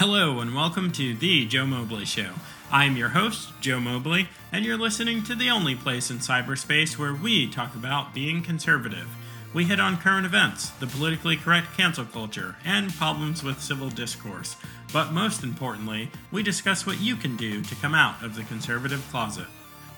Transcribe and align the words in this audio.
Hello, 0.00 0.40
and 0.40 0.54
welcome 0.54 0.90
to 0.92 1.12
The 1.12 1.44
Joe 1.44 1.66
Mobley 1.66 2.06
Show. 2.06 2.30
I'm 2.72 2.96
your 2.96 3.10
host, 3.10 3.50
Joe 3.60 3.80
Mobley, 3.80 4.30
and 4.50 4.64
you're 4.64 4.78
listening 4.78 5.22
to 5.24 5.34
the 5.34 5.50
only 5.50 5.74
place 5.74 6.10
in 6.10 6.20
cyberspace 6.20 6.96
where 6.96 7.12
we 7.12 7.46
talk 7.46 7.74
about 7.74 8.14
being 8.14 8.42
conservative. 8.42 9.14
We 9.52 9.64
hit 9.64 9.78
on 9.78 9.98
current 9.98 10.24
events, 10.24 10.70
the 10.70 10.86
politically 10.86 11.36
correct 11.36 11.76
cancel 11.76 12.06
culture, 12.06 12.56
and 12.64 12.94
problems 12.94 13.42
with 13.42 13.60
civil 13.60 13.90
discourse. 13.90 14.56
But 14.90 15.12
most 15.12 15.44
importantly, 15.44 16.08
we 16.32 16.42
discuss 16.42 16.86
what 16.86 17.02
you 17.02 17.14
can 17.14 17.36
do 17.36 17.60
to 17.60 17.74
come 17.74 17.94
out 17.94 18.24
of 18.24 18.36
the 18.36 18.44
conservative 18.44 19.06
closet. 19.10 19.48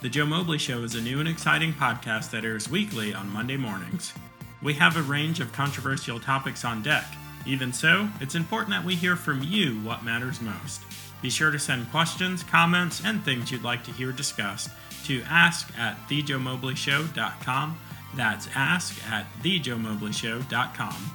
The 0.00 0.08
Joe 0.08 0.26
Mobley 0.26 0.58
Show 0.58 0.82
is 0.82 0.96
a 0.96 1.00
new 1.00 1.20
and 1.20 1.28
exciting 1.28 1.74
podcast 1.74 2.32
that 2.32 2.44
airs 2.44 2.68
weekly 2.68 3.14
on 3.14 3.32
Monday 3.32 3.56
mornings. 3.56 4.12
We 4.60 4.74
have 4.74 4.96
a 4.96 5.02
range 5.02 5.38
of 5.38 5.52
controversial 5.52 6.18
topics 6.18 6.64
on 6.64 6.82
deck. 6.82 7.04
Even 7.46 7.72
so, 7.72 8.08
it's 8.20 8.34
important 8.34 8.70
that 8.70 8.84
we 8.84 8.94
hear 8.94 9.16
from 9.16 9.42
you 9.42 9.80
what 9.80 10.04
matters 10.04 10.40
most. 10.40 10.82
Be 11.20 11.30
sure 11.30 11.50
to 11.50 11.58
send 11.58 11.90
questions, 11.90 12.42
comments, 12.42 13.02
and 13.04 13.24
things 13.24 13.50
you'd 13.50 13.62
like 13.62 13.84
to 13.84 13.92
hear 13.92 14.12
discussed 14.12 14.70
to 15.04 15.22
ask 15.28 15.72
at 15.78 15.96
thejoemobleyshow.com. 16.08 17.78
That's 18.14 18.48
ask 18.54 19.10
at 19.10 19.26
thejoemobleyshow.com. 19.42 21.10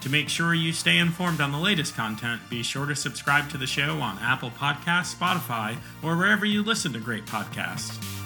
To 0.00 0.08
make 0.08 0.28
sure 0.28 0.54
you 0.54 0.72
stay 0.72 0.98
informed 0.98 1.40
on 1.40 1.50
the 1.50 1.58
latest 1.58 1.96
content, 1.96 2.40
be 2.48 2.62
sure 2.62 2.86
to 2.86 2.94
subscribe 2.94 3.50
to 3.50 3.58
the 3.58 3.66
show 3.66 3.98
on 3.98 4.18
Apple 4.20 4.50
Podcasts, 4.50 5.14
Spotify, 5.14 5.76
or 6.02 6.16
wherever 6.16 6.46
you 6.46 6.62
listen 6.62 6.92
to 6.92 7.00
great 7.00 7.26
podcasts. 7.26 8.17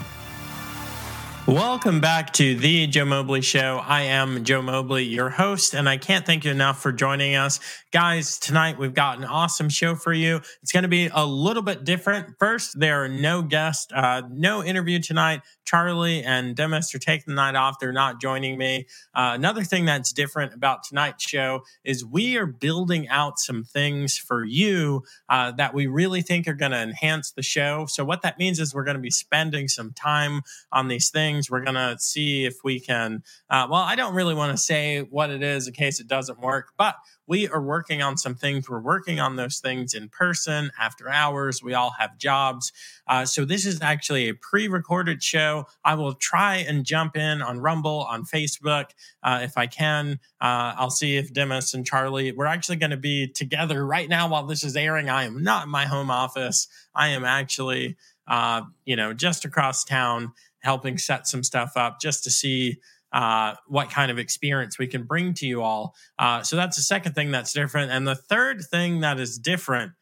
Welcome 1.47 2.01
back 2.01 2.33
to 2.35 2.55
the 2.55 2.87
Joe 2.87 3.05
Mobley 3.05 3.41
Show. 3.41 3.83
I 3.85 4.03
am 4.03 4.45
Joe 4.45 4.63
Mobley, 4.63 5.03
your 5.05 5.29
host, 5.29 5.75
and 5.75 5.89
I 5.89 5.97
can't 5.97 6.25
thank 6.25 6.45
you 6.45 6.53
enough 6.53 6.81
for 6.81 6.93
joining 6.93 7.35
us. 7.35 7.59
Guys, 7.91 8.39
tonight 8.39 8.79
we've 8.79 8.95
got 8.95 9.19
an 9.19 9.25
awesome 9.25 9.69
show 9.69 9.97
for 9.97 10.13
you. 10.13 10.41
It's 10.63 10.71
going 10.71 10.85
to 10.85 10.89
be 10.89 11.11
a 11.13 11.27
little 11.27 11.63
bit 11.63 11.83
different. 11.83 12.39
First, 12.39 12.79
there 12.79 13.03
are 13.03 13.09
no 13.09 13.43
guests, 13.43 13.93
uh, 13.93 14.23
no 14.31 14.63
interview 14.63 15.01
tonight. 15.01 15.43
Charlie 15.65 16.23
and 16.23 16.55
Demis 16.55 16.95
are 16.95 16.99
taking 16.99 17.25
the 17.29 17.35
night 17.35 17.55
off. 17.55 17.79
They're 17.81 17.93
not 17.93 18.21
joining 18.21 18.57
me. 18.59 18.87
Uh, 19.15 19.33
another 19.35 19.65
thing 19.65 19.85
that's 19.85 20.13
different 20.13 20.55
about 20.55 20.85
tonight's 20.85 21.29
show 21.29 21.63
is 21.85 22.05
we 22.05 22.37
are 22.37 22.47
building 22.47 23.09
out 23.09 23.39
some 23.39 23.65
things 23.65 24.17
for 24.17 24.45
you 24.45 25.03
uh, 25.29 25.53
that 25.53 25.75
we 25.75 25.87
really 25.87 26.23
think 26.23 26.47
are 26.47 26.55
going 26.55 26.73
to 26.73 26.81
enhance 26.81 27.33
the 27.33 27.43
show. 27.43 27.87
So, 27.89 28.05
what 28.05 28.23
that 28.23 28.39
means 28.39 28.61
is 28.61 28.75
we're 28.75 28.85
going 28.85 28.97
to 28.97 29.03
be 29.03 29.11
spending 29.11 29.67
some 29.69 29.93
time 29.93 30.43
on 30.71 30.89
these 30.89 31.11
things. 31.11 31.32
We're 31.51 31.65
going 31.65 31.75
to 31.75 31.97
see 31.99 32.45
if 32.45 32.57
we 32.65 32.81
can, 32.81 33.23
uh, 33.51 33.67
well, 33.71 33.81
I 33.81 33.97
don't 33.97 34.15
really 34.15 34.35
want 34.35 34.53
to 34.53 34.63
say 34.63 35.01
what 35.01 35.31
it 35.31 35.43
is 35.43 35.67
in 35.67 35.75
case 35.75 36.01
it 36.01 36.07
doesn't 36.07 36.41
work, 36.41 36.73
but 36.77 36.97
we 37.27 37.49
are 37.49 37.63
working 37.63 38.03
on 38.03 38.17
some 38.17 38.35
things. 38.35 38.69
We're 38.69 38.81
working 38.81 39.21
on 39.21 39.37
those 39.37 39.59
things 39.59 39.95
in 39.95 40.09
person, 40.09 40.71
after 40.79 41.09
hours. 41.09 41.63
We 41.63 41.75
all 41.75 41.95
have 41.99 42.19
jobs. 42.19 42.73
Uh, 43.07 43.25
so 43.25 43.45
this 43.45 43.65
is 43.65 43.81
actually 43.81 44.29
a 44.29 44.35
pre 44.35 44.69
recorded 44.69 45.23
show. 45.23 45.67
I 45.85 45.95
will 45.95 46.15
try 46.15 46.57
and 46.57 46.85
jump 46.85 47.17
in 47.17 47.41
on 47.41 47.61
Rumble, 47.61 48.07
on 48.11 48.25
Facebook, 48.25 48.91
uh, 49.23 49.41
if 49.43 49.57
I 49.57 49.67
can. 49.67 50.19
Uh, 50.41 50.75
I'll 50.77 50.91
see 50.91 51.17
if 51.17 51.33
Demis 51.33 51.75
and 51.75 51.87
Charlie, 51.87 52.33
we're 52.33 52.47
actually 52.47 52.77
going 52.77 52.91
to 52.91 52.97
be 52.97 53.29
together 53.29 53.87
right 53.87 54.09
now 54.09 54.29
while 54.29 54.47
this 54.47 54.65
is 54.65 54.77
airing. 54.77 55.09
I 55.09 55.25
am 55.25 55.43
not 55.43 55.65
in 55.65 55.71
my 55.71 55.87
home 55.87 56.11
office. 56.11 56.69
I 56.95 57.09
am 57.09 57.25
actually, 57.25 57.97
uh, 58.27 58.63
you 58.85 58.97
know, 58.97 59.13
just 59.13 59.45
across 59.45 59.85
town 59.85 60.33
helping 60.63 60.99
set 60.99 61.27
some 61.27 61.43
stuff 61.43 61.73
up 61.77 62.01
just 62.01 62.25
to 62.25 62.31
see 62.31 62.79
uh, 63.13 63.55
what 63.67 63.91
kind 63.91 64.11
of 64.11 64.19
experience 64.19 64.79
we 64.79 64.87
can 64.87 65.05
bring 65.05 65.35
to 65.35 65.47
you 65.47 65.63
all. 65.63 65.95
Uh, 66.19 66.43
so 66.43 66.57
that's 66.57 66.77
the 66.77 66.83
second 66.83 67.15
thing 67.15 67.31
that's 67.31 67.53
different. 67.53 67.93
And 67.93 68.07
the 68.07 68.15
third 68.15 68.63
thing 68.71 69.01
that 69.01 69.21
is 69.21 69.39
different 69.39 69.93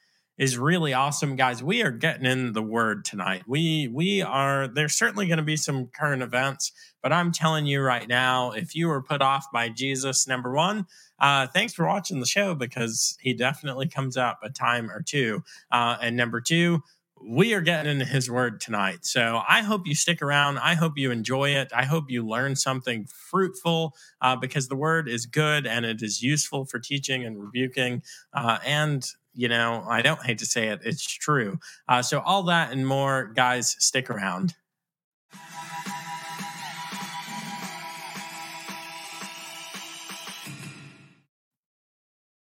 is 0.41 0.57
really 0.57 0.95
awesome, 0.95 1.37
guys. 1.37 1.63
We 1.63 1.83
are 1.83 1.91
getting 1.91 2.25
in 2.25 2.55
the 2.55 2.63
word 2.63 3.05
tonight. 3.05 3.43
We 3.47 3.89
we 3.93 4.23
are. 4.23 4.69
There's 4.69 4.97
certainly 4.97 5.27
going 5.27 5.37
to 5.37 5.45
be 5.45 5.57
some 5.57 5.89
current 5.89 6.23
events, 6.23 6.73
but 7.03 7.13
I'm 7.13 7.31
telling 7.31 7.67
you 7.67 7.83
right 7.83 8.09
now, 8.09 8.53
if 8.53 8.75
you 8.75 8.89
were 8.89 9.03
put 9.03 9.21
off 9.21 9.53
by 9.53 9.69
Jesus, 9.69 10.27
number 10.27 10.51
one, 10.53 10.87
uh, 11.19 11.47
thanks 11.49 11.75
for 11.75 11.87
watching 11.87 12.21
the 12.21 12.27
show 12.27 12.55
because 12.55 13.19
he 13.21 13.35
definitely 13.35 13.87
comes 13.87 14.17
up 14.17 14.39
a 14.43 14.49
time 14.49 14.91
or 14.91 15.03
two. 15.03 15.43
Uh, 15.71 15.99
and 16.01 16.17
number 16.17 16.41
two, 16.41 16.83
we 17.23 17.55
are 17.55 17.61
getting 17.61 17.93
into 17.93 18.05
his 18.05 18.31
word 18.31 18.61
tonight. 18.61 19.05
So 19.05 19.43
I 19.47 19.63
hope 19.63 19.87
you 19.87 19.95
stick 19.95 20.23
around. 20.23 20.59
I 20.59 20.75
hope 20.75 20.97
you 20.97 21.11
enjoy 21.11 21.51
it. 21.51 21.71
I 21.75 21.85
hope 21.85 22.11
you 22.11 22.27
learn 22.27 22.57
something 22.57 23.07
fruitful 23.07 23.95
uh, 24.21 24.37
because 24.37 24.69
the 24.69 24.77
word 24.77 25.09
is 25.09 25.27
good 25.27 25.67
and 25.67 25.85
it 25.85 26.03
is 26.03 26.23
useful 26.23 26.65
for 26.65 26.79
teaching 26.79 27.25
and 27.25 27.41
rebuking. 27.41 28.03
Uh, 28.33 28.59
and, 28.65 29.07
you 29.35 29.49
know, 29.49 29.85
I 29.89 30.03
don't 30.03 30.25
hate 30.25 30.39
to 30.39 30.47
say 30.47 30.69
it, 30.69 30.81
it's 30.85 31.05
true. 31.05 31.59
Uh, 31.89 32.03
so, 32.03 32.21
all 32.21 32.45
that 32.45 32.73
and 32.73 32.87
more, 32.87 33.33
guys, 33.35 33.77
stick 33.79 34.11
around. 34.11 34.55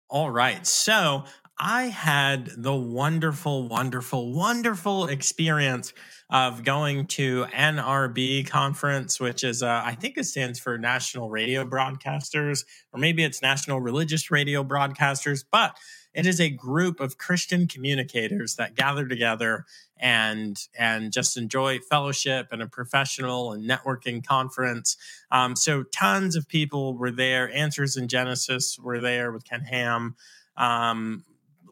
All 0.09 0.31
right. 0.31 0.67
So 0.67 1.25
I 1.59 1.85
had 1.85 2.51
the 2.57 2.75
wonderful, 2.75 3.67
wonderful, 3.67 4.33
wonderful 4.33 5.07
experience 5.07 5.95
of 6.29 6.65
going 6.65 7.07
to 7.07 7.47
NRB 7.47 8.47
conference, 8.47 9.19
which 9.19 9.43
is, 9.43 9.63
uh, 9.63 9.83
I 9.83 9.95
think 9.95 10.19
it 10.19 10.25
stands 10.25 10.59
for 10.59 10.77
National 10.77 11.31
Radio 11.31 11.65
Broadcasters, 11.65 12.65
or 12.93 13.01
maybe 13.01 13.25
it's 13.25 13.41
National 13.41 13.81
Religious 13.81 14.31
Radio 14.31 14.63
Broadcasters, 14.63 15.45
but 15.51 15.79
it 16.13 16.27
is 16.27 16.41
a 16.41 16.51
group 16.51 17.01
of 17.01 17.17
Christian 17.17 17.67
communicators 17.69 18.57
that 18.57 18.75
gather 18.75 19.07
together 19.07 19.65
and 19.99 20.59
and 20.79 21.11
just 21.11 21.39
enjoy 21.39 21.79
fellowship 21.79 22.49
and 22.51 22.61
a 22.61 22.67
professional 22.67 23.53
and 23.53 23.69
networking 23.69 24.27
conference. 24.27 24.97
Um, 25.31 25.57
so 25.57 25.85
tons 25.85 26.37
of 26.37 26.49
people 26.49 26.99
were 26.99 27.11
there. 27.11 27.51
Answers 27.55 27.97
in 27.97 28.09
Genesis 28.09 28.79
were 28.79 29.01
there 29.01 29.33
with 29.33 29.45
Ken 29.45 29.63
Ham. 29.63 30.17
Um, 30.57 31.25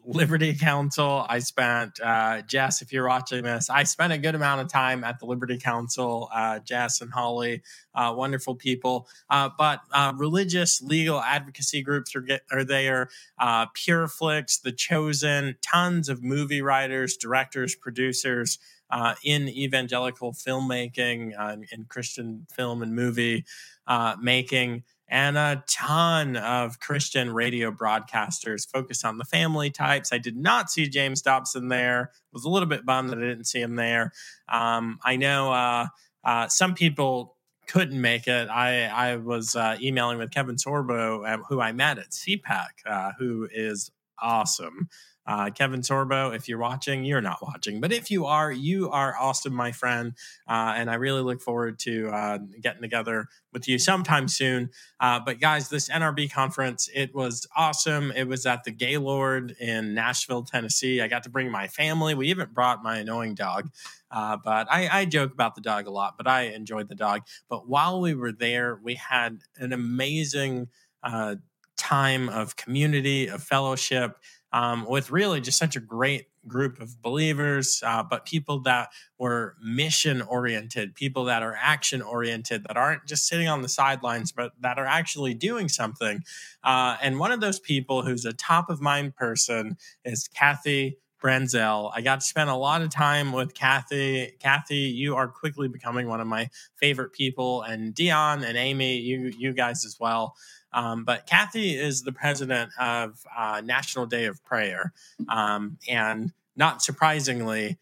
Liberty 0.05 0.53
Counsel. 0.53 1.25
I 1.27 1.39
spent, 1.39 1.99
uh, 1.99 2.41
Jess, 2.43 2.81
if 2.81 2.93
you're 2.93 3.07
watching 3.07 3.43
this, 3.43 3.69
I 3.69 3.83
spent 3.83 4.13
a 4.13 4.17
good 4.17 4.35
amount 4.35 4.61
of 4.61 4.67
time 4.67 5.03
at 5.03 5.19
the 5.19 5.25
Liberty 5.25 5.57
Counsel, 5.57 6.29
Uh, 6.33 6.59
Jess 6.59 7.01
and 7.01 7.11
Holly, 7.11 7.63
uh, 7.95 8.13
wonderful 8.15 8.55
people. 8.55 9.07
Uh, 9.29 9.49
but 9.57 9.81
uh, 9.91 10.13
religious 10.15 10.81
legal 10.81 11.19
advocacy 11.19 11.81
groups 11.81 12.15
are, 12.15 12.21
get, 12.21 12.43
are 12.51 12.63
there. 12.63 13.09
Uh, 13.39 13.65
PureFlix, 13.67 14.61
The 14.61 14.71
Chosen, 14.71 15.55
tons 15.61 16.07
of 16.07 16.21
movie 16.23 16.61
writers, 16.61 17.17
directors, 17.17 17.75
producers. 17.75 18.59
Uh, 18.91 19.15
in 19.23 19.49
evangelical 19.49 20.31
filmmaking, 20.31 21.33
uh, 21.37 21.57
in 21.71 21.85
Christian 21.85 22.45
film 22.55 22.83
and 22.83 22.95
movie 22.95 23.43
uh, 23.87 24.15
making 24.21 24.83
and 25.07 25.37
a 25.37 25.63
ton 25.67 26.35
of 26.35 26.79
Christian 26.79 27.31
radio 27.31 27.71
broadcasters 27.71 28.67
focused 28.67 29.05
on 29.05 29.17
the 29.17 29.25
family 29.25 29.69
types. 29.69 30.11
I 30.11 30.17
did 30.17 30.35
not 30.35 30.69
see 30.69 30.87
James 30.87 31.21
Dobson 31.21 31.69
there. 31.69 32.11
Was 32.31 32.45
a 32.45 32.49
little 32.49 32.67
bit 32.67 32.85
bummed 32.85 33.09
that 33.11 33.19
I 33.19 33.21
didn't 33.21 33.45
see 33.45 33.61
him 33.61 33.75
there. 33.75 34.11
Um, 34.49 34.99
I 35.03 35.15
know 35.15 35.53
uh, 35.53 35.87
uh, 36.23 36.47
some 36.47 36.73
people 36.73 37.35
couldn't 37.67 37.99
make 37.99 38.27
it. 38.27 38.49
I 38.49 38.85
I 38.85 39.15
was 39.17 39.55
uh, 39.55 39.77
emailing 39.81 40.17
with 40.17 40.31
Kevin 40.31 40.55
Sorbo, 40.55 41.27
uh, 41.27 41.43
who 41.49 41.59
I 41.59 41.71
met 41.71 41.97
at 41.97 42.11
CPAC, 42.11 42.67
uh, 42.85 43.11
who 43.17 43.47
is 43.53 43.91
awesome. 44.21 44.89
Uh, 45.27 45.49
Kevin 45.49 45.81
Sorbo, 45.81 46.35
if 46.35 46.47
you're 46.47 46.59
watching, 46.59 47.03
you're 47.03 47.21
not 47.21 47.39
watching, 47.41 47.81
but 47.81 47.91
if 47.91 48.11
you 48.11 48.25
are, 48.25 48.51
you 48.51 48.91
are 48.91 49.15
awesome, 49.19 49.53
my 49.53 49.71
friend. 49.71 50.13
Uh, 50.47 50.73
and 50.75 50.89
I 50.89 50.95
really 50.95 51.21
look 51.21 51.41
forward 51.41 51.79
to 51.79 52.09
uh, 52.09 52.37
getting 52.61 52.83
together 52.83 53.27
with 53.51 53.67
you 53.67 53.79
sometime 53.79 54.27
soon. 54.27 54.69
Uh, 54.99 55.19
but 55.19 55.39
guys, 55.39 55.69
this 55.69 55.89
NRB 55.89 56.31
conference, 56.31 56.89
it 56.93 57.15
was 57.15 57.47
awesome. 57.55 58.11
It 58.11 58.27
was 58.27 58.45
at 58.45 58.65
the 58.65 58.71
Gaylord 58.71 59.55
in 59.59 59.95
Nashville, 59.95 60.43
Tennessee. 60.43 61.01
I 61.01 61.07
got 61.07 61.23
to 61.23 61.31
bring 61.31 61.49
my 61.49 61.69
family. 61.69 62.13
We 62.13 62.27
even 62.27 62.49
brought 62.53 62.83
my 62.83 62.99
annoying 62.99 63.33
dog. 63.33 63.71
Uh, 64.11 64.37
but 64.37 64.67
I, 64.69 64.87
I 64.99 65.05
joke 65.05 65.33
about 65.33 65.55
the 65.55 65.61
dog 65.61 65.87
a 65.87 65.91
lot, 65.91 66.17
but 66.17 66.27
I 66.27 66.43
enjoyed 66.43 66.87
the 66.87 66.95
dog. 66.95 67.23
But 67.49 67.67
while 67.67 67.99
we 67.99 68.13
were 68.13 68.31
there, 68.31 68.79
we 68.81 68.93
had 68.93 69.39
an 69.57 69.73
amazing 69.73 70.67
uh, 71.01 71.35
time 71.77 72.29
of 72.29 72.55
community, 72.55 73.27
of 73.27 73.43
fellowship 73.43 74.17
um, 74.55 74.85
with 74.87 75.11
really 75.11 75.41
just 75.41 75.57
such 75.57 75.75
a 75.75 75.81
great 75.81 76.27
group 76.47 76.79
of 76.79 77.01
believers, 77.01 77.83
uh, 77.85 78.01
but 78.01 78.25
people 78.25 78.61
that 78.61 78.89
were 79.17 79.57
mission 79.61 80.21
oriented, 80.21 80.95
people 80.95 81.25
that 81.25 81.43
are 81.43 81.57
action 81.59 82.01
oriented, 82.01 82.63
that 82.67 82.77
aren't 82.77 83.05
just 83.05 83.27
sitting 83.27 83.49
on 83.49 83.61
the 83.61 83.67
sidelines, 83.67 84.31
but 84.31 84.53
that 84.61 84.79
are 84.79 84.85
actually 84.85 85.33
doing 85.33 85.67
something. 85.67 86.23
Uh, 86.63 86.95
and 87.01 87.19
one 87.19 87.33
of 87.33 87.41
those 87.41 87.59
people 87.59 88.01
who's 88.03 88.23
a 88.23 88.31
top 88.31 88.69
of 88.69 88.79
mind 88.79 89.13
person 89.15 89.75
is 90.05 90.27
Kathy 90.29 90.99
Branzell. 91.21 91.91
I 91.93 92.01
got 92.01 92.21
to 92.21 92.25
spend 92.25 92.49
a 92.49 92.55
lot 92.55 92.81
of 92.81 92.89
time 92.89 93.33
with 93.33 93.53
Kathy. 93.55 94.35
Kathy, 94.39 94.75
you 94.75 95.15
are 95.15 95.27
quickly 95.27 95.67
becoming 95.67 96.07
one 96.07 96.21
of 96.21 96.27
my 96.27 96.49
favorite 96.75 97.13
people, 97.13 97.63
and 97.63 97.93
Dion 97.93 98.43
and 98.43 98.57
Amy, 98.57 98.99
you 98.99 99.33
you 99.37 99.51
guys 99.51 99.85
as 99.85 99.97
well. 99.99 100.35
Um, 100.75 101.05
but 101.05 101.25
Kathy 101.25 101.75
is 101.75 102.03
the 102.03 102.11
president 102.11 102.69
of 102.79 103.25
uh, 103.35 103.61
National 103.65 104.05
Day 104.05 104.25
of 104.25 104.43
Prayer, 104.43 104.93
um, 105.29 105.77
and 105.89 106.31
not 106.55 106.83
surprisingly, 106.83 107.77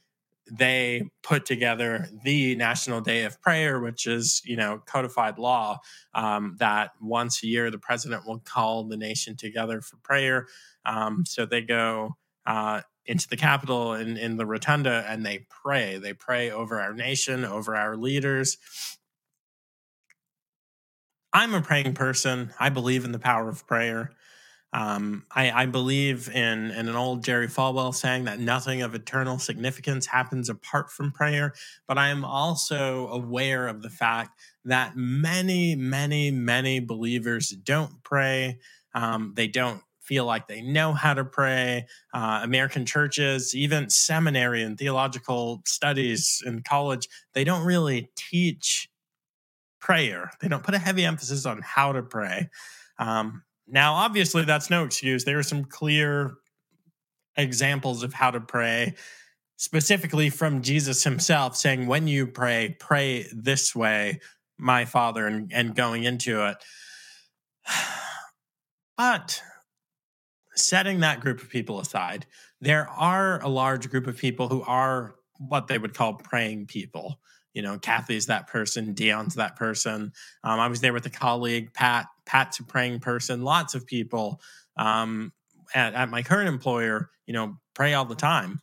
they 0.51 1.09
put 1.21 1.45
together 1.45 2.07
the 2.23 2.55
National 2.55 3.01
Day 3.01 3.23
of 3.23 3.41
Prayer, 3.41 3.79
which 3.79 4.05
is, 4.07 4.41
you 4.45 4.55
know, 4.55 4.81
codified 4.85 5.39
law 5.39 5.79
um, 6.13 6.55
that 6.59 6.91
once 7.01 7.43
a 7.43 7.47
year 7.47 7.71
the 7.71 7.77
president 7.77 8.27
will 8.27 8.39
call 8.39 8.83
the 8.83 8.97
nation 8.97 9.35
together 9.35 9.81
for 9.81 9.97
prayer. 9.97 10.47
Um, 10.85 11.23
so 11.25 11.45
they 11.45 11.61
go 11.61 12.17
uh, 12.45 12.81
into 13.05 13.27
the 13.27 13.37
Capitol 13.37 13.93
in, 13.93 14.17
in 14.17 14.37
the 14.37 14.45
rotunda 14.45 15.05
and 15.07 15.25
they 15.25 15.45
pray. 15.49 15.97
They 15.97 16.13
pray 16.13 16.51
over 16.51 16.79
our 16.79 16.93
nation, 16.93 17.45
over 17.45 17.75
our 17.75 17.95
leaders. 17.95 18.57
I'm 21.33 21.55
a 21.55 21.61
praying 21.61 21.95
person. 21.95 22.53
I 22.59 22.69
believe 22.69 23.05
in 23.05 23.11
the 23.11 23.19
power 23.19 23.49
of 23.49 23.65
prayer. 23.65 24.11
Um, 24.71 25.25
I, 25.31 25.51
I, 25.51 25.65
believe 25.67 26.29
in, 26.29 26.71
in 26.71 26.89
an 26.89 26.95
old 26.95 27.23
Jerry 27.23 27.47
Falwell 27.47 27.93
saying 27.93 28.23
that 28.23 28.39
nothing 28.39 28.81
of 28.81 28.95
eternal 28.95 29.37
significance 29.37 30.07
happens 30.07 30.49
apart 30.49 30.91
from 30.91 31.11
prayer. 31.11 31.53
But 31.87 31.99
I 31.99 32.09
am 32.09 32.25
also 32.25 33.07
aware 33.09 33.67
of 33.67 33.83
the 33.83 33.91
fact 33.91 34.39
that 34.65 34.95
many, 34.95 35.75
many, 35.75 36.31
many 36.31 36.79
believers 36.79 37.49
don't 37.49 38.03
pray. 38.03 38.59
Um, 38.95 39.33
they 39.35 39.47
don't 39.47 39.81
feel 40.01 40.25
like 40.25 40.47
they 40.47 40.61
know 40.61 40.93
how 40.93 41.13
to 41.13 41.23
pray. 41.23 41.85
Uh, 42.11 42.41
American 42.43 42.85
churches, 42.85 43.55
even 43.55 43.89
seminary 43.91 44.63
and 44.63 44.77
theological 44.77 45.61
studies 45.65 46.41
in 46.45 46.63
college, 46.63 47.07
they 47.33 47.43
don't 47.43 47.65
really 47.65 48.09
teach 48.15 48.89
prayer. 49.83 50.31
They 50.39 50.47
don't 50.47 50.63
put 50.63 50.75
a 50.75 50.79
heavy 50.79 51.03
emphasis 51.03 51.45
on 51.45 51.61
how 51.61 51.91
to 51.91 52.01
pray. 52.01 52.49
Um, 52.97 53.43
now, 53.67 53.95
obviously, 53.95 54.45
that's 54.45 54.69
no 54.69 54.85
excuse. 54.85 55.25
There 55.25 55.37
are 55.37 55.43
some 55.43 55.65
clear 55.65 56.35
examples 57.35 58.01
of 58.01 58.13
how 58.13 58.31
to 58.31 58.39
pray, 58.39 58.95
specifically 59.57 60.29
from 60.29 60.61
Jesus 60.61 61.03
himself, 61.03 61.57
saying, 61.57 61.85
When 61.85 62.07
you 62.07 62.27
pray, 62.27 62.77
pray 62.79 63.27
this 63.33 63.75
way, 63.75 64.21
my 64.57 64.85
Father, 64.85 65.27
and, 65.27 65.51
and 65.53 65.75
going 65.75 66.05
into 66.05 66.47
it. 66.47 66.57
But 68.95 69.41
setting 70.53 70.99
that 70.99 71.19
group 71.19 71.41
of 71.41 71.49
people 71.49 71.79
aside, 71.79 72.27
there 72.61 72.87
are 72.87 73.41
a 73.41 73.49
large 73.49 73.89
group 73.89 74.05
of 74.05 74.17
people 74.17 74.49
who 74.49 74.61
are 74.61 75.15
what 75.39 75.67
they 75.67 75.79
would 75.79 75.95
call 75.95 76.13
praying 76.13 76.67
people 76.67 77.19
you 77.53 77.61
know, 77.61 77.77
Kathy's 77.77 78.27
that 78.27 78.47
person, 78.47 78.93
Dion's 78.93 79.35
that 79.35 79.55
person. 79.55 80.11
Um, 80.43 80.59
I 80.59 80.67
was 80.67 80.81
there 80.81 80.93
with 80.93 81.05
a 81.05 81.11
colleague, 81.11 81.73
Pat. 81.73 82.07
Pat's 82.25 82.59
a 82.59 82.63
praying 82.63 82.99
person. 82.99 83.43
Lots 83.43 83.75
of 83.75 83.85
people 83.85 84.41
um, 84.77 85.31
at, 85.73 85.93
at 85.93 86.09
my 86.09 86.23
current 86.23 86.49
employer, 86.49 87.09
you 87.25 87.33
know, 87.33 87.57
pray 87.73 87.93
all 87.93 88.05
the 88.05 88.15
time. 88.15 88.59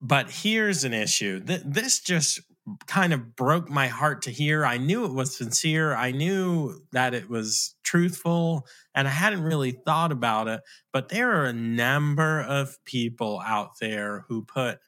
But 0.00 0.30
here's 0.30 0.84
an 0.84 0.94
issue. 0.94 1.40
Th- 1.40 1.62
this 1.64 2.00
just 2.00 2.40
kind 2.86 3.12
of 3.12 3.34
broke 3.34 3.68
my 3.68 3.88
heart 3.88 4.22
to 4.22 4.30
hear. 4.30 4.64
I 4.64 4.76
knew 4.76 5.04
it 5.04 5.12
was 5.12 5.36
sincere. 5.36 5.94
I 5.94 6.12
knew 6.12 6.82
that 6.92 7.14
it 7.14 7.28
was 7.28 7.74
truthful, 7.82 8.66
and 8.94 9.08
I 9.08 9.10
hadn't 9.10 9.42
really 9.42 9.72
thought 9.72 10.12
about 10.12 10.48
it. 10.48 10.60
But 10.92 11.08
there 11.08 11.32
are 11.32 11.46
a 11.46 11.52
number 11.52 12.40
of 12.40 12.76
people 12.84 13.42
out 13.44 13.78
there 13.80 14.24
who 14.28 14.44
put 14.44 14.78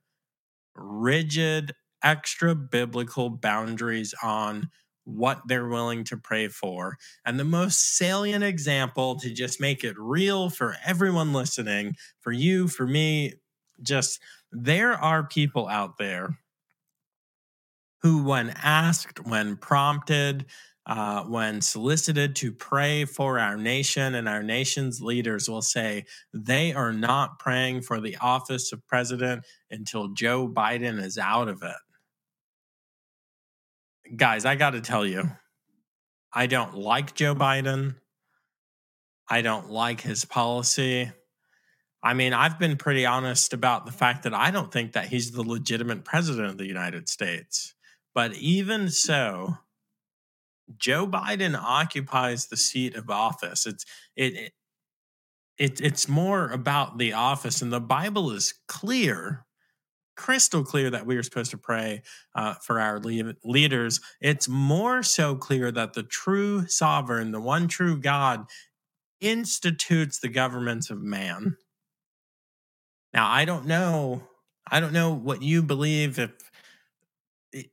rigid 0.74 1.74
extra 2.02 2.54
biblical 2.54 3.30
boundaries 3.30 4.14
on 4.22 4.70
what 5.04 5.40
they're 5.46 5.68
willing 5.68 6.04
to 6.04 6.16
pray 6.16 6.48
for. 6.48 6.96
And 7.24 7.38
the 7.38 7.44
most 7.44 7.96
salient 7.96 8.44
example 8.44 9.18
to 9.20 9.32
just 9.32 9.60
make 9.60 9.84
it 9.84 9.96
real 9.98 10.50
for 10.50 10.76
everyone 10.84 11.32
listening, 11.32 11.96
for 12.20 12.32
you, 12.32 12.68
for 12.68 12.86
me, 12.86 13.34
just 13.82 14.20
there 14.52 14.92
are 14.92 15.26
people 15.26 15.68
out 15.68 15.98
there 15.98 16.38
who, 18.02 18.22
when 18.22 18.50
asked, 18.62 19.24
when 19.26 19.56
prompted, 19.56 20.46
uh, 20.86 21.22
when 21.24 21.60
solicited 21.60 22.34
to 22.34 22.52
pray 22.52 23.04
for 23.04 23.38
our 23.38 23.56
nation 23.56 24.14
and 24.14 24.28
our 24.28 24.42
nation's 24.42 25.00
leaders, 25.00 25.48
will 25.48 25.62
say 25.62 26.04
they 26.32 26.72
are 26.72 26.92
not 26.92 27.38
praying 27.38 27.82
for 27.82 28.00
the 28.00 28.16
office 28.20 28.72
of 28.72 28.86
president 28.86 29.44
until 29.70 30.08
Joe 30.08 30.48
Biden 30.48 31.02
is 31.02 31.18
out 31.18 31.48
of 31.48 31.62
it 31.62 31.76
guys, 34.16 34.44
I 34.44 34.54
got 34.54 34.70
to 34.70 34.80
tell 34.80 35.06
you, 35.06 35.30
I 36.32 36.46
don't 36.46 36.76
like 36.76 37.14
Joe 37.14 37.34
Biden. 37.34 37.96
I 39.28 39.42
don't 39.42 39.70
like 39.70 40.00
his 40.00 40.24
policy. 40.24 41.10
I 42.02 42.14
mean, 42.14 42.32
I've 42.32 42.58
been 42.58 42.76
pretty 42.76 43.04
honest 43.04 43.52
about 43.52 43.86
the 43.86 43.92
fact 43.92 44.22
that 44.22 44.34
I 44.34 44.50
don't 44.50 44.72
think 44.72 44.92
that 44.92 45.06
he's 45.06 45.32
the 45.32 45.42
legitimate 45.42 46.04
president 46.04 46.48
of 46.48 46.58
the 46.58 46.66
United 46.66 47.08
States. 47.08 47.74
But 48.14 48.34
even 48.34 48.90
so, 48.90 49.58
Joe 50.78 51.06
Biden 51.06 51.54
occupies 51.54 52.46
the 52.46 52.56
seat 52.56 52.96
of 52.96 53.10
office. 53.10 53.66
It's 53.66 53.84
it, 54.16 54.34
it, 54.34 54.52
it 55.58 55.80
it's 55.80 56.08
more 56.08 56.48
about 56.48 56.98
the 56.98 57.12
office, 57.12 57.60
and 57.60 57.72
the 57.72 57.80
Bible 57.80 58.30
is 58.30 58.54
clear 58.66 59.44
crystal 60.20 60.62
clear 60.62 60.90
that 60.90 61.06
we 61.06 61.16
are 61.16 61.22
supposed 61.22 61.50
to 61.50 61.56
pray 61.56 62.02
uh, 62.34 62.52
for 62.52 62.78
our 62.78 63.00
le- 63.00 63.34
leaders. 63.42 64.00
It's 64.20 64.48
more 64.48 65.02
so 65.02 65.34
clear 65.34 65.72
that 65.72 65.94
the 65.94 66.02
true 66.02 66.66
sovereign, 66.66 67.32
the 67.32 67.40
one 67.40 67.68
true 67.68 67.98
God, 67.98 68.44
institutes 69.22 70.18
the 70.18 70.28
governments 70.28 70.90
of 70.90 71.02
man. 71.02 71.56
Now, 73.14 73.30
I 73.30 73.46
don't 73.46 73.64
know. 73.64 74.24
I 74.70 74.78
don't 74.78 74.92
know 74.92 75.14
what 75.14 75.40
you 75.40 75.62
believe 75.62 76.18
if 76.18 76.32
it, 77.52 77.70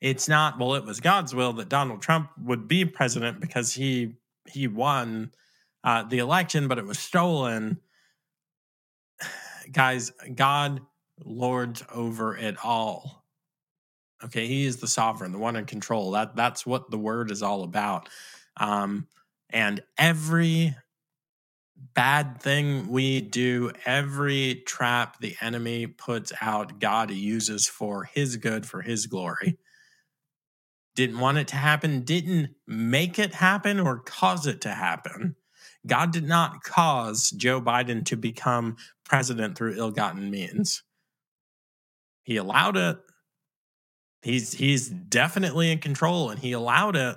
it's 0.00 0.28
not 0.28 0.58
well 0.58 0.76
it 0.76 0.84
was 0.84 1.00
God's 1.00 1.34
will 1.34 1.52
that 1.54 1.68
Donald 1.68 2.00
Trump 2.00 2.30
would 2.42 2.66
be 2.66 2.86
president 2.86 3.38
because 3.38 3.74
he 3.74 4.14
he 4.48 4.66
won 4.66 5.30
uh, 5.84 6.02
the 6.04 6.18
election 6.18 6.66
but 6.66 6.78
it 6.78 6.84
was 6.84 6.98
stolen 6.98 7.78
guys 9.70 10.10
God 10.34 10.80
lords 11.24 11.82
over 11.92 12.36
it 12.36 12.56
all. 12.64 13.24
Okay, 14.24 14.46
he 14.46 14.64
is 14.64 14.78
the 14.78 14.88
sovereign, 14.88 15.32
the 15.32 15.38
one 15.38 15.56
in 15.56 15.66
control. 15.66 16.12
That 16.12 16.36
that's 16.36 16.64
what 16.64 16.90
the 16.90 16.98
word 16.98 17.30
is 17.30 17.42
all 17.42 17.62
about. 17.64 18.08
Um, 18.56 19.08
and 19.50 19.82
every 19.98 20.74
bad 21.94 22.40
thing 22.40 22.88
we 22.88 23.20
do, 23.20 23.72
every 23.84 24.62
trap 24.66 25.20
the 25.20 25.36
enemy 25.40 25.86
puts 25.86 26.32
out, 26.40 26.80
God 26.80 27.10
uses 27.10 27.68
for 27.68 28.04
his 28.04 28.36
good, 28.36 28.66
for 28.66 28.82
his 28.82 29.06
glory. 29.06 29.58
Didn't 30.94 31.20
want 31.20 31.38
it 31.38 31.48
to 31.48 31.56
happen, 31.56 32.02
didn't 32.02 32.54
make 32.66 33.18
it 33.18 33.34
happen 33.34 33.78
or 33.78 33.98
cause 33.98 34.46
it 34.46 34.62
to 34.62 34.70
happen. 34.70 35.36
God 35.86 36.10
did 36.10 36.26
not 36.26 36.62
cause 36.62 37.30
Joe 37.30 37.60
Biden 37.60 38.04
to 38.06 38.16
become 38.16 38.76
president 39.04 39.56
through 39.56 39.76
ill 39.76 39.90
gotten 39.90 40.30
means. 40.30 40.82
He 42.26 42.36
allowed 42.36 42.76
it. 42.76 42.98
He's 44.20 44.52
he's 44.52 44.88
definitely 44.88 45.70
in 45.70 45.78
control 45.78 46.28
and 46.28 46.40
he 46.40 46.50
allowed 46.52 46.96
it. 46.96 47.16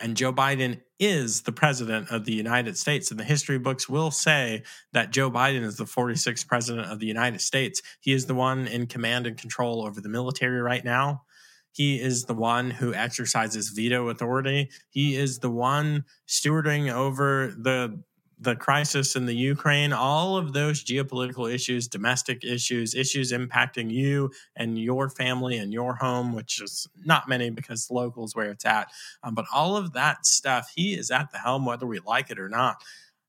And 0.00 0.16
Joe 0.16 0.32
Biden 0.32 0.80
is 0.98 1.42
the 1.42 1.52
president 1.52 2.10
of 2.10 2.24
the 2.24 2.34
United 2.34 2.76
States. 2.76 3.12
And 3.12 3.20
the 3.20 3.24
history 3.24 3.58
books 3.58 3.88
will 3.88 4.10
say 4.10 4.64
that 4.92 5.12
Joe 5.12 5.30
Biden 5.30 5.62
is 5.62 5.76
the 5.76 5.84
46th 5.84 6.48
president 6.48 6.90
of 6.90 6.98
the 6.98 7.06
United 7.06 7.40
States. 7.40 7.80
He 8.00 8.12
is 8.12 8.26
the 8.26 8.34
one 8.34 8.66
in 8.66 8.88
command 8.88 9.26
and 9.28 9.38
control 9.38 9.86
over 9.86 10.00
the 10.00 10.08
military 10.08 10.60
right 10.60 10.84
now. 10.84 11.22
He 11.70 12.00
is 12.00 12.24
the 12.24 12.34
one 12.34 12.72
who 12.72 12.92
exercises 12.92 13.68
veto 13.68 14.08
authority. 14.08 14.70
He 14.90 15.14
is 15.14 15.38
the 15.38 15.50
one 15.50 16.06
stewarding 16.26 16.92
over 16.92 17.54
the 17.56 18.02
the 18.38 18.54
crisis 18.54 19.16
in 19.16 19.26
the 19.26 19.34
Ukraine, 19.34 19.92
all 19.92 20.36
of 20.36 20.52
those 20.52 20.84
geopolitical 20.84 21.52
issues, 21.52 21.88
domestic 21.88 22.44
issues, 22.44 22.94
issues 22.94 23.32
impacting 23.32 23.90
you 23.90 24.30
and 24.54 24.78
your 24.78 25.08
family 25.08 25.56
and 25.56 25.72
your 25.72 25.94
home, 25.94 26.34
which 26.34 26.60
is 26.60 26.86
not 27.04 27.28
many 27.28 27.48
because 27.48 27.90
locals 27.90 28.36
where 28.36 28.50
it's 28.50 28.66
at. 28.66 28.88
Um, 29.22 29.34
but 29.34 29.46
all 29.52 29.76
of 29.76 29.94
that 29.94 30.26
stuff, 30.26 30.70
he 30.74 30.94
is 30.94 31.10
at 31.10 31.32
the 31.32 31.38
helm, 31.38 31.64
whether 31.64 31.86
we 31.86 32.00
like 32.00 32.30
it 32.30 32.38
or 32.38 32.48
not. 32.48 32.82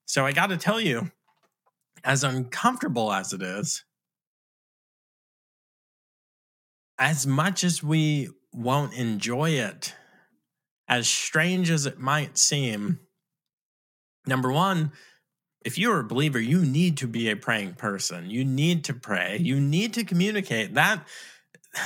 So 0.05 0.25
I 0.25 0.33
got 0.33 0.47
to 0.47 0.57
tell 0.57 0.81
you, 0.81 1.11
as 2.03 2.23
uncomfortable 2.23 3.11
as 3.11 3.33
it 3.33 3.41
is, 3.41 3.83
as 6.99 7.25
much 7.25 7.63
as 7.63 7.81
we 7.81 8.29
won't 8.53 8.93
enjoy 8.93 9.51
it, 9.51 9.93
as 10.87 11.07
strange 11.07 11.69
as 11.69 11.85
it 11.85 11.99
might 11.99 12.37
seem, 12.37 12.99
Number 14.27 14.51
one, 14.51 14.91
if 15.65 15.77
you're 15.77 15.99
a 15.99 16.03
believer, 16.03 16.39
you 16.39 16.63
need 16.63 16.97
to 16.97 17.07
be 17.07 17.29
a 17.29 17.35
praying 17.35 17.73
person. 17.73 18.29
You 18.29 18.45
need 18.45 18.83
to 18.85 18.93
pray. 18.93 19.37
You 19.41 19.59
need 19.59 19.93
to 19.95 20.03
communicate. 20.03 20.75
That 20.75 21.07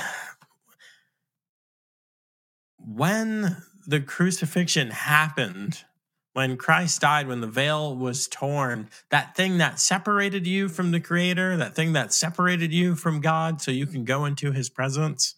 when 2.78 3.56
the 3.86 4.00
crucifixion 4.00 4.90
happened, 4.90 5.84
when 6.32 6.56
Christ 6.56 7.00
died, 7.00 7.26
when 7.26 7.40
the 7.40 7.46
veil 7.46 7.94
was 7.94 8.26
torn, 8.26 8.88
that 9.10 9.36
thing 9.36 9.58
that 9.58 9.78
separated 9.78 10.46
you 10.46 10.68
from 10.68 10.90
the 10.90 11.00
Creator, 11.00 11.56
that 11.58 11.74
thing 11.74 11.92
that 11.92 12.12
separated 12.12 12.72
you 12.72 12.94
from 12.94 13.20
God 13.20 13.60
so 13.60 13.70
you 13.70 13.86
can 13.86 14.04
go 14.04 14.24
into 14.24 14.52
His 14.52 14.70
presence, 14.70 15.34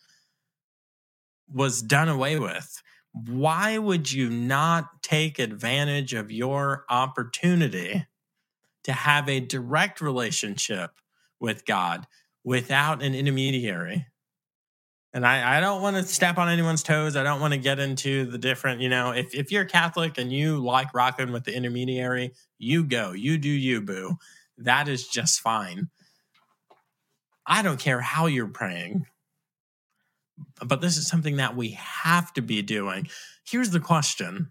was 1.52 1.82
done 1.82 2.08
away 2.08 2.38
with. 2.38 2.82
Why 3.14 3.78
would 3.78 4.10
you 4.12 4.28
not 4.28 5.02
take 5.02 5.38
advantage 5.38 6.12
of 6.14 6.30
your 6.30 6.84
opportunity 6.90 8.06
to 8.82 8.92
have 8.92 9.28
a 9.28 9.40
direct 9.40 10.00
relationship 10.00 10.90
with 11.40 11.64
God 11.64 12.06
without 12.44 13.02
an 13.02 13.14
intermediary? 13.14 14.06
and 15.14 15.24
I, 15.24 15.58
I 15.58 15.60
don't 15.60 15.80
want 15.80 15.96
to 15.96 16.02
step 16.02 16.38
on 16.38 16.48
anyone's 16.48 16.82
toes. 16.82 17.14
I 17.14 17.22
don't 17.22 17.40
want 17.40 17.54
to 17.54 17.58
get 17.58 17.78
into 17.78 18.26
the 18.26 18.36
different, 18.36 18.80
you 18.80 18.88
know, 18.88 19.12
if, 19.12 19.32
if 19.32 19.52
you're 19.52 19.64
Catholic 19.64 20.18
and 20.18 20.32
you 20.32 20.58
like 20.58 20.92
rocking 20.92 21.32
with 21.32 21.44
the 21.44 21.56
intermediary, 21.56 22.32
you 22.58 22.82
go, 22.82 23.12
you 23.12 23.38
do 23.38 23.48
you, 23.48 23.80
boo. 23.80 24.16
That 24.58 24.88
is 24.88 25.06
just 25.06 25.40
fine. 25.40 25.88
I 27.46 27.62
don't 27.62 27.78
care 27.78 28.00
how 28.00 28.26
you're 28.26 28.48
praying, 28.48 29.06
but 30.64 30.80
this 30.80 30.96
is 30.96 31.08
something 31.08 31.36
that 31.36 31.56
we 31.56 31.70
have 31.70 32.32
to 32.34 32.42
be 32.42 32.62
doing. 32.62 33.08
Here's 33.44 33.70
the 33.70 33.80
question 33.80 34.50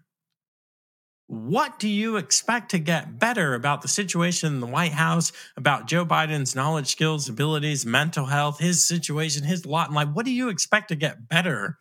what 1.28 1.80
do 1.80 1.88
you 1.88 2.18
expect 2.18 2.72
to 2.72 2.80
get 2.80 3.18
better 3.18 3.56
about 3.56 3.82
the 3.82 3.88
situation 3.88 4.54
in 4.54 4.60
the 4.60 4.68
White 4.68 4.92
House, 4.92 5.32
about 5.58 5.88
Joe 5.88 6.06
Biden's 6.06 6.54
knowledge, 6.54 6.88
skills, 6.88 7.30
abilities, 7.30 7.86
mental 7.86 8.26
health, 8.26 8.60
his 8.60 8.86
situation, 8.86 9.44
his 9.44 9.66
lot 9.66 9.90
in 9.90 9.96
life? 9.96 10.10
What 10.14 10.26
do 10.26 10.32
you 10.32 10.50
expect 10.50 10.90
to 10.90 10.96
get 10.96 11.28
better 11.28 11.80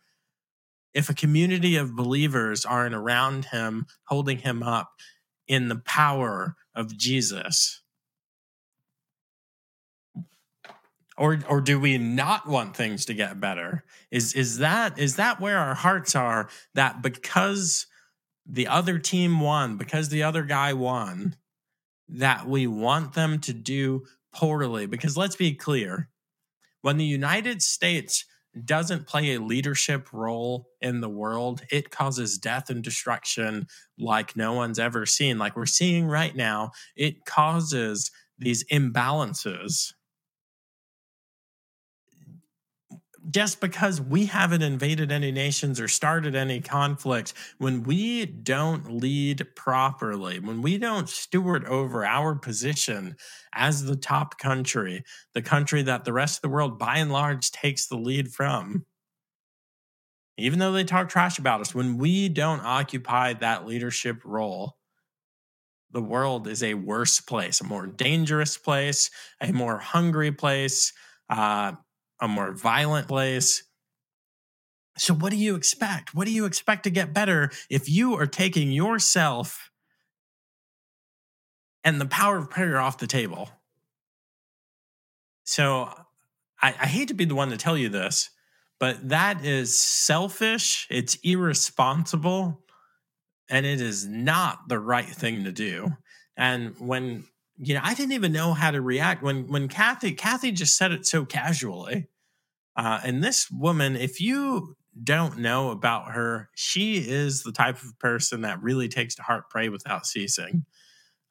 if 0.93 1.09
a 1.09 1.13
community 1.13 1.75
of 1.75 1.95
believers 1.95 2.65
aren't 2.65 2.95
around 2.95 3.45
him, 3.45 3.85
holding 4.07 4.39
him 4.39 4.63
up 4.63 4.91
in 5.47 5.67
the 5.67 5.81
power 5.85 6.55
of 6.73 6.97
Jesus? 6.97 7.82
Or, 11.17 11.39
or 11.47 11.61
do 11.61 11.79
we 11.79 11.97
not 11.97 12.47
want 12.47 12.75
things 12.75 13.05
to 13.05 13.13
get 13.13 13.39
better? 13.39 13.83
Is, 14.11 14.33
is, 14.33 14.57
that, 14.57 14.97
is 14.97 15.17
that 15.17 15.39
where 15.39 15.59
our 15.59 15.75
hearts 15.75 16.15
are? 16.15 16.49
That 16.73 17.01
because 17.01 17.85
the 18.45 18.67
other 18.67 18.99
team 18.99 19.39
won 19.39 19.77
because 19.77 20.09
the 20.09 20.23
other 20.23 20.43
guy 20.43 20.73
won 20.73 21.35
that 22.09 22.47
we 22.47 22.67
want 22.67 23.13
them 23.13 23.39
to 23.39 23.53
do 23.53 24.05
poorly. 24.33 24.85
Because 24.85 25.15
let's 25.15 25.35
be 25.35 25.53
clear 25.53 26.09
when 26.81 26.97
the 26.97 27.05
United 27.05 27.61
States 27.61 28.25
doesn't 28.65 29.07
play 29.07 29.33
a 29.33 29.41
leadership 29.41 30.11
role 30.13 30.67
in 30.79 31.01
the 31.01 31.09
world, 31.09 31.63
it 31.71 31.89
causes 31.89 32.37
death 32.37 32.69
and 32.69 32.83
destruction 32.83 33.67
like 33.97 34.35
no 34.35 34.53
one's 34.53 34.77
ever 34.77 35.05
seen. 35.05 35.39
Like 35.39 35.55
we're 35.55 35.65
seeing 35.65 36.05
right 36.05 36.35
now, 36.35 36.71
it 36.95 37.25
causes 37.25 38.11
these 38.37 38.63
imbalances 38.65 39.93
just 43.29 43.61
because 43.61 44.01
we 44.01 44.25
haven't 44.25 44.61
invaded 44.61 45.11
any 45.11 45.31
nations 45.31 45.79
or 45.79 45.87
started 45.87 46.35
any 46.35 46.59
conflicts, 46.59 47.33
when 47.57 47.83
we 47.83 48.25
don't 48.25 48.99
lead 48.99 49.47
properly, 49.55 50.39
when 50.39 50.61
we 50.61 50.77
don't 50.77 51.09
steward 51.09 51.65
over 51.65 52.05
our 52.05 52.35
position 52.35 53.15
as 53.53 53.85
the 53.85 53.95
top 53.95 54.37
country, 54.37 55.03
the 55.33 55.41
country 55.41 55.81
that 55.83 56.05
the 56.05 56.13
rest 56.13 56.37
of 56.37 56.41
the 56.41 56.49
world 56.49 56.77
by 56.77 56.97
and 56.97 57.11
large 57.11 57.51
takes 57.51 57.87
the 57.87 57.97
lead 57.97 58.31
from, 58.31 58.85
even 60.37 60.59
though 60.59 60.71
they 60.71 60.83
talk 60.83 61.09
trash 61.09 61.37
about 61.37 61.61
us, 61.61 61.75
when 61.75 61.97
we 61.97 62.27
don't 62.29 62.61
occupy 62.61 63.33
that 63.33 63.65
leadership 63.65 64.21
role, 64.25 64.77
the 65.91 66.01
world 66.01 66.47
is 66.47 66.63
a 66.63 66.73
worse 66.73 67.21
place, 67.21 67.61
a 67.61 67.65
more 67.65 67.85
dangerous 67.85 68.57
place, 68.57 69.11
a 69.39 69.51
more 69.51 69.77
hungry 69.77 70.31
place. 70.31 70.91
Uh, 71.29 71.73
a 72.21 72.27
more 72.27 72.51
violent 72.53 73.07
place. 73.07 73.63
So, 74.97 75.13
what 75.13 75.31
do 75.31 75.37
you 75.37 75.55
expect? 75.55 76.13
What 76.13 76.25
do 76.25 76.31
you 76.31 76.45
expect 76.45 76.83
to 76.83 76.89
get 76.89 77.13
better 77.13 77.51
if 77.69 77.89
you 77.89 78.15
are 78.15 78.27
taking 78.27 78.71
yourself 78.71 79.71
and 81.83 81.99
the 81.99 82.05
power 82.05 82.37
of 82.37 82.49
prayer 82.49 82.79
off 82.79 82.99
the 82.99 83.07
table? 83.07 83.49
So, 85.43 85.89
I, 86.61 86.69
I 86.69 86.87
hate 86.87 87.07
to 87.09 87.13
be 87.13 87.25
the 87.25 87.35
one 87.35 87.49
to 87.49 87.57
tell 87.57 87.77
you 87.77 87.89
this, 87.89 88.29
but 88.79 89.09
that 89.09 89.43
is 89.43 89.77
selfish, 89.77 90.87
it's 90.89 91.15
irresponsible, 91.23 92.63
and 93.49 93.65
it 93.65 93.81
is 93.81 94.05
not 94.07 94.67
the 94.67 94.79
right 94.79 95.05
thing 95.05 95.43
to 95.43 95.51
do. 95.51 95.91
And 96.37 96.75
when 96.79 97.25
you 97.57 97.73
know, 97.73 97.81
I 97.83 97.93
didn't 97.93 98.13
even 98.13 98.31
know 98.31 98.53
how 98.53 98.71
to 98.71 98.81
react 98.81 99.23
when 99.23 99.47
when 99.47 99.67
Kathy 99.67 100.13
Kathy 100.13 100.51
just 100.51 100.75
said 100.75 100.91
it 100.91 101.05
so 101.05 101.25
casually. 101.25 102.07
Uh, 102.75 102.99
and 103.03 103.23
this 103.23 103.51
woman, 103.51 103.95
if 103.95 104.19
you 104.19 104.75
don't 105.01 105.37
know 105.37 105.69
about 105.69 106.11
her, 106.11 106.49
she 106.55 106.97
is 106.97 107.43
the 107.43 107.51
type 107.51 107.81
of 107.83 107.97
person 107.99 108.41
that 108.41 108.61
really 108.61 108.87
takes 108.87 109.15
to 109.15 109.21
heart 109.23 109.49
pray 109.49 109.69
without 109.69 110.05
ceasing. 110.05 110.65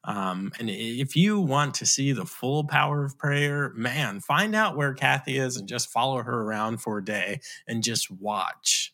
Um, 0.05 0.51
and 0.59 0.69
if 0.69 1.15
you 1.15 1.39
want 1.39 1.75
to 1.75 1.85
see 1.85 2.11
the 2.11 2.25
full 2.25 2.65
power 2.65 3.05
of 3.05 3.17
prayer, 3.17 3.71
man, 3.75 4.19
find 4.19 4.53
out 4.53 4.75
where 4.75 4.93
Kathy 4.93 5.37
is 5.37 5.55
and 5.55 5.67
just 5.67 5.89
follow 5.89 6.21
her 6.21 6.41
around 6.41 6.79
for 6.79 6.97
a 6.97 7.05
day 7.05 7.39
and 7.67 7.83
just 7.83 8.11
watch. 8.11 8.93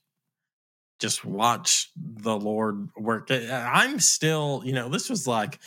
Just 0.99 1.25
watch 1.25 1.91
the 1.95 2.37
Lord 2.37 2.89
work. 2.95 3.31
I'm 3.31 3.99
still, 3.99 4.61
you 4.65 4.73
know, 4.73 4.89
this 4.89 5.09
was 5.09 5.25
like 5.25 5.59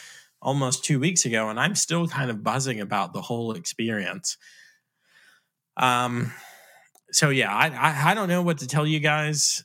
almost 0.43 0.85
two 0.85 0.99
weeks 0.99 1.25
ago, 1.25 1.49
and 1.49 1.59
I'm 1.59 1.77
still 1.77 2.09
kind 2.09 2.31
of 2.31 2.43
buzzing 2.43 2.81
about 2.81 3.15
the 3.15 3.23
whole 3.23 3.53
experience. 3.53 4.37
Um, 5.77 6.33
so 7.13 7.31
yeah, 7.31 7.55
I, 7.55 7.69
I, 7.69 8.11
I 8.11 8.15
don't 8.15 8.29
know 8.29 8.43
what 8.43 8.59
to 8.59 8.67
tell 8.67 8.87
you 8.87 9.01
guys 9.01 9.65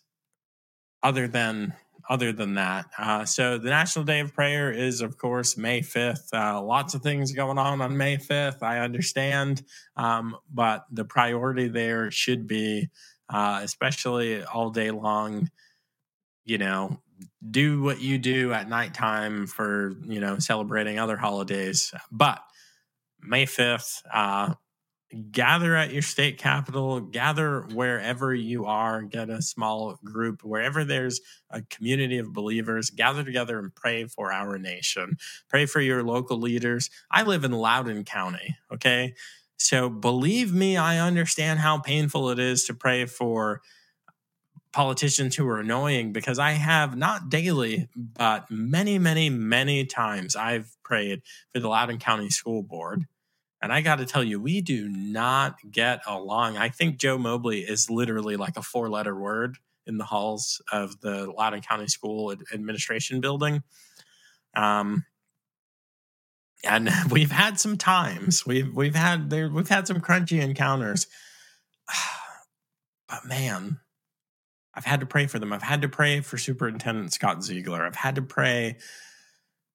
other 1.04 1.28
than 1.28 1.74
other 2.10 2.32
than 2.32 2.54
that. 2.54 2.86
Uh, 2.98 3.26
so 3.26 3.58
the 3.58 3.70
National 3.70 4.06
Day 4.06 4.22
of 4.22 4.34
Prayer 4.34 4.72
is, 4.72 5.02
of 5.02 5.18
course, 5.18 5.58
May 5.58 5.82
fifth. 5.82 6.30
Uh, 6.32 6.62
lots 6.62 6.94
of 6.94 7.02
things 7.02 7.34
going 7.34 7.58
on 7.58 7.82
on 7.82 7.98
May 7.98 8.16
fifth. 8.16 8.64
I 8.64 8.80
understand, 8.80 9.64
um, 9.98 10.38
but 10.54 10.86
the 10.90 11.04
priority 11.04 11.68
there 11.68 12.10
should 12.10 12.48
be, 12.48 12.90
uh, 13.30 13.60
especially 13.62 14.44
all 14.44 14.70
day 14.70 14.92
long. 14.92 15.50
You 16.46 16.60
know, 16.60 17.02
do 17.50 17.82
what 17.82 18.02
you 18.02 18.18
do 18.18 18.54
at 18.54 18.70
nighttime 18.70 19.48
for 19.48 19.94
you 20.06 20.20
know 20.20 20.40
celebrating 20.40 21.00
other 21.00 21.18
holidays, 21.18 21.94
but 22.12 22.40
May 23.22 23.46
fifth. 23.46 24.04
Uh, 24.12 24.54
gather 25.32 25.76
at 25.76 25.94
your 25.94 26.02
state 26.02 26.38
capital, 26.38 27.00
gather 27.00 27.62
wherever 27.74 28.34
you 28.34 28.66
are, 28.66 29.02
get 29.02 29.30
a 29.30 29.42
small 29.42 29.98
group, 30.04 30.44
wherever 30.44 30.84
there's 30.84 31.22
a 31.50 31.62
community 31.62 32.18
of 32.18 32.34
believers, 32.34 32.90
gather 32.90 33.24
together 33.24 33.58
and 33.58 33.74
pray 33.74 34.06
for 34.06 34.34
our 34.34 34.58
nation. 34.58 35.16
Pray 35.48 35.66
for 35.66 35.80
your 35.80 36.04
local 36.04 36.38
leaders. 36.38 36.90
I 37.10 37.24
live 37.24 37.46
in 37.46 37.54
Loudoun 37.54 38.04
County, 38.04 38.58
okay? 38.72 39.14
So 39.58 39.90
believe 39.90 40.54
me, 40.54 40.76
I 40.76 41.00
understand 41.00 41.60
how 41.60 41.80
painful 41.80 42.30
it 42.30 42.40
is 42.40 42.66
to 42.66 42.74
pray 42.74 43.06
for 43.06 43.62
politicians 44.78 45.36
who 45.36 45.48
are 45.48 45.60
annoying 45.60 46.14
because 46.14 46.38
I 46.38 46.52
have 46.52 46.96
not 46.96 47.30
daily, 47.30 47.90
but 47.96 48.50
many, 48.50 49.00
many, 49.00 49.30
many 49.30 49.86
times 49.86 50.36
I've 50.36 50.78
prayed 50.84 51.24
for 51.52 51.60
the 51.60 51.68
Loudoun 51.68 51.98
County 51.98 52.30
School 52.30 52.62
Board 52.62 53.06
and 53.62 53.74
I 53.74 53.82
got 53.82 53.96
to 53.96 54.06
tell 54.06 54.24
you, 54.24 54.40
we 54.40 54.62
do 54.62 54.88
not 54.88 55.58
get 55.72 56.02
along. 56.06 56.58
I 56.58 56.70
think 56.70 56.98
Joe 56.98 57.18
Mobley 57.18 57.62
is 57.62 57.90
literally 57.90 58.36
like 58.36 58.56
a 58.56 58.62
four 58.62 58.88
letter 58.88 59.16
word 59.16 59.58
in 59.88 59.98
the 59.98 60.06
halls 60.06 60.62
of 60.72 61.02
the 61.02 61.32
Loudoun 61.32 61.62
County 61.62 61.88
School 61.88 62.36
Administration 62.54 63.20
building. 63.20 63.64
Um, 64.56 65.06
and 66.64 66.90
we've 67.10 67.32
had 67.32 67.60
some 67.60 67.78
times 67.78 68.46
we've 68.46 68.74
we've 68.76 68.96
had 68.96 69.30
there 69.30 69.50
we've 69.50 69.70
had 69.70 69.88
some 69.88 70.02
crunchy 70.02 70.40
encounters, 70.40 71.08
but 73.10 73.26
man, 73.26 73.80
I've 74.78 74.86
had 74.86 75.00
to 75.00 75.08
pray 75.08 75.26
for 75.26 75.40
them. 75.40 75.52
I've 75.52 75.64
had 75.64 75.82
to 75.82 75.90
pray 75.90 76.22
for 76.22 76.38
Superintendent 76.38 77.12
Scott 77.12 77.44
Ziegler. 77.44 77.84
I've 77.84 77.96
had 77.96 78.14
to 78.16 78.22
pray 78.22 78.78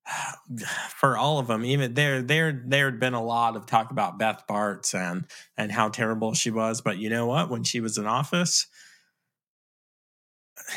for 0.91 1.17
all 1.17 1.41
of 1.41 1.49
them 1.49 1.65
even 1.65 1.95
there 1.95 2.23
there 2.23 2.63
there 2.67 2.87
had 2.87 3.01
been 3.01 3.15
a 3.15 3.23
lot 3.23 3.57
of 3.57 3.67
talk 3.67 3.91
about 3.91 4.19
Beth 4.19 4.45
Barts 4.47 4.95
and 4.95 5.27
and 5.57 5.73
how 5.73 5.89
terrible 5.89 6.35
she 6.35 6.51
was 6.51 6.81
but 6.81 6.99
you 6.99 7.11
know 7.11 7.27
what 7.27 7.51
when 7.51 7.65
she 7.65 7.81
was 7.81 7.99
in 7.99 8.07
office 8.07 8.67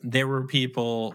there 0.00 0.26
were 0.26 0.46
people 0.46 1.14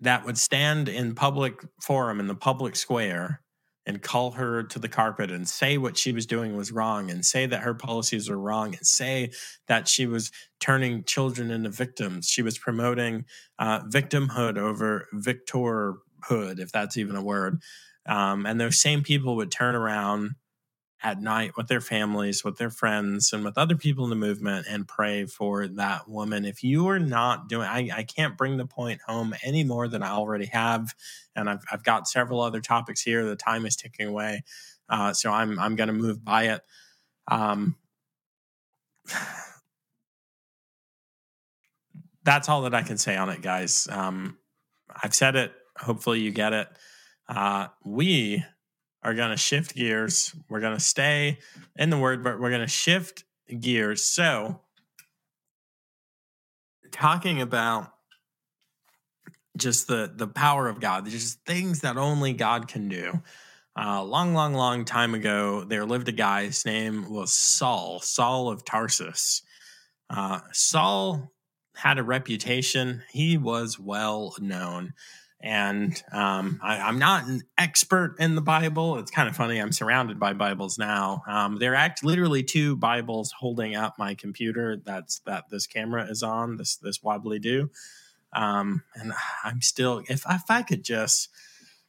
that 0.00 0.24
would 0.24 0.38
stand 0.38 0.88
in 0.88 1.14
public 1.14 1.64
forum 1.80 2.20
in 2.20 2.26
the 2.26 2.34
public 2.34 2.74
square 2.74 3.39
and 3.86 4.02
call 4.02 4.32
her 4.32 4.62
to 4.62 4.78
the 4.78 4.88
carpet 4.88 5.30
and 5.30 5.48
say 5.48 5.78
what 5.78 5.96
she 5.96 6.12
was 6.12 6.26
doing 6.26 6.56
was 6.56 6.70
wrong 6.70 7.10
and 7.10 7.24
say 7.24 7.46
that 7.46 7.62
her 7.62 7.74
policies 7.74 8.28
were 8.28 8.38
wrong 8.38 8.74
and 8.74 8.86
say 8.86 9.30
that 9.68 9.88
she 9.88 10.06
was 10.06 10.30
turning 10.60 11.02
children 11.04 11.50
into 11.50 11.70
victims. 11.70 12.28
She 12.28 12.42
was 12.42 12.58
promoting 12.58 13.24
uh, 13.58 13.80
victimhood 13.84 14.58
over 14.58 15.06
victorhood, 15.14 16.58
if 16.58 16.70
that's 16.72 16.96
even 16.96 17.16
a 17.16 17.22
word. 17.22 17.60
Um, 18.06 18.46
and 18.46 18.60
those 18.60 18.80
same 18.80 19.02
people 19.02 19.36
would 19.36 19.50
turn 19.50 19.74
around 19.74 20.34
at 21.02 21.20
night 21.20 21.52
with 21.56 21.68
their 21.68 21.80
families, 21.80 22.44
with 22.44 22.58
their 22.58 22.70
friends, 22.70 23.32
and 23.32 23.44
with 23.44 23.56
other 23.56 23.76
people 23.76 24.04
in 24.04 24.10
the 24.10 24.16
movement 24.16 24.66
and 24.68 24.86
pray 24.86 25.24
for 25.24 25.66
that 25.66 26.08
woman. 26.08 26.44
If 26.44 26.62
you 26.62 26.88
are 26.88 26.98
not 26.98 27.48
doing, 27.48 27.66
I, 27.66 27.88
I 27.94 28.02
can't 28.02 28.36
bring 28.36 28.56
the 28.58 28.66
point 28.66 29.00
home 29.06 29.34
any 29.42 29.64
more 29.64 29.88
than 29.88 30.02
I 30.02 30.10
already 30.10 30.46
have, 30.46 30.94
and 31.34 31.48
I've, 31.48 31.62
I've 31.72 31.82
got 31.82 32.08
several 32.08 32.40
other 32.40 32.60
topics 32.60 33.00
here. 33.02 33.24
The 33.24 33.36
time 33.36 33.64
is 33.66 33.76
ticking 33.76 34.08
away, 34.08 34.44
uh, 34.88 35.12
so 35.12 35.30
I'm 35.30 35.58
I'm 35.58 35.76
going 35.76 35.88
to 35.88 35.94
move 35.94 36.24
by 36.24 36.48
it. 36.48 36.60
Um, 37.28 37.76
that's 42.24 42.48
all 42.48 42.62
that 42.62 42.74
I 42.74 42.82
can 42.82 42.98
say 42.98 43.16
on 43.16 43.30
it, 43.30 43.42
guys. 43.42 43.88
Um, 43.90 44.36
I've 45.02 45.14
said 45.14 45.36
it. 45.36 45.52
Hopefully, 45.78 46.20
you 46.20 46.30
get 46.30 46.52
it. 46.52 46.68
Uh, 47.26 47.68
we 47.84 48.44
are 49.02 49.14
going 49.14 49.30
to 49.30 49.36
shift 49.36 49.74
gears. 49.74 50.34
We're 50.48 50.60
going 50.60 50.76
to 50.76 50.82
stay 50.82 51.38
in 51.76 51.90
the 51.90 51.98
word, 51.98 52.22
but 52.22 52.40
we're 52.40 52.50
going 52.50 52.60
to 52.60 52.68
shift 52.68 53.24
gears. 53.58 54.02
So, 54.04 54.60
talking 56.92 57.40
about 57.40 57.92
just 59.56 59.88
the 59.88 60.12
the 60.14 60.26
power 60.26 60.68
of 60.68 60.80
God, 60.80 61.06
just 61.06 61.44
things 61.44 61.80
that 61.80 61.96
only 61.96 62.32
God 62.32 62.68
can 62.68 62.88
do. 62.88 63.22
Uh, 63.78 64.02
long, 64.02 64.34
long, 64.34 64.52
long 64.52 64.84
time 64.84 65.14
ago, 65.14 65.64
there 65.64 65.86
lived 65.86 66.08
a 66.08 66.12
guy. 66.12 66.44
His 66.44 66.66
name 66.66 67.08
was 67.08 67.32
Saul, 67.32 68.00
Saul 68.00 68.50
of 68.50 68.64
Tarsus. 68.64 69.42
Uh, 70.10 70.40
Saul 70.52 71.32
had 71.76 71.98
a 71.98 72.02
reputation. 72.02 73.02
He 73.10 73.38
was 73.38 73.78
well 73.78 74.34
known. 74.40 74.92
And 75.42 76.00
um, 76.12 76.60
I, 76.62 76.88
am 76.88 76.98
not 76.98 77.26
an 77.26 77.42
expert 77.56 78.16
in 78.18 78.34
the 78.34 78.42
Bible. 78.42 78.98
It's 78.98 79.10
kind 79.10 79.28
of 79.28 79.34
funny. 79.34 79.58
I'm 79.58 79.72
surrounded 79.72 80.20
by 80.20 80.34
Bibles 80.34 80.78
now. 80.78 81.22
Um, 81.26 81.58
there 81.58 81.72
are 81.72 81.76
act 81.76 82.04
literally 82.04 82.42
two 82.42 82.76
Bibles 82.76 83.32
holding 83.38 83.74
up 83.74 83.98
my 83.98 84.14
computer. 84.14 84.76
That's 84.84 85.20
that 85.20 85.44
this 85.50 85.66
camera 85.66 86.06
is 86.10 86.22
on. 86.22 86.58
This 86.58 86.76
this 86.76 87.02
wobbly 87.02 87.38
do. 87.38 87.70
Um, 88.34 88.82
and 88.94 89.12
I'm 89.42 89.62
still 89.62 90.02
if 90.08 90.24
if 90.28 90.50
I 90.50 90.62
could 90.62 90.84
just 90.84 91.30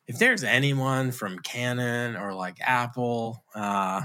if 0.08 0.18
there's 0.18 0.44
anyone 0.44 1.12
from 1.12 1.40
Canon 1.40 2.16
or 2.16 2.34
like 2.34 2.58
Apple 2.62 3.44
uh, 3.54 4.04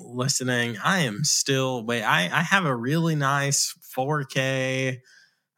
listening, 0.00 0.78
I 0.82 1.00
am 1.00 1.24
still 1.24 1.84
wait. 1.84 2.04
I 2.04 2.26
I 2.32 2.42
have 2.42 2.66
a 2.66 2.74
really 2.74 3.16
nice 3.16 3.74
4K 3.96 5.00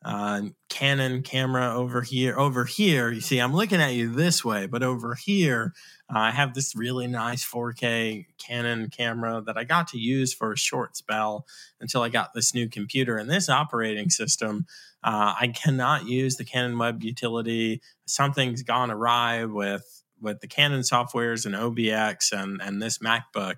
uh, 0.05 0.43
Canon 0.69 1.23
camera 1.23 1.75
over 1.75 2.03
here. 2.03 2.37
Over 2.37 2.65
here, 2.65 3.11
you 3.11 3.21
see, 3.21 3.39
I'm 3.39 3.55
looking 3.55 3.81
at 3.81 3.95
you 3.95 4.13
this 4.13 4.45
way, 4.45 4.67
but 4.67 4.83
over 4.83 5.15
here, 5.15 5.73
uh, 6.13 6.19
I 6.19 6.31
have 6.33 6.55
this 6.55 6.75
really 6.75 7.07
nice 7.07 7.45
4K 7.45 8.27
Canon 8.39 8.91
camera 8.91 9.43
that 9.47 9.57
I 9.57 9.65
got 9.65 9.89
to 9.89 9.99
use 9.99 10.35
for 10.35 10.53
a 10.53 10.59
short 10.59 10.97
spell 10.97 11.47
until 11.81 12.03
I 12.03 12.09
got 12.09 12.35
this 12.35 12.55
new 12.55 12.69
computer. 12.69 13.17
And 13.17 13.31
this 13.31 13.49
operating 13.49 14.11
system, 14.11 14.67
uh, 15.05 15.35
I 15.41 15.49
cannot 15.49 16.07
use 16.07 16.37
the 16.37 16.45
Canon 16.45 16.79
Web 16.79 17.03
Utility. 17.03 17.81
Something's 18.07 18.63
gone 18.63 18.91
awry 18.91 19.45
with 19.45 20.03
with 20.21 20.41
the 20.41 20.49
Canon 20.49 20.83
softwares 20.83 21.47
and 21.47 21.57
OBS 21.57 22.33
and 22.33 22.61
and 22.61 22.83
this 22.83 22.99
MacBook. 22.99 23.57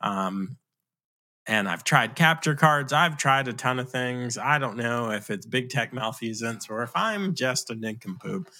Um, 0.00 0.56
and 1.48 1.66
I've 1.66 1.82
tried 1.82 2.14
capture 2.14 2.54
cards. 2.54 2.92
I've 2.92 3.16
tried 3.16 3.48
a 3.48 3.54
ton 3.54 3.78
of 3.78 3.90
things. 3.90 4.36
I 4.36 4.58
don't 4.58 4.76
know 4.76 5.10
if 5.10 5.30
it's 5.30 5.46
big 5.46 5.70
tech 5.70 5.94
malfeasance 5.94 6.68
or 6.68 6.82
if 6.82 6.92
I'm 6.94 7.34
just 7.34 7.70
a 7.70 7.74
nincompoop. 7.74 8.50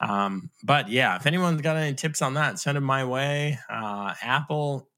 Um, 0.00 0.50
but 0.64 0.88
yeah, 0.88 1.16
if 1.16 1.26
anyone's 1.26 1.60
got 1.60 1.76
any 1.76 1.94
tips 1.94 2.22
on 2.22 2.34
that, 2.34 2.58
send 2.58 2.76
them 2.76 2.84
my 2.84 3.04
way. 3.04 3.58
Uh, 3.68 4.14
Apple, 4.22 4.88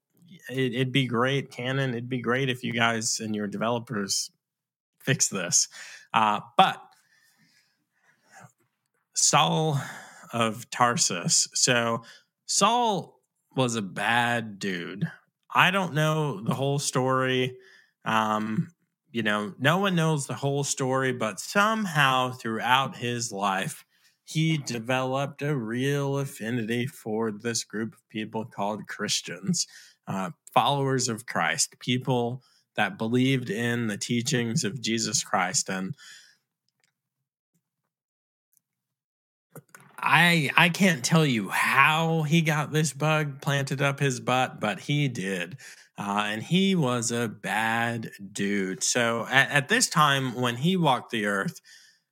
it, 0.49 0.77
would 0.77 0.93
be 0.93 1.05
great. 1.05 1.51
Canon, 1.51 1.89
it'd 1.89 2.07
be 2.07 2.21
great 2.21 2.49
if 2.49 2.63
you 2.63 2.71
guys 2.71 3.19
and 3.19 3.35
your 3.35 3.47
developers 3.47 4.31
fix 5.01 5.27
this. 5.27 5.67
Uh, 6.13 6.39
but 6.57 6.81
Saul 9.13 9.77
of 10.31 10.69
Tarsus. 10.69 11.49
So 11.53 12.03
Saul 12.45 13.19
was 13.53 13.75
a 13.75 13.81
bad 13.81 14.59
dude. 14.59 15.11
I 15.53 15.71
don't 15.71 15.93
know 15.93 16.41
the 16.41 16.53
whole 16.53 16.79
story. 16.79 17.57
Um, 18.05 18.69
you 19.11 19.21
know, 19.21 19.53
no 19.59 19.77
one 19.77 19.95
knows 19.95 20.25
the 20.25 20.33
whole 20.33 20.63
story, 20.63 21.13
but 21.13 21.39
somehow 21.39 22.31
throughout 22.31 22.97
his 22.97 23.31
life, 23.31 23.85
he 24.23 24.57
developed 24.57 25.41
a 25.41 25.55
real 25.55 26.17
affinity 26.17 26.87
for 26.87 27.31
this 27.31 27.63
group 27.63 27.93
of 27.93 28.09
people 28.09 28.45
called 28.45 28.87
Christians, 28.87 29.67
uh, 30.07 30.31
followers 30.53 31.09
of 31.09 31.25
Christ, 31.25 31.75
people 31.79 32.41
that 32.75 32.97
believed 32.97 33.49
in 33.49 33.87
the 33.87 33.97
teachings 33.97 34.63
of 34.63 34.81
Jesus 34.81 35.23
Christ. 35.23 35.69
And 35.69 35.93
I 40.03 40.51
I 40.57 40.69
can't 40.69 41.03
tell 41.03 41.25
you 41.25 41.47
how 41.49 42.23
he 42.23 42.41
got 42.41 42.71
this 42.73 42.91
bug 42.91 43.41
planted 43.41 43.81
up 43.81 43.99
his 43.99 44.19
butt, 44.19 44.59
but 44.59 44.81
he 44.81 45.07
did. 45.07 45.57
Uh, 45.97 46.25
and 46.27 46.43
he 46.43 46.75
was 46.75 47.11
a 47.11 47.27
bad 47.27 48.11
dude. 48.31 48.83
So 48.83 49.27
at, 49.29 49.51
at, 49.51 49.69
this 49.69 49.87
time, 49.87 50.33
when 50.33 50.55
he 50.55 50.75
walked 50.75 51.11
the 51.11 51.27
earth, 51.27 51.61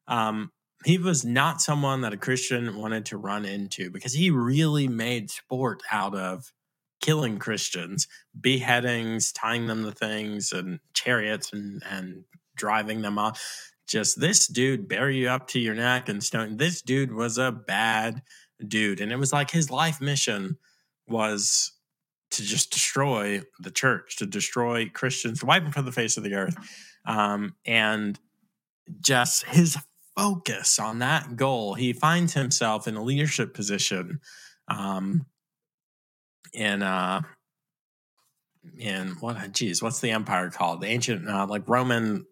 um, 0.08 0.52
he 0.86 1.00
was 1.00 1.26
not 1.26 1.62
someone 1.62 2.02
that 2.02 2.14
a 2.14 2.18
Christian 2.18 2.78
wanted 2.78 3.08
to 3.08 3.18
run 3.18 3.44
into 3.44 3.90
because 3.90 4.14
he 4.14 4.30
really 4.30 4.88
made 4.88 5.32
sport 5.32 5.82
out 5.92 6.16
of 6.16 6.54
killing 7.02 7.40
Christians, 7.40 8.08
beheadings, 8.40 9.32
tying 9.32 9.66
them 9.66 9.84
to 9.84 9.92
things 9.92 10.52
and 10.52 10.80
chariots 10.94 11.52
and, 11.52 11.82
and 11.90 12.24
driving 12.56 13.02
them 13.02 13.18
off 13.18 13.71
just 13.92 14.20
this 14.20 14.48
dude 14.48 14.88
bury 14.88 15.18
you 15.18 15.30
up 15.30 15.48
to 15.50 15.60
your 15.60 15.76
neck 15.76 16.08
and 16.08 16.24
stone. 16.24 16.58
This 16.58 16.82
dude 16.82 17.14
was 17.14 17.38
a 17.38 17.52
bad 17.52 18.22
dude. 18.66 19.02
And 19.02 19.12
it 19.12 19.18
was 19.18 19.34
like 19.34 19.52
his 19.52 19.70
life 19.70 20.00
mission 20.00 20.58
was 21.08 21.74
to 22.32 22.44
just 22.44 22.72
destroy 22.72 23.42
the 23.60 23.72
church, 23.72 24.16
to 24.18 24.26
destroy 24.26 24.90
Christians, 24.90 25.42
to 25.42 25.46
wipe 25.46 25.64
them 25.64 25.74
from 25.74 25.86
the 25.86 25.92
face 25.92 26.16
of 26.16 26.24
the 26.24 26.36
earth. 26.36 26.56
Um, 27.06 27.56
and 27.66 28.18
just 29.02 29.46
his 29.46 29.78
focus 30.16 30.80
on 30.80 31.00
that 31.00 31.36
goal, 31.36 31.74
he 31.74 31.92
finds 31.92 32.34
himself 32.34 32.88
in 32.88 32.96
a 32.96 33.04
leadership 33.04 33.54
position 33.54 34.22
um, 34.68 35.26
in 36.54 36.82
uh, 36.82 37.22
in 38.78 39.10
what 39.20 39.52
geez, 39.52 39.82
what's 39.82 40.00
the 40.00 40.12
empire 40.12 40.50
called? 40.50 40.82
The 40.82 40.88
ancient 40.88 41.28
uh, 41.28 41.48
like 41.50 41.68
Roman 41.68 42.26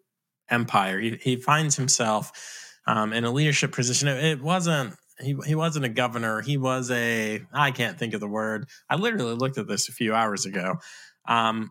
empire. 0.50 1.00
He, 1.00 1.18
he 1.20 1.36
finds 1.36 1.76
himself 1.76 2.32
um, 2.86 3.12
in 3.12 3.24
a 3.24 3.30
leadership 3.30 3.72
position. 3.72 4.08
It, 4.08 4.24
it 4.24 4.42
wasn't 4.42 4.94
he, 5.20 5.36
he 5.46 5.54
wasn't 5.54 5.84
a 5.84 5.90
governor. 5.90 6.40
He 6.40 6.56
was 6.56 6.90
a 6.90 7.42
I 7.52 7.70
can't 7.70 7.98
think 7.98 8.14
of 8.14 8.20
the 8.20 8.28
word. 8.28 8.68
I 8.88 8.96
literally 8.96 9.34
looked 9.34 9.58
at 9.58 9.68
this 9.68 9.88
a 9.88 9.92
few 9.92 10.14
hours 10.14 10.46
ago. 10.46 10.76
Um, 11.26 11.70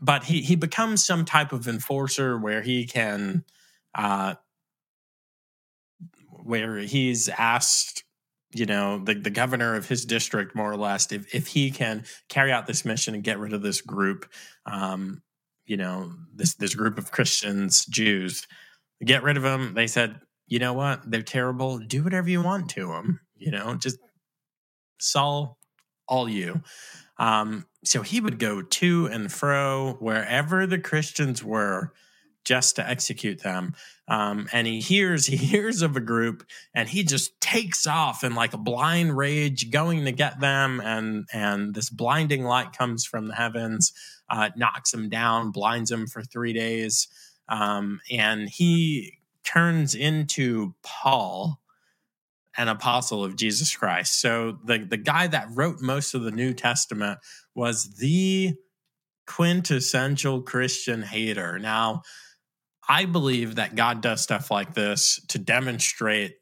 but 0.00 0.24
he 0.24 0.40
he 0.40 0.56
becomes 0.56 1.04
some 1.04 1.24
type 1.24 1.52
of 1.52 1.68
enforcer 1.68 2.38
where 2.38 2.62
he 2.62 2.86
can 2.86 3.44
uh, 3.94 4.34
where 6.30 6.78
he's 6.78 7.28
asked 7.28 8.04
you 8.52 8.66
know 8.66 8.98
the, 8.98 9.14
the 9.14 9.30
governor 9.30 9.74
of 9.76 9.88
his 9.88 10.04
district 10.04 10.56
more 10.56 10.70
or 10.70 10.76
less 10.76 11.12
if, 11.12 11.32
if 11.34 11.48
he 11.48 11.70
can 11.70 12.04
carry 12.28 12.50
out 12.50 12.66
this 12.66 12.84
mission 12.84 13.14
and 13.14 13.22
get 13.22 13.38
rid 13.38 13.52
of 13.52 13.62
this 13.62 13.80
group 13.80 14.28
um, 14.66 15.22
you 15.70 15.76
know 15.76 16.12
this 16.34 16.56
this 16.56 16.74
group 16.74 16.98
of 16.98 17.12
Christians, 17.12 17.86
Jews, 17.86 18.44
get 19.04 19.22
rid 19.22 19.36
of 19.36 19.44
them. 19.44 19.74
They 19.74 19.86
said, 19.86 20.20
you 20.48 20.58
know 20.58 20.72
what? 20.72 21.08
They're 21.08 21.22
terrible. 21.22 21.78
Do 21.78 22.02
whatever 22.02 22.28
you 22.28 22.42
want 22.42 22.70
to 22.70 22.88
them. 22.88 23.20
You 23.36 23.52
know, 23.52 23.76
just 23.76 23.98
Saul, 24.98 25.58
all 26.08 26.28
you. 26.28 26.60
Um, 27.18 27.66
so 27.84 28.02
he 28.02 28.20
would 28.20 28.40
go 28.40 28.62
to 28.62 29.06
and 29.06 29.30
fro 29.30 29.96
wherever 30.00 30.66
the 30.66 30.80
Christians 30.80 31.44
were 31.44 31.92
just 32.44 32.76
to 32.76 32.88
execute 32.88 33.42
them. 33.42 33.74
Um, 34.08 34.48
and 34.52 34.66
he 34.66 34.80
hears 34.80 35.26
he 35.26 35.36
hears 35.52 35.82
of 35.82 35.94
a 35.94 36.00
group, 36.00 36.44
and 36.74 36.88
he 36.88 37.04
just 37.04 37.40
takes 37.40 37.86
off 37.86 38.24
in 38.24 38.34
like 38.34 38.54
a 38.54 38.58
blind 38.58 39.16
rage, 39.16 39.70
going 39.70 40.04
to 40.06 40.12
get 40.12 40.40
them. 40.40 40.80
And 40.80 41.28
and 41.32 41.76
this 41.76 41.90
blinding 41.90 42.42
light 42.42 42.76
comes 42.76 43.04
from 43.04 43.28
the 43.28 43.36
heavens, 43.36 43.92
uh, 44.30 44.50
knocks 44.56 44.94
him 44.94 45.08
down, 45.08 45.50
blinds 45.50 45.90
him 45.90 46.06
for 46.06 46.22
three 46.22 46.52
days, 46.52 47.08
um, 47.48 48.00
and 48.10 48.48
he 48.48 49.18
turns 49.44 49.94
into 49.94 50.74
Paul. 50.82 51.60
an 52.56 52.68
apostle 52.68 53.24
of 53.24 53.36
Jesus 53.36 53.74
Christ. 53.74 54.20
So 54.20 54.58
the 54.64 54.78
the 54.78 54.96
guy 54.96 55.28
that 55.28 55.48
wrote 55.54 55.80
most 55.80 56.14
of 56.14 56.22
the 56.22 56.32
New 56.32 56.52
Testament 56.52 57.20
was 57.54 57.94
the 57.98 58.54
quintessential 59.26 60.42
Christian 60.42 61.02
hater. 61.02 61.58
Now, 61.58 62.02
I 62.88 63.04
believe 63.04 63.54
that 63.54 63.76
God 63.76 64.00
does 64.00 64.20
stuff 64.20 64.50
like 64.50 64.74
this 64.74 65.20
to 65.28 65.38
demonstrate 65.38 66.34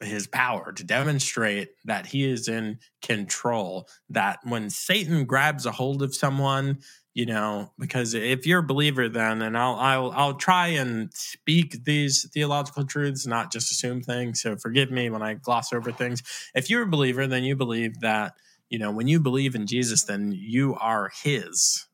his 0.00 0.26
power, 0.26 0.72
to 0.72 0.84
demonstrate 0.84 1.68
that 1.84 2.06
he 2.06 2.28
is 2.28 2.48
in 2.48 2.78
control. 3.00 3.88
That 4.10 4.40
when 4.42 4.68
Satan 4.68 5.24
grabs 5.24 5.64
a 5.64 5.72
hold 5.72 6.02
of 6.02 6.14
someone, 6.14 6.80
you 7.16 7.24
know, 7.24 7.72
because 7.78 8.12
if 8.12 8.46
you're 8.46 8.58
a 8.58 8.62
believer, 8.62 9.08
then 9.08 9.40
and 9.40 9.56
I'll 9.56 9.76
I'll 9.76 10.12
I'll 10.14 10.34
try 10.34 10.66
and 10.66 11.08
speak 11.14 11.84
these 11.84 12.28
theological 12.34 12.84
truths, 12.84 13.26
not 13.26 13.50
just 13.50 13.70
assume 13.70 14.02
things. 14.02 14.42
So 14.42 14.54
forgive 14.58 14.90
me 14.90 15.08
when 15.08 15.22
I 15.22 15.32
gloss 15.32 15.72
over 15.72 15.90
things. 15.90 16.22
If 16.54 16.68
you're 16.68 16.82
a 16.82 16.86
believer, 16.86 17.26
then 17.26 17.42
you 17.42 17.56
believe 17.56 18.00
that 18.00 18.34
you 18.68 18.78
know 18.78 18.90
when 18.90 19.08
you 19.08 19.18
believe 19.18 19.54
in 19.54 19.66
Jesus, 19.66 20.04
then 20.04 20.30
you 20.36 20.74
are 20.74 21.10
His 21.22 21.85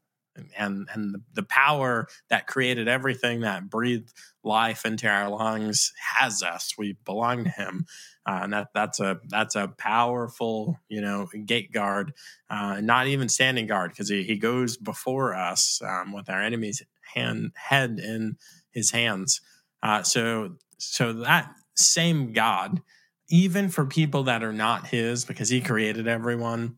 and 0.57 0.89
and 0.93 1.17
the 1.35 1.43
power 1.43 2.07
that 2.31 2.47
created 2.47 2.89
everything 2.89 3.41
that 3.41 3.69
breathed 3.69 4.13
life 4.45 4.85
into 4.85 5.09
our 5.09 5.29
lungs 5.29 5.93
has 6.17 6.43
us. 6.43 6.75
We 6.77 6.97
belong 7.05 7.45
to 7.45 7.51
him. 7.51 7.87
Uh, 8.27 8.41
and 8.43 8.53
that 8.53 8.69
that's 8.75 9.01
a 9.01 9.19
that's 9.29 9.57
a 9.57 9.69
powerful 9.79 10.79
you 10.89 11.01
know 11.01 11.29
gate 11.45 11.73
guard 11.73 12.13
uh, 12.51 12.81
not 12.81 13.07
even 13.09 13.29
standing 13.29 13.67
guard 13.67 13.91
because 13.91 14.09
he, 14.09 14.23
he 14.23 14.37
goes 14.37 14.77
before 14.77 15.35
us 15.35 15.81
um, 15.85 16.13
with 16.13 16.31
our 16.31 16.43
enemy's 16.43 16.83
hand 17.15 17.53
head 17.57 17.99
in 17.99 18.37
his 18.71 18.91
hands. 18.91 19.41
Uh, 19.83 20.03
so 20.03 20.57
so 20.79 21.13
that 21.13 21.51
same 21.75 22.33
god 22.33 22.81
even 23.29 23.69
for 23.69 23.87
people 23.87 24.25
that 24.25 24.43
are 24.43 24.53
not 24.53 24.87
his 24.87 25.25
because 25.25 25.49
he 25.49 25.61
created 25.61 26.07
everyone 26.07 26.77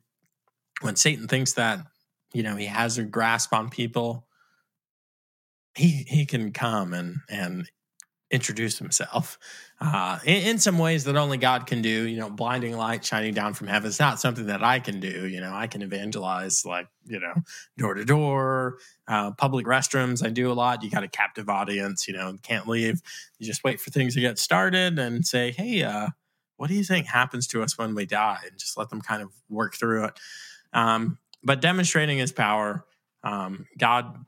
when 0.83 0.95
satan 0.95 1.27
thinks 1.27 1.55
that 1.55 1.81
you 2.35 2.43
know 2.43 2.57
he 2.57 2.67
has 2.67 2.99
a 2.99 3.05
grasp 3.05 3.55
on 3.55 3.71
people 3.71 4.27
he 5.75 6.05
he 6.07 6.27
can 6.27 6.53
come 6.53 6.93
and 6.93 7.21
and 7.29 7.71
introduce 8.31 8.79
himself 8.79 9.39
uh, 9.81 10.19
in, 10.25 10.49
in, 10.49 10.59
some 10.59 10.79
ways 10.79 11.05
that 11.05 11.15
only 11.15 11.37
God 11.37 11.67
can 11.67 11.83
do. 11.83 12.09
You 12.09 12.19
know, 12.19 12.31
blinding 12.31 12.77
light 12.77 13.05
shining 13.05 13.35
down 13.35 13.55
from 13.55 13.69
heaven. 13.69 13.89
It's 13.89 14.01
not 14.01 14.19
something 14.19 14.47
that 14.47 14.63
I 14.63 14.81
can 14.81 14.99
do. 14.99 15.29
You 15.29 15.41
know, 15.41 15.53
I 15.55 15.67
can 15.67 15.83
evangelize 15.83 16.65
like 16.65 16.89
you 17.07 17.21
know 17.21 17.35
door 17.77 17.95
to 17.95 18.05
door, 18.05 18.79
uh, 19.07 19.33
public 19.33 19.67
restrooms. 19.67 20.25
I 20.25 20.31
do 20.31 20.51
a 20.51 20.55
lot. 20.55 20.83
You 20.83 20.91
got 20.91 21.05
a 21.05 21.09
captive 21.09 21.49
audience. 21.49 22.09
You 22.09 22.15
know, 22.15 22.37
can't 22.43 22.67
leave. 22.67 23.03
You 23.39 23.47
just 23.47 23.65
wait 23.65 23.81
for 23.81 23.91
things 23.91 24.15
to 24.15 24.21
get 24.21 24.39
started 24.39 24.99
and 24.99 25.27
say, 25.27 25.53
hey, 25.53 25.83
uh, 25.83 26.09
what 26.57 26.69
do 26.69 26.75
you 26.75 26.85
think 26.85 27.07
happens 27.07 27.47
to 27.49 27.63
us 27.63 27.77
when 27.77 27.95
we 27.95 28.07
die? 28.07 28.41
And 28.49 28.59
just 28.59 28.77
let 28.79 28.91
them 28.91 29.01
kind 29.01 29.23
of 29.23 29.31
work 29.49 29.75
through 29.75 30.07
it. 30.07 30.19
Um, 30.73 31.19
but 31.45 31.61
demonstrating 31.61 32.19
his 32.19 32.33
power, 32.33 32.85
um, 33.23 33.67
God 33.79 34.25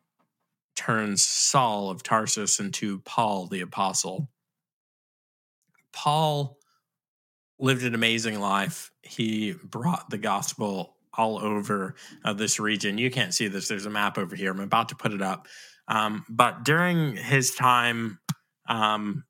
turns 0.76 1.24
Saul 1.24 1.90
of 1.90 2.02
Tarsus 2.02 2.60
into 2.60 3.00
Paul 3.00 3.46
the 3.46 3.62
apostle. 3.62 4.28
Paul 5.92 6.58
lived 7.58 7.84
an 7.84 7.94
amazing 7.94 8.38
life. 8.38 8.90
He 9.02 9.54
brought 9.64 10.10
the 10.10 10.18
gospel 10.18 10.96
all 11.14 11.38
over 11.38 11.94
uh, 12.24 12.34
this 12.34 12.60
region. 12.60 12.98
You 12.98 13.10
can't 13.10 13.32
see 13.32 13.48
this. 13.48 13.68
There's 13.68 13.86
a 13.86 13.90
map 13.90 14.18
over 14.18 14.36
here. 14.36 14.50
I'm 14.50 14.60
about 14.60 14.90
to 14.90 14.94
put 14.94 15.12
it 15.12 15.22
up. 15.22 15.48
Um, 15.88 16.24
but 16.28 16.64
during 16.64 17.16
his 17.16 17.54
time, 17.54 18.18
um, 18.68 19.24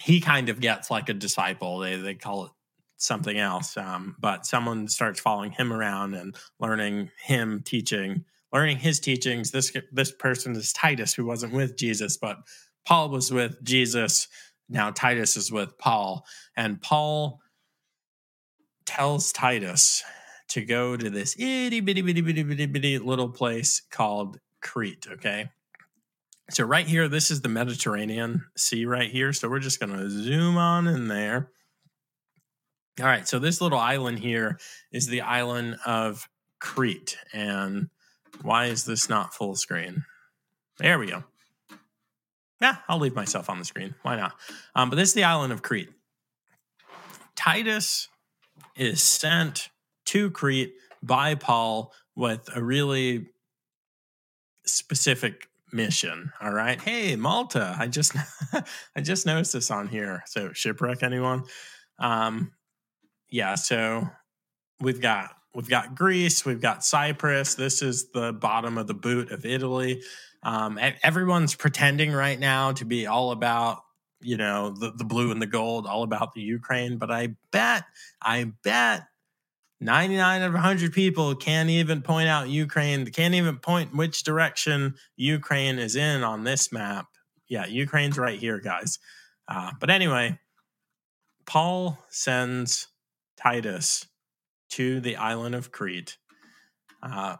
he 0.00 0.20
kind 0.20 0.48
of 0.48 0.60
gets 0.60 0.90
like 0.90 1.08
a 1.08 1.14
disciple. 1.14 1.78
They 1.78 1.96
they 1.96 2.14
call 2.14 2.46
it 2.46 2.50
something 2.96 3.38
else. 3.38 3.76
Um, 3.76 4.16
but 4.18 4.46
someone 4.46 4.88
starts 4.88 5.20
following 5.20 5.52
him 5.52 5.72
around 5.72 6.14
and 6.14 6.36
learning 6.60 7.10
him 7.22 7.62
teaching, 7.64 8.24
learning 8.52 8.78
his 8.78 9.00
teachings. 9.00 9.50
This 9.50 9.76
this 9.92 10.12
person 10.12 10.56
is 10.56 10.72
Titus, 10.72 11.14
who 11.14 11.24
wasn't 11.24 11.52
with 11.52 11.76
Jesus, 11.76 12.16
but 12.16 12.38
Paul 12.86 13.10
was 13.10 13.32
with 13.32 13.62
Jesus. 13.62 14.28
Now 14.68 14.90
Titus 14.90 15.36
is 15.36 15.52
with 15.52 15.76
Paul, 15.78 16.24
and 16.56 16.80
Paul 16.80 17.40
tells 18.86 19.32
Titus 19.32 20.02
to 20.48 20.64
go 20.64 20.96
to 20.96 21.10
this 21.10 21.34
itty 21.38 21.80
bitty 21.80 22.02
bitty 22.02 22.20
bitty 22.20 22.42
bitty 22.42 22.66
bitty 22.66 22.98
little 22.98 23.28
place 23.28 23.82
called 23.90 24.38
Crete. 24.60 25.06
Okay. 25.10 25.50
So 26.50 26.64
right 26.64 26.86
here, 26.86 27.08
this 27.08 27.30
is 27.30 27.40
the 27.40 27.48
Mediterranean 27.48 28.44
Sea 28.56 28.84
right 28.84 29.10
here. 29.10 29.32
So 29.32 29.48
we're 29.48 29.60
just 29.60 29.80
going 29.80 29.92
to 29.92 30.10
zoom 30.10 30.58
on 30.58 30.86
in 30.86 31.08
there. 31.08 31.50
All 33.00 33.06
right, 33.06 33.26
so 33.26 33.38
this 33.38 33.60
little 33.60 33.78
island 33.78 34.20
here 34.20 34.58
is 34.92 35.08
the 35.08 35.22
island 35.22 35.76
of 35.84 36.28
Crete. 36.60 37.16
And 37.32 37.88
why 38.42 38.66
is 38.66 38.84
this 38.84 39.08
not 39.08 39.34
full 39.34 39.56
screen? 39.56 40.04
There 40.78 40.98
we 40.98 41.08
go. 41.08 41.24
Yeah, 42.60 42.76
I'll 42.88 42.98
leave 42.98 43.16
myself 43.16 43.50
on 43.50 43.58
the 43.58 43.64
screen. 43.64 43.94
Why 44.02 44.16
not? 44.16 44.34
Um, 44.74 44.90
but 44.90 44.96
this 44.96 45.08
is 45.08 45.14
the 45.14 45.24
island 45.24 45.52
of 45.52 45.62
Crete. 45.62 45.90
Titus 47.34 48.08
is 48.76 49.02
sent 49.02 49.70
to 50.06 50.30
Crete 50.30 50.74
by 51.02 51.34
Paul 51.34 51.92
with 52.14 52.48
a 52.54 52.62
really 52.62 53.26
specific 54.64 55.48
mission. 55.72 56.32
All 56.40 56.52
right. 56.52 56.80
Hey, 56.80 57.16
Malta. 57.16 57.76
I 57.78 57.88
just 57.88 58.16
I 58.96 59.00
just 59.00 59.26
noticed 59.26 59.52
this 59.52 59.70
on 59.70 59.88
here. 59.88 60.22
So 60.26 60.52
shipwreck 60.52 61.02
anyone? 61.02 61.44
Um, 61.98 62.52
yeah, 63.34 63.56
so 63.56 64.08
we've 64.80 65.00
got 65.00 65.30
we've 65.56 65.68
got 65.68 65.96
Greece, 65.96 66.46
we've 66.46 66.60
got 66.60 66.84
Cyprus. 66.84 67.56
This 67.56 67.82
is 67.82 68.12
the 68.12 68.32
bottom 68.32 68.78
of 68.78 68.86
the 68.86 68.94
boot 68.94 69.32
of 69.32 69.44
Italy. 69.44 70.02
Um, 70.44 70.78
everyone's 71.02 71.56
pretending 71.56 72.12
right 72.12 72.38
now 72.38 72.70
to 72.70 72.84
be 72.84 73.08
all 73.08 73.32
about 73.32 73.80
you 74.20 74.36
know 74.36 74.70
the, 74.70 74.92
the 74.92 75.04
blue 75.04 75.32
and 75.32 75.42
the 75.42 75.48
gold, 75.48 75.84
all 75.84 76.04
about 76.04 76.34
the 76.34 76.42
Ukraine. 76.42 76.96
But 76.96 77.10
I 77.10 77.34
bet, 77.50 77.82
I 78.22 78.52
bet 78.62 79.02
99 79.80 80.42
of 80.42 80.52
100 80.52 80.92
people 80.92 81.34
can't 81.34 81.70
even 81.70 82.02
point 82.02 82.28
out 82.28 82.48
Ukraine, 82.48 83.02
they 83.02 83.10
can't 83.10 83.34
even 83.34 83.58
point 83.58 83.96
which 83.96 84.22
direction 84.22 84.94
Ukraine 85.16 85.80
is 85.80 85.96
in 85.96 86.22
on 86.22 86.44
this 86.44 86.70
map. 86.70 87.08
Yeah, 87.48 87.66
Ukraine's 87.66 88.16
right 88.16 88.38
here, 88.38 88.60
guys. 88.60 89.00
Uh, 89.48 89.72
but 89.80 89.90
anyway, 89.90 90.38
Paul 91.46 91.98
sends 92.10 92.86
Titus 93.36 94.06
to 94.70 95.00
the 95.00 95.16
island 95.16 95.54
of 95.54 95.70
Crete 95.70 96.16
uh, 97.02 97.36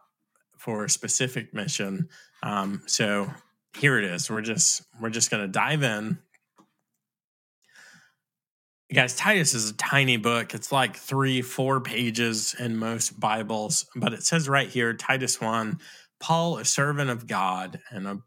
for 0.56 0.84
a 0.84 0.90
specific 0.90 1.52
mission. 1.52 2.08
Um, 2.42 2.82
so 2.86 3.30
here 3.78 3.98
it 3.98 4.04
is. 4.04 4.30
We're 4.30 4.42
just 4.42 4.82
we're 5.00 5.10
just 5.10 5.30
to 5.30 5.48
dive 5.48 5.82
in. 5.82 6.18
Guys, 8.92 9.16
Titus 9.16 9.54
is 9.54 9.70
a 9.70 9.76
tiny 9.76 10.16
book. 10.16 10.54
It's 10.54 10.70
like 10.70 10.96
three, 10.96 11.42
four 11.42 11.80
pages 11.80 12.54
in 12.58 12.76
most 12.76 13.18
Bibles, 13.18 13.86
but 13.96 14.12
it 14.12 14.22
says 14.22 14.48
right 14.48 14.68
here, 14.68 14.94
Titus 14.94 15.40
1, 15.40 15.80
Paul, 16.20 16.58
a 16.58 16.64
servant 16.64 17.10
of 17.10 17.26
God 17.26 17.80
and 17.90 18.06
a 18.06 18.18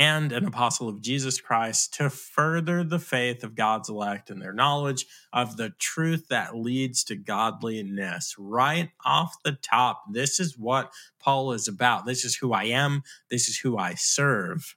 and 0.00 0.32
an 0.32 0.46
apostle 0.46 0.88
of 0.88 1.02
Jesus 1.02 1.42
Christ 1.42 1.92
to 1.92 2.08
further 2.08 2.82
the 2.82 2.98
faith 2.98 3.44
of 3.44 3.54
God's 3.54 3.90
elect 3.90 4.30
and 4.30 4.40
their 4.40 4.54
knowledge 4.54 5.04
of 5.30 5.58
the 5.58 5.74
truth 5.78 6.28
that 6.28 6.56
leads 6.56 7.04
to 7.04 7.16
godliness. 7.16 8.34
Right 8.38 8.88
off 9.04 9.36
the 9.44 9.52
top, 9.52 10.04
this 10.10 10.40
is 10.40 10.56
what 10.56 10.90
Paul 11.20 11.52
is 11.52 11.68
about. 11.68 12.06
This 12.06 12.24
is 12.24 12.34
who 12.34 12.54
I 12.54 12.64
am, 12.64 13.02
this 13.30 13.46
is 13.46 13.58
who 13.58 13.76
I 13.76 13.92
serve. 13.92 14.74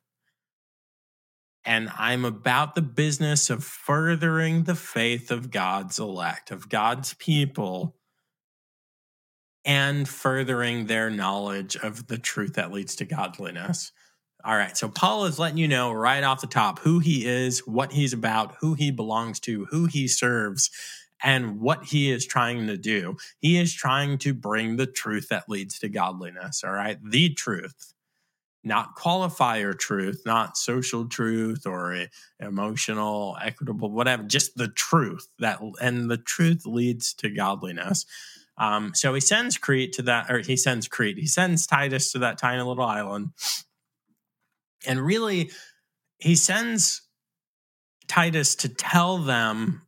And 1.63 1.89
I'm 1.97 2.25
about 2.25 2.75
the 2.75 2.81
business 2.81 3.49
of 3.49 3.63
furthering 3.63 4.63
the 4.65 4.75
faith 4.75 5.31
of 5.31 5.51
God's 5.51 5.99
elect, 5.99 6.51
of 6.51 6.67
God's 6.67 7.13
people, 7.13 7.95
and 9.63 10.05
furthering 10.05 10.87
their 10.87 11.09
knowledge 11.09 11.77
of 11.77 12.07
the 12.07 12.17
truth 12.17 12.55
that 12.55 12.73
leads 12.73 12.97
to 12.97 13.05
godliness. 13.05 13.93
All 14.45 14.57
right. 14.57 14.75
So 14.75 14.89
Paul 14.89 15.25
is 15.25 15.39
letting 15.39 15.57
you 15.57 15.69
know 15.69 15.93
right 15.93 16.23
off 16.23 16.41
the 16.41 16.47
top 16.47 16.79
who 16.79 16.99
he 16.99 17.25
is, 17.25 17.59
what 17.59 17.93
he's 17.93 18.11
about, 18.11 18.55
who 18.59 18.73
he 18.73 18.91
belongs 18.91 19.39
to, 19.41 19.65
who 19.65 19.85
he 19.85 20.07
serves, 20.07 20.69
and 21.23 21.61
what 21.61 21.85
he 21.85 22.11
is 22.11 22.25
trying 22.25 22.67
to 22.67 22.75
do. 22.75 23.15
He 23.39 23.57
is 23.57 23.73
trying 23.73 24.17
to 24.19 24.33
bring 24.33 24.75
the 24.75 24.85
truth 24.85 25.29
that 25.29 25.47
leads 25.47 25.79
to 25.79 25.87
godliness. 25.87 26.61
All 26.65 26.73
right. 26.73 26.97
The 27.01 27.29
truth, 27.29 27.93
not 28.65 28.97
qualifier 28.97 29.77
truth, 29.77 30.23
not 30.25 30.57
social 30.57 31.07
truth 31.07 31.65
or 31.65 32.07
emotional, 32.41 33.37
equitable, 33.41 33.91
whatever, 33.91 34.23
just 34.23 34.57
the 34.57 34.67
truth 34.67 35.29
that, 35.39 35.61
and 35.81 36.11
the 36.11 36.17
truth 36.17 36.65
leads 36.65 37.13
to 37.13 37.29
godliness. 37.29 38.05
Um, 38.57 38.93
so 38.93 39.13
he 39.13 39.21
sends 39.21 39.57
Crete 39.57 39.93
to 39.93 40.01
that, 40.03 40.29
or 40.29 40.39
he 40.39 40.57
sends 40.57 40.89
Crete, 40.89 41.17
he 41.17 41.27
sends 41.27 41.65
Titus 41.65 42.11
to 42.11 42.19
that 42.19 42.37
tiny 42.37 42.61
little 42.61 42.83
island 42.83 43.29
and 44.85 45.01
really, 45.01 45.51
he 46.17 46.35
sends 46.35 47.01
Titus 48.07 48.55
to 48.55 48.69
tell 48.69 49.17
them 49.17 49.81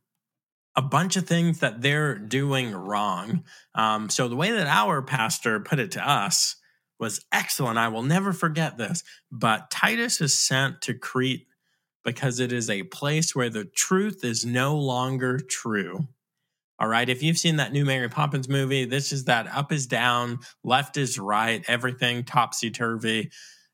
a 0.74 0.82
bunch 0.82 1.16
of 1.16 1.26
things 1.26 1.60
that 1.60 1.80
they're 1.80 2.18
doing 2.18 2.72
wrong. 2.72 3.44
Um, 3.74 4.10
so 4.10 4.28
the 4.28 4.36
way 4.36 4.50
that 4.50 4.66
our 4.66 5.00
pastor 5.02 5.58
put 5.60 5.78
it 5.78 5.92
to 5.92 6.08
us 6.08 6.56
was 6.98 7.24
excellent. 7.32 7.78
I 7.78 7.88
will 7.88 8.02
never 8.02 8.32
forget 8.32 8.76
this. 8.76 9.02
But 9.30 9.70
Titus 9.70 10.20
is 10.20 10.36
sent 10.36 10.82
to 10.82 10.94
Crete 10.94 11.46
because 12.04 12.40
it 12.40 12.52
is 12.52 12.70
a 12.70 12.84
place 12.84 13.34
where 13.34 13.50
the 13.50 13.64
truth 13.64 14.24
is 14.24 14.44
no 14.44 14.76
longer 14.76 15.38
true. 15.38 16.06
All 16.78 16.88
right. 16.88 17.08
If 17.08 17.22
you've 17.22 17.38
seen 17.38 17.56
that 17.56 17.72
new 17.72 17.86
Mary 17.86 18.08
Poppins 18.08 18.48
movie, 18.48 18.84
this 18.84 19.12
is 19.12 19.24
that 19.24 19.46
up 19.48 19.72
is 19.72 19.86
down, 19.86 20.40
left 20.62 20.98
is 20.98 21.18
right, 21.18 21.64
everything 21.66 22.24
topsy 22.24 22.70
turvy. 22.70 23.30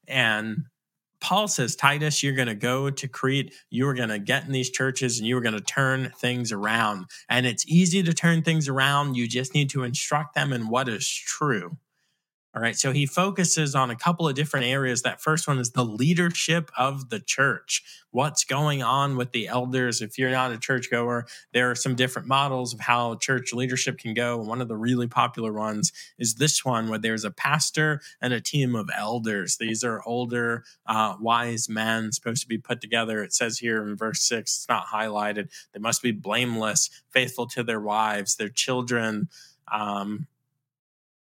And 0.06 0.66
Paul 1.22 1.46
says, 1.48 1.76
Titus, 1.76 2.22
you're 2.22 2.34
going 2.34 2.48
to 2.48 2.54
go 2.54 2.90
to 2.90 3.08
Crete. 3.08 3.54
You 3.70 3.88
are 3.88 3.94
going 3.94 4.08
to 4.08 4.18
get 4.18 4.44
in 4.44 4.52
these 4.52 4.70
churches 4.70 5.18
and 5.18 5.26
you 5.26 5.38
are 5.38 5.40
going 5.40 5.54
to 5.54 5.60
turn 5.60 6.12
things 6.18 6.50
around. 6.50 7.06
And 7.28 7.46
it's 7.46 7.66
easy 7.68 8.02
to 8.02 8.12
turn 8.12 8.42
things 8.42 8.68
around. 8.68 9.16
You 9.16 9.28
just 9.28 9.54
need 9.54 9.70
to 9.70 9.84
instruct 9.84 10.34
them 10.34 10.52
in 10.52 10.68
what 10.68 10.88
is 10.88 11.08
true. 11.08 11.76
All 12.54 12.60
right. 12.60 12.76
So 12.76 12.92
he 12.92 13.06
focuses 13.06 13.74
on 13.74 13.90
a 13.90 13.96
couple 13.96 14.28
of 14.28 14.34
different 14.34 14.66
areas. 14.66 15.00
That 15.00 15.22
first 15.22 15.48
one 15.48 15.58
is 15.58 15.70
the 15.70 15.86
leadership 15.86 16.70
of 16.76 17.08
the 17.08 17.18
church. 17.18 17.82
What's 18.10 18.44
going 18.44 18.82
on 18.82 19.16
with 19.16 19.32
the 19.32 19.48
elders? 19.48 20.02
If 20.02 20.18
you're 20.18 20.30
not 20.30 20.52
a 20.52 20.58
churchgoer, 20.58 21.24
there 21.54 21.70
are 21.70 21.74
some 21.74 21.94
different 21.94 22.28
models 22.28 22.74
of 22.74 22.80
how 22.80 23.14
church 23.14 23.54
leadership 23.54 23.96
can 23.96 24.12
go. 24.12 24.36
One 24.36 24.60
of 24.60 24.68
the 24.68 24.76
really 24.76 25.06
popular 25.06 25.50
ones 25.50 25.92
is 26.18 26.34
this 26.34 26.62
one, 26.62 26.90
where 26.90 26.98
there's 26.98 27.24
a 27.24 27.30
pastor 27.30 28.02
and 28.20 28.34
a 28.34 28.40
team 28.40 28.76
of 28.76 28.90
elders. 28.94 29.56
These 29.56 29.82
are 29.82 30.02
older, 30.04 30.64
uh, 30.84 31.16
wise 31.18 31.70
men 31.70 32.12
supposed 32.12 32.42
to 32.42 32.48
be 32.48 32.58
put 32.58 32.82
together. 32.82 33.22
It 33.22 33.32
says 33.32 33.60
here 33.60 33.82
in 33.82 33.96
verse 33.96 34.20
six, 34.20 34.58
it's 34.58 34.68
not 34.68 34.88
highlighted. 34.88 35.48
They 35.72 35.80
must 35.80 36.02
be 36.02 36.12
blameless, 36.12 36.90
faithful 37.08 37.46
to 37.46 37.62
their 37.62 37.80
wives, 37.80 38.36
their 38.36 38.50
children. 38.50 39.30
Um, 39.72 40.26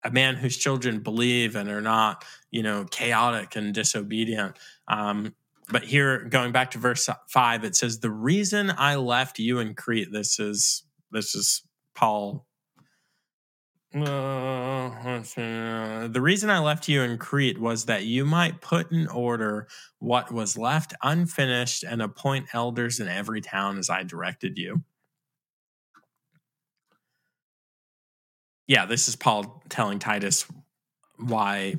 a 0.05 0.11
man 0.11 0.37
whose 0.37 0.57
children 0.57 1.01
believe 1.01 1.57
and 1.57 1.69
are 1.69 1.81
not, 1.81 2.25
you 2.51 2.63
know, 2.63 2.85
chaotic 2.85 3.57
and 3.57 3.75
disobedient. 3.75 4.57
Um, 4.89 5.35
but 5.69 5.83
here, 5.83 6.25
going 6.25 6.53
back 6.53 6.71
to 6.73 6.79
verse 6.79 7.09
five, 7.29 7.65
it 7.65 7.75
says, 7.75 7.99
"The 7.99 8.11
reason 8.11 8.73
I 8.77 8.97
left 8.97 9.39
you 9.39 9.59
in 9.59 9.75
Crete." 9.75 10.13
This 10.13 10.39
is 10.39 10.85
this 11.11 11.35
is 11.35 11.63
Paul. 11.95 12.47
Uh, 13.95 14.01
the 16.09 16.21
reason 16.21 16.51
I 16.51 16.59
left 16.59 16.89
you 16.89 17.03
in 17.03 17.19
Crete 17.19 17.61
was 17.61 17.87
that 17.87 18.05
you 18.05 18.27
might 18.27 18.61
put 18.61 18.93
in 18.93 19.09
order 19.09 19.67
what 19.99 20.31
was 20.31 20.59
left 20.59 20.93
unfinished 21.03 21.83
and 21.83 22.03
appoint 22.03 22.49
elders 22.53 23.01
in 23.01 23.09
every 23.09 23.41
town 23.41 23.79
as 23.79 23.89
I 23.89 24.03
directed 24.03 24.59
you. 24.59 24.83
Yeah, 28.67 28.87
this 28.87 29.09
is 29.09 29.17
Paul 29.17 29.63
telling 29.69 29.99
Titus 29.99 30.47
why 31.19 31.77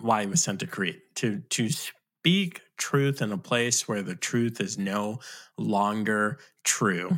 why 0.00 0.22
he 0.22 0.26
was 0.28 0.42
sent 0.42 0.60
to 0.60 0.66
Crete 0.66 1.14
to 1.16 1.40
to 1.50 1.68
speak 1.70 2.60
truth 2.76 3.22
in 3.22 3.32
a 3.32 3.38
place 3.38 3.88
where 3.88 4.02
the 4.02 4.14
truth 4.14 4.60
is 4.60 4.78
no 4.78 5.18
longer 5.56 6.38
true. 6.64 7.10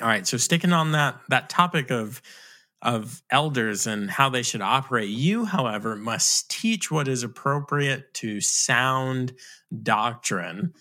All 0.00 0.08
right, 0.08 0.26
so 0.26 0.36
sticking 0.36 0.72
on 0.72 0.92
that 0.92 1.20
that 1.28 1.48
topic 1.48 1.90
of 1.90 2.22
of 2.82 3.22
elders 3.30 3.86
and 3.86 4.10
how 4.10 4.28
they 4.28 4.42
should 4.42 4.60
operate, 4.60 5.08
you, 5.08 5.44
however, 5.44 5.96
must 5.96 6.50
teach 6.50 6.90
what 6.90 7.08
is 7.08 7.22
appropriate 7.22 8.12
to 8.14 8.40
sound 8.40 9.32
doctrine 9.82 10.72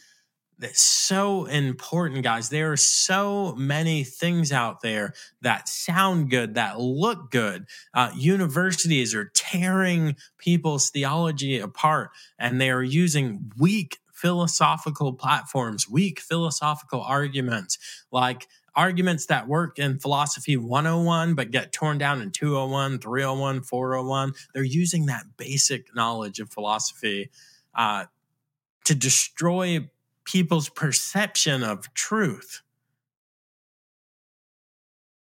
that's 0.57 0.81
so 0.81 1.45
important, 1.45 2.23
guys. 2.23 2.49
There 2.49 2.71
are 2.71 2.77
so 2.77 3.55
many 3.55 4.03
things 4.03 4.51
out 4.51 4.81
there 4.81 5.13
that 5.41 5.67
sound 5.67 6.29
good, 6.29 6.55
that 6.55 6.79
look 6.79 7.29
good. 7.29 7.65
Uh, 7.93 8.11
universities 8.15 9.13
are 9.13 9.31
tearing 9.33 10.15
people's 10.37 10.89
theology 10.89 11.59
apart, 11.59 12.11
and 12.39 12.59
they 12.59 12.69
are 12.69 12.83
using 12.83 13.51
weak 13.57 13.99
philosophical 14.13 15.11
platforms, 15.13 15.89
weak 15.89 16.21
philosophical 16.21 17.01
arguments, 17.01 17.77
like 18.11 18.47
arguments 18.75 19.25
that 19.27 19.47
work 19.47 19.79
in 19.79 19.99
philosophy 19.99 20.57
101 20.57 21.33
but 21.33 21.49
get 21.51 21.71
torn 21.71 21.97
down 21.97 22.21
in 22.21 22.31
201, 22.31 22.99
301, 22.99 23.61
401. 23.61 24.33
They're 24.53 24.63
using 24.63 25.05
that 25.05 25.23
basic 25.37 25.93
knowledge 25.95 26.39
of 26.39 26.49
philosophy 26.49 27.29
uh, 27.73 28.05
to 28.85 28.95
destroy 28.95 29.89
people's 30.25 30.69
perception 30.69 31.63
of 31.63 31.93
truth. 31.93 32.61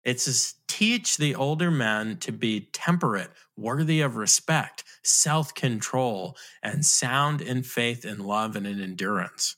It 0.05 0.21
says, 0.21 0.55
teach 0.67 1.17
the 1.19 1.35
older 1.35 1.71
men 1.71 2.17
to 2.19 2.33
be 2.33 2.69
temperate, 2.73 3.31
worthy 3.57 4.01
of 4.01 4.17
respect, 4.17 4.85
self 5.03 5.55
control, 5.55 6.37
and 6.63 6.85
sound 6.87 7.43
in 7.43 7.63
faith 7.63 8.05
and 8.05 8.21
love 8.21 8.57
and 8.57 8.67
in 8.67 8.81
endurance. 8.81 9.57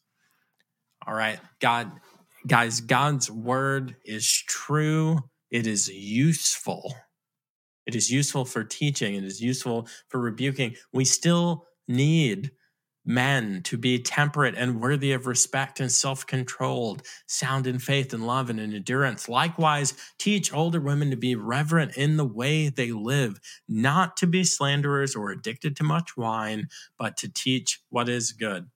All 1.07 1.15
right, 1.15 1.39
God, 1.61 1.93
guys, 2.47 2.81
God's 2.81 3.31
word 3.31 3.97
is 4.05 4.29
true. 4.29 5.21
It 5.51 5.67
is 5.67 5.89
useful. 5.89 6.95
It 7.87 7.95
is 7.95 8.11
useful 8.11 8.45
for 8.45 8.65
teaching. 8.65 9.15
It 9.15 9.25
is 9.25 9.41
useful 9.41 9.89
for 10.09 10.21
rebuking. 10.21 10.77
We 10.93 11.05
still 11.05 11.67
need 11.89 12.51
men 13.05 13.63
to 13.65 13.77
be 13.77 13.99
temperate 13.99 14.55
and 14.57 14.81
worthy 14.81 15.13
of 15.13 15.27
respect 15.27 15.81
and 15.81 15.91
self 15.91 16.27
controlled, 16.27 17.03
sound 17.27 17.67
in 17.67 17.79
faith 17.79 18.13
and 18.13 18.27
love 18.27 18.51
and 18.51 18.61
in 18.61 18.75
endurance. 18.75 19.29
Likewise, 19.29 19.95
teach 20.19 20.53
older 20.53 20.81
women 20.81 21.11
to 21.11 21.17
be 21.17 21.35
reverent 21.35 21.97
in 21.97 22.17
the 22.17 22.25
way 22.25 22.69
they 22.69 22.93
live, 22.93 23.41
not 23.69 24.17
to 24.19 24.27
be 24.27 24.45
slanderers 24.45 25.17
or 25.17 25.31
addicted 25.31 25.77
to 25.77 25.85
much 25.85 26.17
wine, 26.17 26.69
but 26.99 27.17
to 27.17 27.29
teach 27.29 27.81
what 27.89 28.09
is 28.09 28.33
good. 28.33 28.69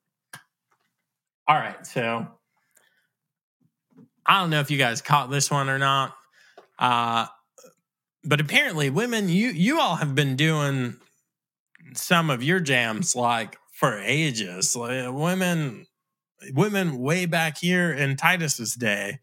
All 1.47 1.57
right, 1.57 1.87
so 1.87 2.27
I 4.27 4.41
don't 4.41 4.51
know 4.51 4.61
if 4.61 4.71
you 4.71 4.79
guys 4.79 5.03
caught 5.03 5.31
this 5.31 5.51
one 5.51 5.69
or 5.69 5.79
not. 5.79 6.15
Uh, 6.79 7.27
but 8.25 8.41
apparently 8.41 8.91
women 8.91 9.29
you 9.29 9.49
you 9.51 9.79
all 9.79 9.97
have 9.97 10.15
been 10.15 10.35
doing 10.35 10.97
some 11.95 12.31
of 12.31 12.43
your 12.43 12.59
jams 12.59 13.15
like 13.15 13.59
for 13.75 13.99
ages. 13.99 14.75
Like 14.75 15.13
women, 15.13 15.87
women 16.53 16.99
way 16.99 17.27
back 17.27 17.59
here 17.59 17.93
in 17.93 18.17
Titus's 18.17 18.75
day 18.75 19.19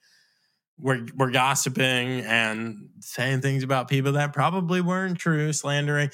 were 0.77 1.07
were 1.15 1.31
gossiping 1.31 2.21
and 2.21 2.89
saying 2.99 3.41
things 3.41 3.63
about 3.63 3.87
people 3.87 4.11
that 4.13 4.33
probably 4.33 4.81
weren't 4.81 5.17
true, 5.17 5.53
slandering. 5.53 6.11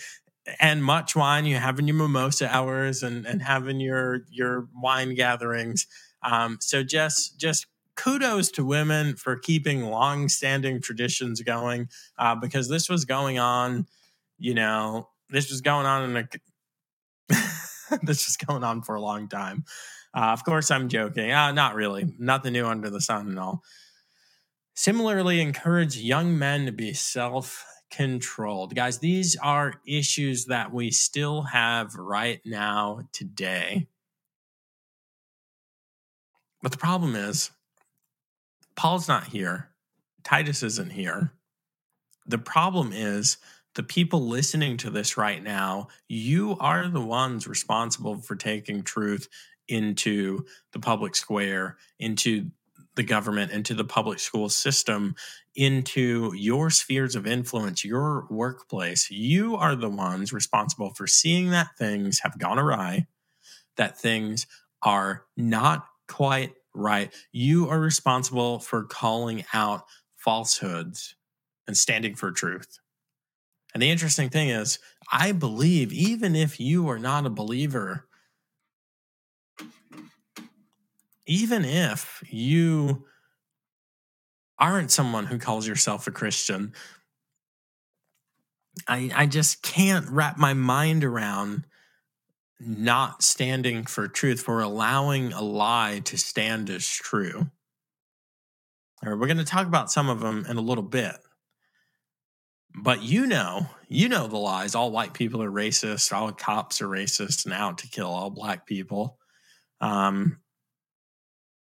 And 0.61 0.81
much 0.81 1.13
wine, 1.13 1.45
you 1.45 1.57
having 1.57 1.87
your 1.87 1.97
mimosa 1.97 2.47
hours 2.47 3.03
and 3.03 3.25
and 3.25 3.41
having 3.41 3.79
your 3.79 4.21
your 4.29 4.69
wine 4.73 5.15
gatherings. 5.15 5.87
Um, 6.23 6.57
so 6.61 6.83
just 6.83 7.39
just 7.39 7.65
kudos 7.95 8.51
to 8.51 8.63
women 8.63 9.15
for 9.15 9.35
keeping 9.35 9.83
long-standing 9.83 10.79
traditions 10.79 11.41
going 11.41 11.89
uh, 12.19 12.35
because 12.35 12.69
this 12.69 12.87
was 12.87 13.05
going 13.05 13.39
on 13.39 13.87
you 14.37 14.53
know 14.53 15.09
this 15.31 15.49
was 15.49 15.61
going 15.61 15.87
on 15.87 16.09
in 16.09 16.17
a 16.17 17.35
this 18.03 18.27
is 18.27 18.37
going 18.37 18.63
on 18.63 18.81
for 18.81 18.95
a 18.95 19.01
long 19.01 19.27
time. 19.27 19.65
Uh, 20.13 20.31
of 20.31 20.43
course, 20.43 20.71
I'm 20.71 20.89
joking. 20.89 21.31
Uh, 21.31 21.51
not 21.51 21.75
really. 21.75 22.13
Nothing 22.17 22.53
new 22.53 22.65
under 22.65 22.89
the 22.89 23.01
sun 23.01 23.27
and 23.27 23.39
all. 23.39 23.63
Similarly, 24.75 25.41
encourage 25.41 25.97
young 25.97 26.37
men 26.37 26.65
to 26.65 26.71
be 26.71 26.93
self 26.93 27.65
controlled. 27.89 28.75
Guys, 28.75 28.99
these 28.99 29.35
are 29.37 29.81
issues 29.87 30.45
that 30.45 30.73
we 30.73 30.91
still 30.91 31.43
have 31.43 31.95
right 31.95 32.41
now 32.45 33.01
today. 33.11 33.87
But 36.61 36.71
the 36.71 36.77
problem 36.77 37.15
is, 37.15 37.51
Paul's 38.75 39.07
not 39.07 39.25
here. 39.25 39.69
Titus 40.23 40.63
isn't 40.63 40.91
here. 40.91 41.31
The 42.25 42.37
problem 42.37 42.91
is, 42.93 43.37
the 43.77 43.83
people 43.83 44.27
listening 44.27 44.75
to 44.75 44.89
this 44.89 45.17
right 45.17 45.41
now, 45.43 45.87
you 46.09 46.57
are 46.59 46.87
the 46.87 46.99
ones 46.99 47.45
responsible 47.45 48.19
for 48.19 48.35
taking 48.35 48.81
truth 48.81 49.29
into 49.67 50.43
the 50.73 50.79
public 50.79 51.15
square, 51.15 51.77
into 51.99 52.49
the 52.95 53.03
government, 53.03 53.51
into 53.51 53.75
the 53.75 53.83
public 53.83 54.17
school 54.17 54.49
system, 54.49 55.13
into 55.53 56.33
your 56.35 56.71
spheres 56.71 57.15
of 57.15 57.27
influence, 57.27 57.85
your 57.85 58.25
workplace. 58.31 59.11
You 59.11 59.55
are 59.55 59.75
the 59.75 59.91
ones 59.91 60.33
responsible 60.33 60.95
for 60.95 61.05
seeing 61.05 61.51
that 61.51 61.77
things 61.77 62.21
have 62.23 62.39
gone 62.39 62.57
awry, 62.57 63.05
that 63.75 63.99
things 63.99 64.47
are 64.81 65.25
not 65.37 65.85
quite 66.07 66.55
right. 66.73 67.13
You 67.31 67.69
are 67.69 67.79
responsible 67.79 68.57
for 68.57 68.85
calling 68.85 69.45
out 69.53 69.83
falsehoods 70.15 71.15
and 71.67 71.77
standing 71.77 72.15
for 72.15 72.31
truth. 72.31 72.79
And 73.77 73.81
the 73.83 73.91
interesting 73.91 74.29
thing 74.29 74.49
is, 74.49 74.79
I 75.11 75.33
believe 75.33 75.93
even 75.93 76.35
if 76.35 76.59
you 76.59 76.89
are 76.89 76.97
not 76.97 77.27
a 77.27 77.29
believer, 77.29 78.07
even 81.27 81.63
if 81.63 82.23
you 82.27 83.05
aren't 84.57 84.89
someone 84.89 85.27
who 85.27 85.37
calls 85.37 85.67
yourself 85.67 86.07
a 86.07 86.11
Christian, 86.11 86.73
I, 88.87 89.11
I 89.13 89.25
just 89.27 89.61
can't 89.61 90.09
wrap 90.09 90.39
my 90.39 90.55
mind 90.55 91.03
around 91.03 91.67
not 92.59 93.21
standing 93.21 93.85
for 93.85 94.07
truth, 94.07 94.41
for 94.41 94.59
allowing 94.59 95.33
a 95.33 95.43
lie 95.43 96.01
to 96.05 96.17
stand 96.17 96.71
as 96.71 96.87
true. 96.87 97.51
All 99.03 99.11
right, 99.11 99.19
we're 99.19 99.27
going 99.27 99.37
to 99.37 99.45
talk 99.45 99.67
about 99.67 99.91
some 99.91 100.09
of 100.09 100.19
them 100.19 100.47
in 100.49 100.57
a 100.57 100.61
little 100.61 100.83
bit. 100.83 101.17
But 102.75 103.01
you 103.01 103.25
know, 103.25 103.67
you 103.89 104.09
know 104.09 104.27
the 104.27 104.37
lies. 104.37 104.75
All 104.75 104.91
white 104.91 105.13
people 105.13 105.41
are 105.41 105.51
racist. 105.51 106.13
All 106.13 106.31
cops 106.31 106.81
are 106.81 106.87
racist 106.87 107.45
and 107.45 107.53
out 107.53 107.79
to 107.79 107.87
kill 107.87 108.07
all 108.07 108.29
black 108.29 108.65
people. 108.65 109.17
Um, 109.81 110.39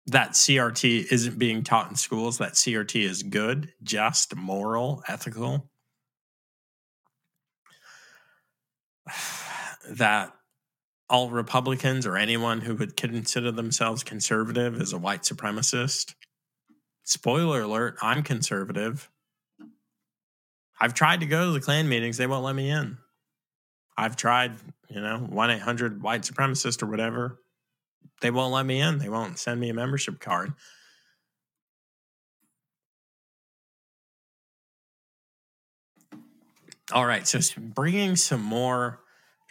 that 0.06 0.30
CRT 0.30 1.12
isn't 1.12 1.38
being 1.38 1.62
taught 1.62 1.90
in 1.90 1.96
schools. 1.96 2.38
That 2.38 2.54
CRT 2.54 3.02
is 3.02 3.22
good, 3.22 3.72
just, 3.82 4.34
moral, 4.34 5.02
ethical. 5.08 5.70
That 9.90 10.32
all 11.10 11.28
Republicans 11.28 12.06
or 12.06 12.16
anyone 12.16 12.60
who 12.60 12.76
would 12.76 12.96
consider 12.96 13.50
themselves 13.50 14.04
conservative 14.04 14.80
is 14.80 14.92
a 14.92 14.98
white 14.98 15.22
supremacist. 15.22 16.14
Spoiler 17.02 17.62
alert, 17.62 17.96
I'm 18.00 18.22
conservative. 18.22 19.10
I've 20.82 20.94
tried 20.94 21.20
to 21.20 21.26
go 21.26 21.46
to 21.46 21.52
the 21.52 21.60
Klan 21.60 21.88
meetings, 21.88 22.16
they 22.16 22.26
won't 22.26 22.44
let 22.44 22.56
me 22.56 22.68
in. 22.68 22.98
I've 23.96 24.16
tried, 24.16 24.54
you 24.88 25.00
know, 25.00 25.18
1 25.18 25.50
800 25.50 26.02
white 26.02 26.22
supremacist 26.22 26.82
or 26.82 26.86
whatever 26.86 27.38
they 28.20 28.30
won't 28.30 28.52
let 28.52 28.66
me 28.66 28.80
in. 28.80 28.98
They 28.98 29.08
won't 29.08 29.38
send 29.38 29.60
me 29.60 29.68
a 29.68 29.74
membership 29.74 30.18
card. 30.18 30.54
All 36.90 37.06
right, 37.06 37.26
so 37.26 37.38
bringing 37.58 38.16
some 38.16 38.42
more 38.42 39.00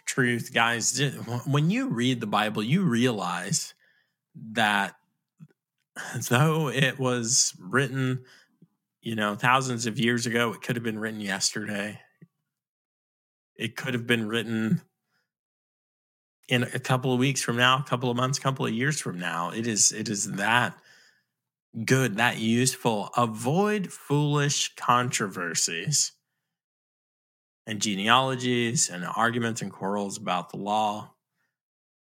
truth, 0.04 0.52
guys. 0.52 1.00
When 1.46 1.70
you 1.70 1.88
read 1.88 2.20
the 2.20 2.26
Bible, 2.26 2.62
you 2.62 2.82
realize 2.82 3.74
that 4.52 4.96
though 6.28 6.68
it 6.68 6.98
was 6.98 7.54
written, 7.58 8.24
you 9.02 9.16
know, 9.16 9.34
thousands 9.34 9.86
of 9.86 9.98
years 9.98 10.26
ago, 10.26 10.52
it 10.52 10.62
could 10.62 10.76
have 10.76 10.84
been 10.84 10.98
written 10.98 11.20
yesterday. 11.20 12.00
It 13.56 13.76
could 13.76 13.94
have 13.94 14.06
been 14.06 14.28
written 14.28 14.80
in 16.48 16.62
a 16.62 16.78
couple 16.78 17.12
of 17.12 17.18
weeks 17.18 17.42
from 17.42 17.56
now, 17.56 17.78
a 17.78 17.88
couple 17.88 18.10
of 18.10 18.16
months, 18.16 18.38
a 18.38 18.40
couple 18.40 18.64
of 18.64 18.72
years 18.72 19.00
from 19.00 19.18
now. 19.18 19.50
It 19.50 19.66
is 19.66 19.92
it 19.92 20.08
is 20.08 20.32
that 20.32 20.76
good, 21.84 22.16
that 22.16 22.38
useful. 22.38 23.10
Avoid 23.16 23.92
foolish 23.92 24.74
controversies 24.76 26.12
and 27.66 27.80
genealogies 27.80 28.88
and 28.88 29.04
arguments 29.04 29.62
and 29.62 29.72
quarrels 29.72 30.16
about 30.16 30.50
the 30.50 30.58
law 30.58 31.12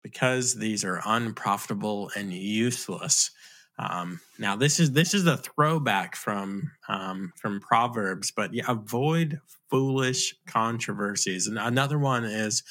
because 0.02 0.54
these 0.54 0.84
are 0.84 1.00
unprofitable 1.04 2.10
and 2.14 2.32
useless. 2.32 3.30
Um, 3.78 4.20
now 4.38 4.54
this 4.56 4.78
is 4.78 4.92
this 4.92 5.14
is 5.14 5.26
a 5.26 5.36
throwback 5.36 6.14
from 6.16 6.72
um, 6.88 7.32
from 7.36 7.60
Proverbs, 7.60 8.30
but 8.30 8.54
yeah, 8.54 8.64
avoid 8.68 9.40
foolish 9.68 10.36
controversies. 10.46 11.46
And 11.46 11.58
another 11.58 11.98
one 11.98 12.24
is 12.24 12.62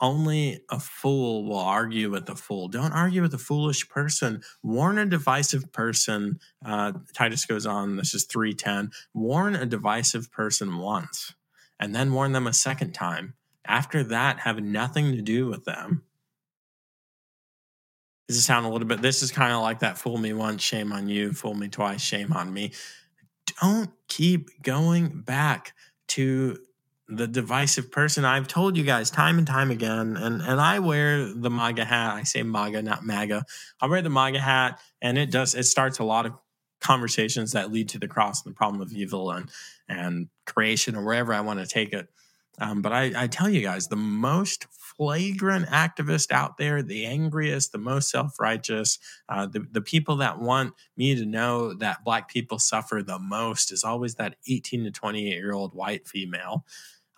only 0.00 0.60
a 0.70 0.78
fool 0.78 1.44
will 1.44 1.58
argue 1.58 2.10
with 2.10 2.28
a 2.28 2.36
fool. 2.36 2.68
Don't 2.68 2.92
argue 2.92 3.22
with 3.22 3.34
a 3.34 3.38
foolish 3.38 3.88
person. 3.88 4.42
Warn 4.62 4.98
a 4.98 5.06
divisive 5.06 5.72
person. 5.72 6.38
Uh, 6.64 6.92
Titus 7.14 7.44
goes 7.46 7.66
on, 7.66 7.96
this 7.96 8.14
is 8.14 8.24
310. 8.24 8.90
Warn 9.12 9.56
a 9.56 9.66
divisive 9.66 10.30
person 10.30 10.78
once 10.78 11.34
and 11.80 11.94
then 11.94 12.12
warn 12.12 12.32
them 12.32 12.46
a 12.46 12.52
second 12.52 12.92
time. 12.92 13.34
After 13.64 14.02
that, 14.04 14.40
have 14.40 14.62
nothing 14.62 15.12
to 15.12 15.22
do 15.22 15.46
with 15.46 15.64
them. 15.64 16.04
Does 18.28 18.36
it 18.36 18.42
sound 18.42 18.66
a 18.66 18.68
little 18.68 18.86
bit? 18.86 19.00
This 19.00 19.22
is 19.22 19.32
kind 19.32 19.52
of 19.52 19.62
like 19.62 19.80
that 19.80 19.96
fool 19.96 20.18
me 20.18 20.34
once, 20.34 20.62
shame 20.62 20.92
on 20.92 21.08
you, 21.08 21.32
fool 21.32 21.54
me 21.54 21.68
twice, 21.68 22.02
shame 22.02 22.32
on 22.32 22.52
me. 22.52 22.72
Don't 23.60 23.90
keep 24.06 24.62
going 24.62 25.22
back 25.22 25.72
to 26.08 26.58
the 27.08 27.26
divisive 27.26 27.90
person. 27.90 28.26
I've 28.26 28.46
told 28.46 28.76
you 28.76 28.84
guys 28.84 29.10
time 29.10 29.38
and 29.38 29.46
time 29.46 29.70
again, 29.70 30.16
and 30.18 30.42
and 30.42 30.60
I 30.60 30.78
wear 30.78 31.32
the 31.32 31.48
MAGA 31.48 31.86
hat. 31.86 32.14
I 32.14 32.22
say 32.24 32.42
MAGA, 32.42 32.82
not 32.82 33.04
MAGA. 33.04 33.44
I 33.80 33.86
wear 33.86 34.02
the 34.02 34.10
MAGA 34.10 34.40
hat, 34.40 34.78
and 35.00 35.16
it 35.16 35.30
does 35.30 35.54
it 35.54 35.64
starts 35.64 35.98
a 35.98 36.04
lot 36.04 36.26
of 36.26 36.32
conversations 36.80 37.52
that 37.52 37.72
lead 37.72 37.88
to 37.88 37.98
the 37.98 38.08
cross 38.08 38.44
and 38.44 38.52
the 38.52 38.56
problem 38.56 38.82
of 38.82 38.92
evil 38.92 39.30
and 39.30 39.50
and 39.88 40.28
creation 40.44 40.94
or 40.94 41.04
wherever 41.04 41.32
I 41.32 41.40
want 41.40 41.60
to 41.60 41.66
take 41.66 41.94
it. 41.94 42.08
Um, 42.60 42.82
but 42.82 42.92
I, 42.92 43.12
I 43.16 43.26
tell 43.26 43.48
you 43.48 43.62
guys, 43.62 43.88
the 43.88 43.96
most 43.96 44.66
flagrant 44.98 45.66
activist 45.68 46.30
out 46.32 46.58
there, 46.58 46.82
the 46.82 47.06
angriest, 47.06 47.72
the 47.72 47.78
most 47.78 48.10
self 48.10 48.38
righteous, 48.38 48.98
uh, 49.28 49.46
the, 49.46 49.64
the 49.70 49.80
people 49.80 50.16
that 50.16 50.40
want 50.40 50.74
me 50.96 51.14
to 51.14 51.24
know 51.24 51.72
that 51.72 52.04
Black 52.04 52.28
people 52.28 52.58
suffer 52.58 53.02
the 53.02 53.18
most 53.18 53.72
is 53.72 53.84
always 53.84 54.16
that 54.16 54.36
18 54.46 54.84
to 54.84 54.90
28 54.90 55.28
year 55.28 55.54
old 55.54 55.74
white 55.74 56.06
female 56.06 56.66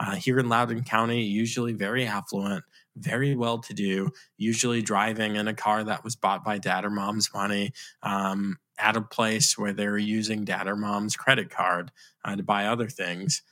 uh, 0.01 0.15
here 0.15 0.39
in 0.39 0.49
Loudoun 0.49 0.83
County, 0.83 1.23
usually 1.23 1.75
very 1.75 2.07
affluent, 2.07 2.65
very 2.97 3.37
well 3.37 3.59
to 3.59 3.75
do, 3.75 4.11
usually 4.39 4.81
driving 4.81 5.37
in 5.37 5.47
a 5.47 5.55
car 5.55 5.85
that 5.85 6.03
was 6.03 6.17
bought 6.17 6.43
by 6.43 6.59
dad 6.59 6.87
or 6.87 6.91
mom's 6.91 7.33
money 7.35 7.73
um, 8.03 8.59
at 8.79 8.97
a 8.97 9.03
place 9.03 9.59
where 9.59 9.75
they 9.75 9.87
were 9.87 9.99
using 9.99 10.45
dad 10.45 10.67
or 10.67 10.75
mom's 10.75 11.17
credit 11.17 11.51
card 11.51 11.93
uh, 12.25 12.35
to 12.35 12.43
buy 12.43 12.67
other 12.67 12.89
things. 12.89 13.43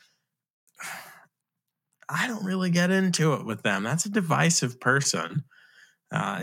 I 2.09 2.27
don't 2.27 2.45
really 2.45 2.71
get 2.71 2.91
into 2.91 3.35
it 3.35 3.45
with 3.45 3.63
them. 3.63 3.83
That's 3.83 4.07
a 4.07 4.11
divisive 4.11 4.81
person. 4.81 5.45
Uh, 6.11 6.43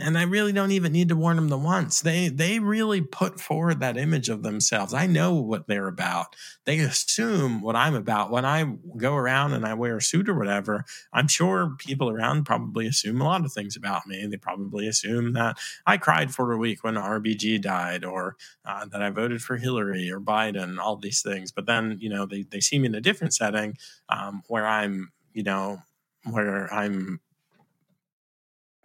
and 0.00 0.16
I 0.16 0.22
really 0.22 0.52
don't 0.52 0.70
even 0.70 0.92
need 0.92 1.08
to 1.08 1.16
warn 1.16 1.34
them 1.34 1.48
the 1.48 1.58
once. 1.58 2.00
They 2.00 2.28
they 2.28 2.60
really 2.60 3.00
put 3.00 3.40
forward 3.40 3.80
that 3.80 3.96
image 3.96 4.28
of 4.28 4.44
themselves. 4.44 4.94
I 4.94 5.06
know 5.06 5.34
what 5.34 5.66
they're 5.66 5.88
about. 5.88 6.36
They 6.64 6.78
assume 6.78 7.60
what 7.60 7.74
I'm 7.74 7.96
about. 7.96 8.30
When 8.30 8.44
I 8.44 8.76
go 8.96 9.16
around 9.16 9.54
and 9.54 9.66
I 9.66 9.74
wear 9.74 9.96
a 9.96 10.02
suit 10.02 10.28
or 10.28 10.38
whatever, 10.38 10.84
I'm 11.12 11.26
sure 11.26 11.74
people 11.78 12.08
around 12.08 12.44
probably 12.44 12.86
assume 12.86 13.20
a 13.20 13.24
lot 13.24 13.44
of 13.44 13.52
things 13.52 13.74
about 13.74 14.06
me. 14.06 14.24
They 14.26 14.36
probably 14.36 14.86
assume 14.86 15.32
that 15.32 15.58
I 15.84 15.96
cried 15.96 16.32
for 16.32 16.52
a 16.52 16.58
week 16.58 16.84
when 16.84 16.94
RBG 16.94 17.60
died, 17.60 18.04
or 18.04 18.36
uh, 18.64 18.86
that 18.86 19.02
I 19.02 19.10
voted 19.10 19.42
for 19.42 19.56
Hillary 19.56 20.08
or 20.08 20.20
Biden, 20.20 20.78
all 20.78 20.96
these 20.96 21.20
things. 21.20 21.50
But 21.50 21.66
then 21.66 21.96
you 22.00 22.10
know 22.10 22.26
they 22.26 22.42
they 22.42 22.60
see 22.60 22.78
me 22.78 22.86
in 22.86 22.94
a 22.94 23.00
different 23.00 23.34
setting 23.34 23.76
um, 24.08 24.44
where 24.46 24.68
I'm 24.68 25.10
you 25.32 25.42
know 25.42 25.82
where 26.30 26.72
I'm 26.72 27.20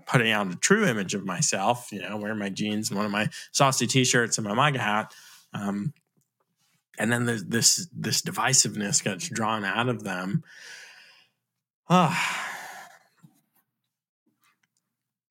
putting 0.06 0.32
out 0.32 0.52
a 0.52 0.56
true 0.56 0.86
image 0.86 1.14
of 1.14 1.26
myself, 1.26 1.92
you 1.92 2.02
know, 2.02 2.18
wearing 2.18 2.40
my 2.40 2.50
jeans 2.50 2.90
and 2.90 2.98
one 2.98 3.06
of 3.06 3.12
my 3.12 3.30
saucy 3.52 3.88
t-shirts 3.88 4.38
and 4.38 4.48
my 4.48 4.54
MAGA 4.54 4.80
hat. 4.80 5.14
Um, 5.54 5.94
and 7.00 7.12
then 7.12 7.26
this 7.26 7.88
this 7.92 8.22
divisiveness 8.22 9.04
gets 9.04 9.28
drawn 9.28 9.66
out 9.66 9.90
of 9.90 10.04
them. 10.04 10.44
Ah. 11.90 12.50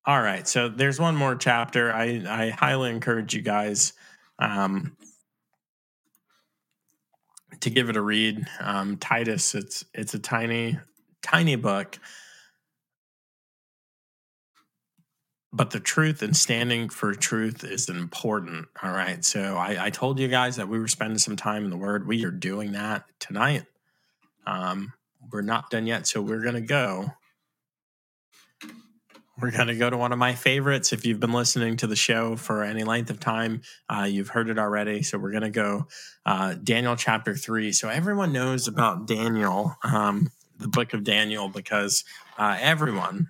All 0.05 0.21
right, 0.21 0.45
so 0.45 0.67
there's 0.67 0.99
one 0.99 1.15
more 1.15 1.33
chapter. 1.33 1.93
I, 1.93 2.21
I 2.27 2.49
highly 2.49 2.89
encourage 2.89 3.33
you 3.33 3.41
guys 3.41 3.93
um, 4.37 4.97
to 7.61 7.69
give 7.69 7.87
it 7.87 7.95
a 7.95 8.01
read. 8.01 8.45
Um, 8.59 8.97
Titus, 8.97 9.55
it's 9.55 9.85
it's 9.93 10.13
a 10.13 10.19
tiny 10.19 10.77
tiny 11.21 11.55
book 11.55 11.97
but 15.53 15.69
the 15.69 15.79
truth 15.79 16.23
and 16.23 16.35
standing 16.35 16.89
for 16.89 17.13
truth 17.13 17.63
is 17.63 17.87
important. 17.87 18.67
All 18.81 18.91
right. 18.91 19.23
So 19.23 19.55
I, 19.55 19.85
I, 19.85 19.89
told 19.91 20.19
you 20.19 20.27
guys 20.27 20.55
that 20.55 20.67
we 20.67 20.79
were 20.79 20.87
spending 20.87 21.19
some 21.19 21.35
time 21.35 21.63
in 21.63 21.69
the 21.69 21.77
Word. 21.77 22.07
We 22.07 22.25
are 22.25 22.31
doing 22.31 22.71
that 22.71 23.05
tonight. 23.19 23.63
Um, 24.47 24.93
we're 25.31 25.43
not 25.43 25.69
done 25.69 25.85
yet, 25.85 26.07
so 26.07 26.21
we're 26.21 26.41
going 26.41 26.55
to 26.55 26.61
go. 26.61 27.13
We're 29.39 29.51
going 29.51 29.67
to 29.67 29.75
go 29.75 29.89
to 29.89 29.97
one 29.97 30.11
of 30.11 30.17
my 30.17 30.33
favorites. 30.33 30.91
If 30.91 31.05
you've 31.05 31.19
been 31.19 31.33
listening 31.33 31.77
to 31.77 31.87
the 31.87 31.95
show 31.95 32.35
for 32.35 32.63
any 32.63 32.83
length 32.83 33.09
of 33.09 33.19
time, 33.19 33.61
uh, 33.89 34.07
you've 34.09 34.29
heard 34.29 34.49
it 34.49 34.57
already. 34.57 35.03
So 35.03 35.17
we're 35.17 35.31
going 35.31 35.43
to 35.43 35.49
go 35.49 35.87
uh, 36.25 36.55
Daniel 36.55 36.95
chapter 36.95 37.35
three. 37.35 37.71
So 37.71 37.89
everyone 37.89 38.33
knows 38.33 38.67
about 38.67 39.07
Daniel, 39.07 39.75
um, 39.83 40.31
the 40.57 40.67
book 40.67 40.93
of 40.93 41.03
Daniel, 41.03 41.47
because 41.49 42.03
uh, 42.37 42.57
everyone, 42.59 43.29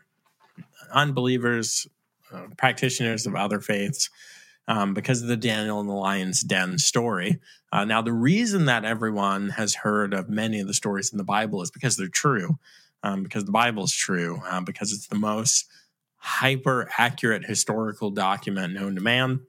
unbelievers, 0.94 1.88
uh, 2.34 2.48
practitioners 2.58 3.26
of 3.26 3.36
other 3.36 3.60
faiths 3.60 4.10
um, 4.68 4.94
because 4.94 5.22
of 5.22 5.28
the 5.28 5.38
Daniel 5.38 5.80
and 5.80 5.90
the 5.90 5.94
Lion's 5.94 6.42
Den 6.42 6.78
story. 6.78 7.40
Uh, 7.72 7.86
now, 7.86 8.02
the 8.02 8.14
reason 8.14 8.66
that 8.66 8.86
everyone 8.86 9.50
has 9.50 9.76
heard 9.76 10.14
of 10.14 10.30
many 10.30 10.60
of 10.60 10.68
the 10.68 10.74
stories 10.74 11.12
in 11.12 11.18
the 11.18 11.24
Bible 11.24 11.62
is 11.62 11.72
because 11.72 11.98
they're 11.98 12.08
true, 12.08 12.58
um, 13.04 13.24
because 13.24 13.46
the 13.46 13.52
Bible 13.52 13.84
is 13.84 13.94
true, 13.94 14.42
uh, 14.48 14.62
because 14.62 14.92
it's 14.92 15.08
the 15.08 15.16
most 15.16 15.66
hyper 16.18 16.90
accurate 16.98 17.46
historical 17.46 18.10
document 18.10 18.74
known 18.74 18.96
to 18.96 19.02
man. 19.02 19.42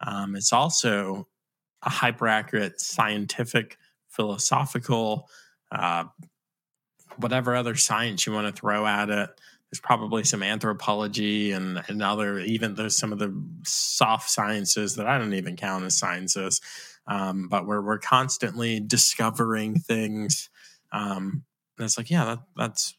Um, 0.00 0.36
it's 0.36 0.52
also 0.52 1.28
a 1.82 1.88
hyper 1.88 2.28
accurate 2.28 2.80
scientific, 2.80 3.78
philosophical, 4.08 5.28
uh, 5.72 6.04
whatever 7.16 7.54
other 7.54 7.74
science 7.74 8.26
you 8.26 8.32
want 8.32 8.54
to 8.54 8.60
throw 8.60 8.86
at 8.86 9.08
it. 9.08 9.30
There's 9.74 9.80
probably 9.80 10.22
some 10.22 10.44
anthropology 10.44 11.50
and, 11.50 11.82
and 11.88 12.00
other, 12.00 12.38
even 12.38 12.76
there's 12.76 12.96
some 12.96 13.12
of 13.12 13.18
the 13.18 13.34
soft 13.66 14.30
sciences 14.30 14.94
that 14.94 15.08
I 15.08 15.18
don't 15.18 15.34
even 15.34 15.56
count 15.56 15.84
as 15.84 15.98
sciences. 15.98 16.60
Um, 17.08 17.48
but 17.48 17.66
we're, 17.66 17.82
we're 17.82 17.98
constantly 17.98 18.78
discovering 18.78 19.80
things. 19.80 20.48
Um, 20.92 21.42
and 21.76 21.86
it's 21.86 21.98
like, 21.98 22.08
yeah, 22.08 22.24
that, 22.24 22.38
that's, 22.54 22.94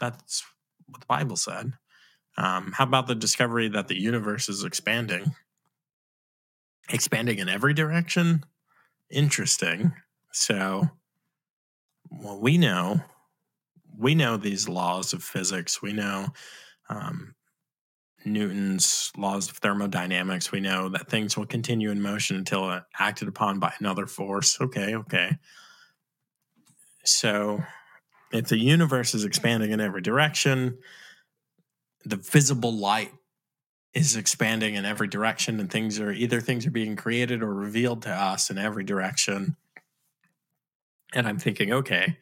that's 0.00 0.42
what 0.86 1.00
the 1.00 1.06
Bible 1.06 1.36
said. 1.36 1.74
Um, 2.38 2.72
how 2.74 2.84
about 2.84 3.08
the 3.08 3.14
discovery 3.14 3.68
that 3.68 3.88
the 3.88 4.00
universe 4.00 4.48
is 4.48 4.64
expanding? 4.64 5.34
Expanding 6.88 7.40
in 7.40 7.50
every 7.50 7.74
direction? 7.74 8.42
Interesting. 9.10 9.92
So, 10.32 10.88
well, 12.10 12.40
we 12.40 12.56
know, 12.56 13.02
we 13.98 14.14
know 14.14 14.36
these 14.36 14.68
laws 14.68 15.12
of 15.12 15.22
physics. 15.22 15.80
We 15.82 15.92
know 15.92 16.28
um, 16.88 17.34
Newton's 18.24 19.12
laws 19.16 19.48
of 19.50 19.56
thermodynamics. 19.58 20.52
We 20.52 20.60
know 20.60 20.88
that 20.90 21.08
things 21.08 21.36
will 21.36 21.46
continue 21.46 21.90
in 21.90 22.02
motion 22.02 22.36
until 22.36 22.80
acted 22.98 23.28
upon 23.28 23.58
by 23.58 23.72
another 23.78 24.06
force. 24.06 24.58
Okay, 24.60 24.94
okay. 24.96 25.38
So, 27.04 27.62
if 28.32 28.48
the 28.48 28.58
universe 28.58 29.14
is 29.14 29.24
expanding 29.24 29.70
in 29.70 29.80
every 29.80 30.02
direction, 30.02 30.78
the 32.04 32.16
visible 32.16 32.76
light 32.76 33.12
is 33.96 34.14
expanding 34.14 34.74
in 34.74 34.84
every 34.84 35.08
direction 35.08 35.58
and 35.58 35.70
things 35.70 35.98
are 35.98 36.12
either 36.12 36.40
things 36.40 36.66
are 36.66 36.70
being 36.70 36.96
created 36.96 37.42
or 37.42 37.52
revealed 37.54 38.02
to 38.02 38.10
us 38.10 38.50
in 38.50 38.58
every 38.58 38.84
direction 38.84 39.56
and 41.14 41.26
i'm 41.26 41.38
thinking 41.38 41.72
okay 41.72 42.18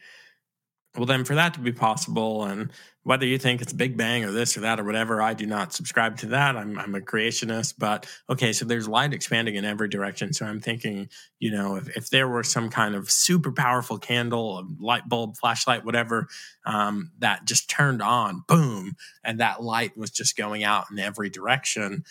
well 0.97 1.07
then 1.07 1.25
for 1.25 1.35
that 1.35 1.55
to 1.55 1.61
be 1.61 1.73
possible 1.73 2.45
and 2.45 2.71
whether 3.05 3.27
you 3.27 3.37
think 3.39 3.61
it's 3.61 3.73
Big 3.73 3.97
Bang 3.99 4.25
or 4.25 4.33
this 4.33 4.57
or 4.57 4.61
that 4.61 4.81
or 4.81 4.85
whatever, 4.85 5.21
I 5.21 5.35
do 5.35 5.45
not 5.45 5.75
subscribe 5.75 6.17
to 6.19 6.27
that. 6.29 6.57
I'm, 6.57 6.79
I'm 6.79 6.95
a 6.95 7.01
creationist, 7.01 7.75
but 7.79 8.07
okay, 8.31 8.55
so 8.55 8.65
there's 8.65 8.89
light 8.89 9.13
expanding 9.13 9.57
in 9.57 9.65
every 9.67 9.89
direction. 9.89 10.33
So 10.33 10.47
I'm 10.47 10.59
thinking, 10.59 11.11
you 11.39 11.51
know, 11.51 11.77
if, 11.77 11.95
if 11.97 12.09
there 12.09 12.27
were 12.29 12.43
some 12.43 12.71
kind 12.71 12.95
of 12.95 13.11
super 13.11 13.53
powerful 13.53 13.99
candle, 13.99 14.59
a 14.59 14.65
light 14.83 15.07
bulb, 15.07 15.37
flashlight, 15.37 15.85
whatever, 15.85 16.29
um, 16.65 17.13
that 17.19 17.45
just 17.45 17.69
turned 17.69 18.01
on, 18.01 18.43
boom, 18.49 18.97
and 19.23 19.39
that 19.39 19.63
light 19.63 19.97
was 19.99 20.11
just 20.11 20.35
going 20.35 20.65
out 20.65 20.87
in 20.91 20.99
every 20.99 21.29
direction, 21.29 22.05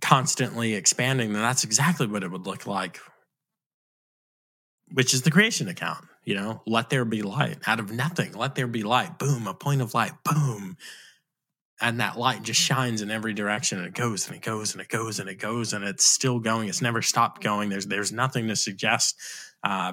constantly 0.00 0.74
expanding, 0.74 1.32
then 1.32 1.42
that's 1.42 1.64
exactly 1.64 2.06
what 2.06 2.22
it 2.22 2.30
would 2.30 2.46
look 2.46 2.68
like, 2.68 3.00
which 4.92 5.12
is 5.12 5.22
the 5.22 5.30
creation 5.32 5.66
account 5.66 6.04
you 6.24 6.34
know, 6.34 6.62
let 6.66 6.90
there 6.90 7.04
be 7.04 7.22
light 7.22 7.58
out 7.66 7.80
of 7.80 7.90
nothing. 7.90 8.32
Let 8.32 8.54
there 8.54 8.66
be 8.66 8.82
light. 8.82 9.18
Boom, 9.18 9.46
a 9.46 9.54
point 9.54 9.82
of 9.82 9.94
light. 9.94 10.12
Boom. 10.24 10.76
And 11.80 12.00
that 12.00 12.18
light 12.18 12.42
just 12.42 12.60
shines 12.60 13.02
in 13.02 13.10
every 13.10 13.34
direction 13.34 13.78
and 13.78 13.86
it 13.86 13.94
goes 13.94 14.26
and 14.26 14.36
it 14.36 14.42
goes 14.42 14.72
and 14.72 14.80
it 14.80 14.88
goes 14.88 15.18
and 15.18 15.28
it 15.28 15.38
goes 15.38 15.72
and 15.72 15.84
it's 15.84 16.04
still 16.04 16.38
going. 16.38 16.68
It's 16.68 16.80
never 16.80 17.02
stopped 17.02 17.42
going. 17.42 17.68
There's 17.68 17.86
there's 17.86 18.12
nothing 18.12 18.48
to 18.48 18.56
suggest 18.56 19.16
uh, 19.62 19.92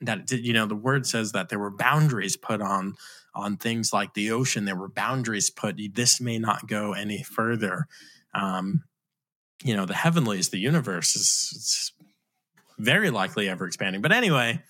that 0.00 0.30
you 0.30 0.52
know 0.52 0.66
the 0.66 0.76
word 0.76 1.06
says 1.06 1.32
that 1.32 1.48
there 1.48 1.58
were 1.58 1.70
boundaries 1.70 2.36
put 2.36 2.62
on 2.62 2.94
on 3.34 3.56
things 3.56 3.92
like 3.92 4.14
the 4.14 4.30
ocean. 4.30 4.64
There 4.64 4.76
were 4.76 4.88
boundaries 4.88 5.50
put. 5.50 5.80
This 5.92 6.20
may 6.20 6.38
not 6.38 6.68
go 6.68 6.92
any 6.92 7.22
further. 7.22 7.86
Um, 8.32 8.84
you 9.64 9.76
know, 9.76 9.86
the 9.86 9.94
heavenlies, 9.94 10.48
the 10.48 10.58
universe 10.58 11.14
is 11.14 11.92
very 12.78 13.10
likely 13.10 13.48
ever 13.48 13.66
expanding. 13.66 14.02
But 14.02 14.12
anyway, 14.12 14.62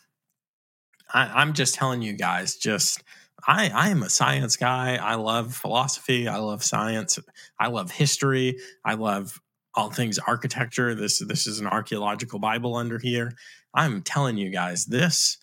I, 1.13 1.43
am 1.43 1.53
just 1.53 1.75
telling 1.75 2.03
you 2.03 2.15
guys, 2.15 2.57
just 2.57 3.03
I, 3.47 3.71
I 3.71 3.89
am 3.89 4.03
a 4.03 4.11
science 4.11 4.57
guy. 4.57 4.97
I 4.97 5.17
love 5.17 5.55
philosophy. 5.55 6.29
I 6.29 6.39
love 6.39 6.63
science. 6.63 7.19
I 7.59 7.69
love 7.69 7.91
history. 7.91 8.59
I 8.85 8.95
love 8.95 9.41
all 9.75 9.91
things 9.91 10.19
architecture. 10.19 10.95
This 10.95 11.19
this 11.19 11.47
is 11.47 11.61
an 11.61 11.67
archaeological 11.67 12.39
Bible 12.39 12.77
under 12.77 12.99
here. 12.99 13.33
I'm 13.75 14.03
telling 14.03 14.37
you 14.37 14.51
guys, 14.51 14.87
this. 14.87 15.39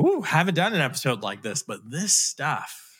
Ooh, 0.00 0.22
haven't 0.22 0.54
done 0.54 0.72
an 0.72 0.80
episode 0.80 1.22
like 1.22 1.42
this, 1.42 1.62
but 1.62 1.80
this 1.88 2.14
stuff 2.14 2.91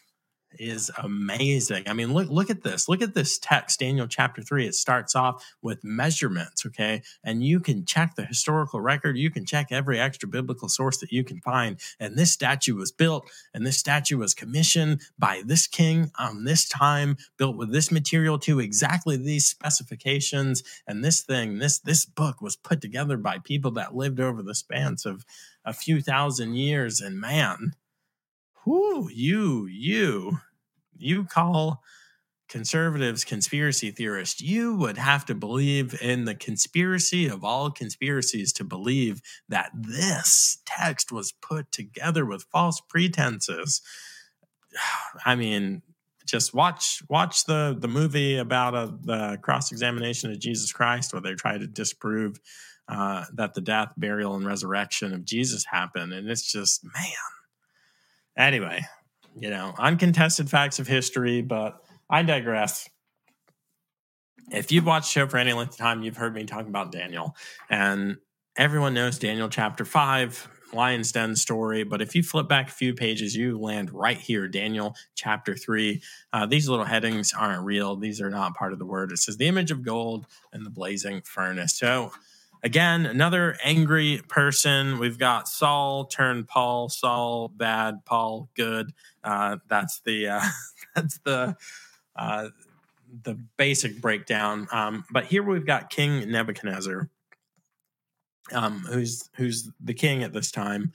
is 0.59 0.91
amazing. 1.03 1.85
I 1.87 1.93
mean, 1.93 2.13
look 2.13 2.29
look 2.29 2.51
at 2.51 2.63
this. 2.63 2.89
Look 2.89 3.03
at 3.03 3.15
this 3.15 3.39
text, 3.39 3.81
Daniel 3.81 4.07
chapter 4.07 4.43
3. 4.43 4.67
It 4.67 4.75
starts 4.75 5.15
off 5.15 5.45
with 5.63 5.85
measurements, 5.85 6.67
okay? 6.67 7.03
And 7.25 7.45
you 7.45 7.61
can 7.61 7.85
check 7.85 8.15
the 8.15 8.25
historical 8.25 8.81
record, 8.81 9.17
you 9.17 9.31
can 9.31 9.45
check 9.45 9.69
every 9.71 9.99
extra 9.99 10.29
biblical 10.29 10.69
source 10.69 10.99
that 10.99 11.13
you 11.13 11.25
can 11.25 11.41
find. 11.41 11.79
And 11.99 12.17
this 12.17 12.33
statue 12.33 12.77
was 12.77 12.93
built 12.93 13.31
and 13.55 13.67
this 13.67 13.79
statue 13.79 14.19
was 14.19 14.35
commissioned 14.35 15.01
by 15.19 15.43
this 15.45 15.67
king 15.67 16.11
on 16.19 16.45
this 16.45 16.69
time, 16.69 17.17
built 17.37 17.57
with 17.57 17.73
this 17.73 17.91
material 17.91 18.39
to 18.41 18.61
exactly 18.61 19.17
these 19.17 19.47
specifications. 19.47 20.63
And 20.87 21.05
this 21.05 21.23
thing, 21.23 21.59
this 21.59 21.79
this 21.79 22.05
book 22.05 22.41
was 22.41 22.57
put 22.57 22.81
together 22.81 23.17
by 23.17 23.39
people 23.39 23.71
that 23.73 23.95
lived 23.95 24.21
over 24.21 24.43
the 24.43 24.55
spans 24.55 25.07
of 25.07 25.25
a 25.65 25.73
few 25.73 26.01
thousand 26.01 26.55
years 26.55 27.01
and 27.01 27.21
man, 27.21 27.75
who 28.65 29.09
you 29.11 29.67
you 29.67 30.39
you 30.97 31.25
call 31.25 31.83
conservatives 32.49 33.25
conspiracy 33.25 33.91
theorists. 33.91 34.43
You 34.43 34.77
would 34.77 34.99
have 34.99 35.25
to 35.27 35.35
believe 35.35 36.01
in 36.03 36.27
the 36.27 36.35
conspiracy 36.35 37.27
of 37.27 37.43
all 37.43 37.71
conspiracies 37.71 38.53
to 38.55 38.65
believe 38.65 39.23
that 39.49 39.71
this 39.75 40.59
text 40.67 41.11
was 41.11 41.33
put 41.33 41.73
together 41.73 42.27
with 42.27 42.47
false 42.53 42.81
pretenses. 42.81 43.81
I 45.25 45.35
mean 45.35 45.83
just 46.27 46.55
watch 46.55 47.03
watch 47.09 47.45
the 47.45 47.77
the 47.79 47.89
movie 47.89 48.37
about 48.37 48.75
uh, 48.75 48.93
the 49.03 49.39
cross 49.43 49.73
examination 49.73 50.31
of 50.31 50.39
Jesus 50.39 50.73
Christ, 50.73 51.13
where 51.13 51.23
they 51.23 51.35
try 51.35 51.59
to 51.59 51.67
disprove 51.67 52.41
uh, 52.89 53.25
that 53.35 53.55
the 53.55 53.61
death, 53.61 53.93
burial, 53.97 54.35
and 54.35 54.47
resurrection 54.47 55.13
of 55.13 55.25
Jesus 55.25 55.65
happened, 55.65 56.13
and 56.13 56.29
it's 56.29 56.51
just 56.51 56.85
man, 56.85 57.13
Anyway, 58.37 58.85
you 59.37 59.51
know, 59.51 59.74
uncontested 59.78 60.49
facts 60.51 60.78
of 60.78 60.87
history, 60.87 61.43
but 61.43 61.83
I 62.09 62.22
digress. 62.22 62.89
If 64.51 64.72
you've 64.72 64.87
watched 64.87 65.14
the 65.14 65.20
show 65.20 65.26
for 65.26 65.39
any 65.39 65.53
length 65.53 65.72
of 65.72 65.78
time, 65.78 66.03
you've 66.03 66.16
heard 66.16 66.35
me 66.35 66.45
talk 66.45 66.66
about 66.66 66.93
Daniel. 66.93 67.37
And 67.70 68.18
everyone 68.57 68.95
knows 68.95 69.18
Daniel 69.18 69.49
chapter 69.49 69.85
5, 69.85 70.49
Lion's 70.74 71.12
Den 71.12 71.37
story. 71.37 71.85
But 71.85 72.03
if 72.03 72.14
you 72.14 72.22
flip 72.22 72.49
back 72.49 72.68
a 72.68 72.72
few 72.72 72.95
pages, 72.95 73.35
you 73.35 73.59
land 73.59 73.91
right 73.93 74.18
here, 74.18 74.49
Daniel 74.49 74.95
chapter 75.14 75.55
3. 75.55 76.03
Uh, 76.33 76.47
these 76.47 76.68
little 76.68 76.85
headings 76.85 77.33
aren't 77.33 77.64
real, 77.64 77.97
these 77.97 78.20
are 78.20 78.30
not 78.30 78.55
part 78.55 78.72
of 78.72 78.78
the 78.78 78.87
word. 78.87 79.12
It 79.12 79.18
says 79.18 79.37
the 79.37 79.49
image 79.49 79.70
of 79.70 79.83
gold 79.83 80.26
and 80.53 80.66
the 80.66 80.70
blazing 80.70 81.22
furnace. 81.22 81.74
So, 81.74 82.12
Again, 82.65 83.07
another 83.07 83.57
angry 83.65 84.23
person. 84.29 84.99
We've 84.99 85.19
got 85.19 85.49
Saul 85.49 86.05
turned 86.05 86.47
Paul, 86.47 86.89
Saul 86.89 87.49
bad, 87.49 88.05
Paul 88.05 88.49
good. 88.55 88.93
Uh, 89.25 89.57
that's 89.69 90.01
the 90.01 90.29
uh, 90.29 90.45
that's 90.95 91.19
the 91.25 91.57
uh, 92.15 92.49
the 93.25 93.35
basic 93.57 94.01
breakdown. 94.01 94.69
Um, 94.71 95.05
but 95.11 95.25
here 95.25 95.43
we've 95.43 95.67
got 95.67 95.91
King 95.91 96.31
Nebuchadnezzar, 96.31 97.09
um, 98.53 98.79
who's 98.89 99.29
who's 99.35 99.69
the 99.81 99.95
king 99.95 100.23
at 100.23 100.33
this 100.33 100.53
time, 100.53 100.93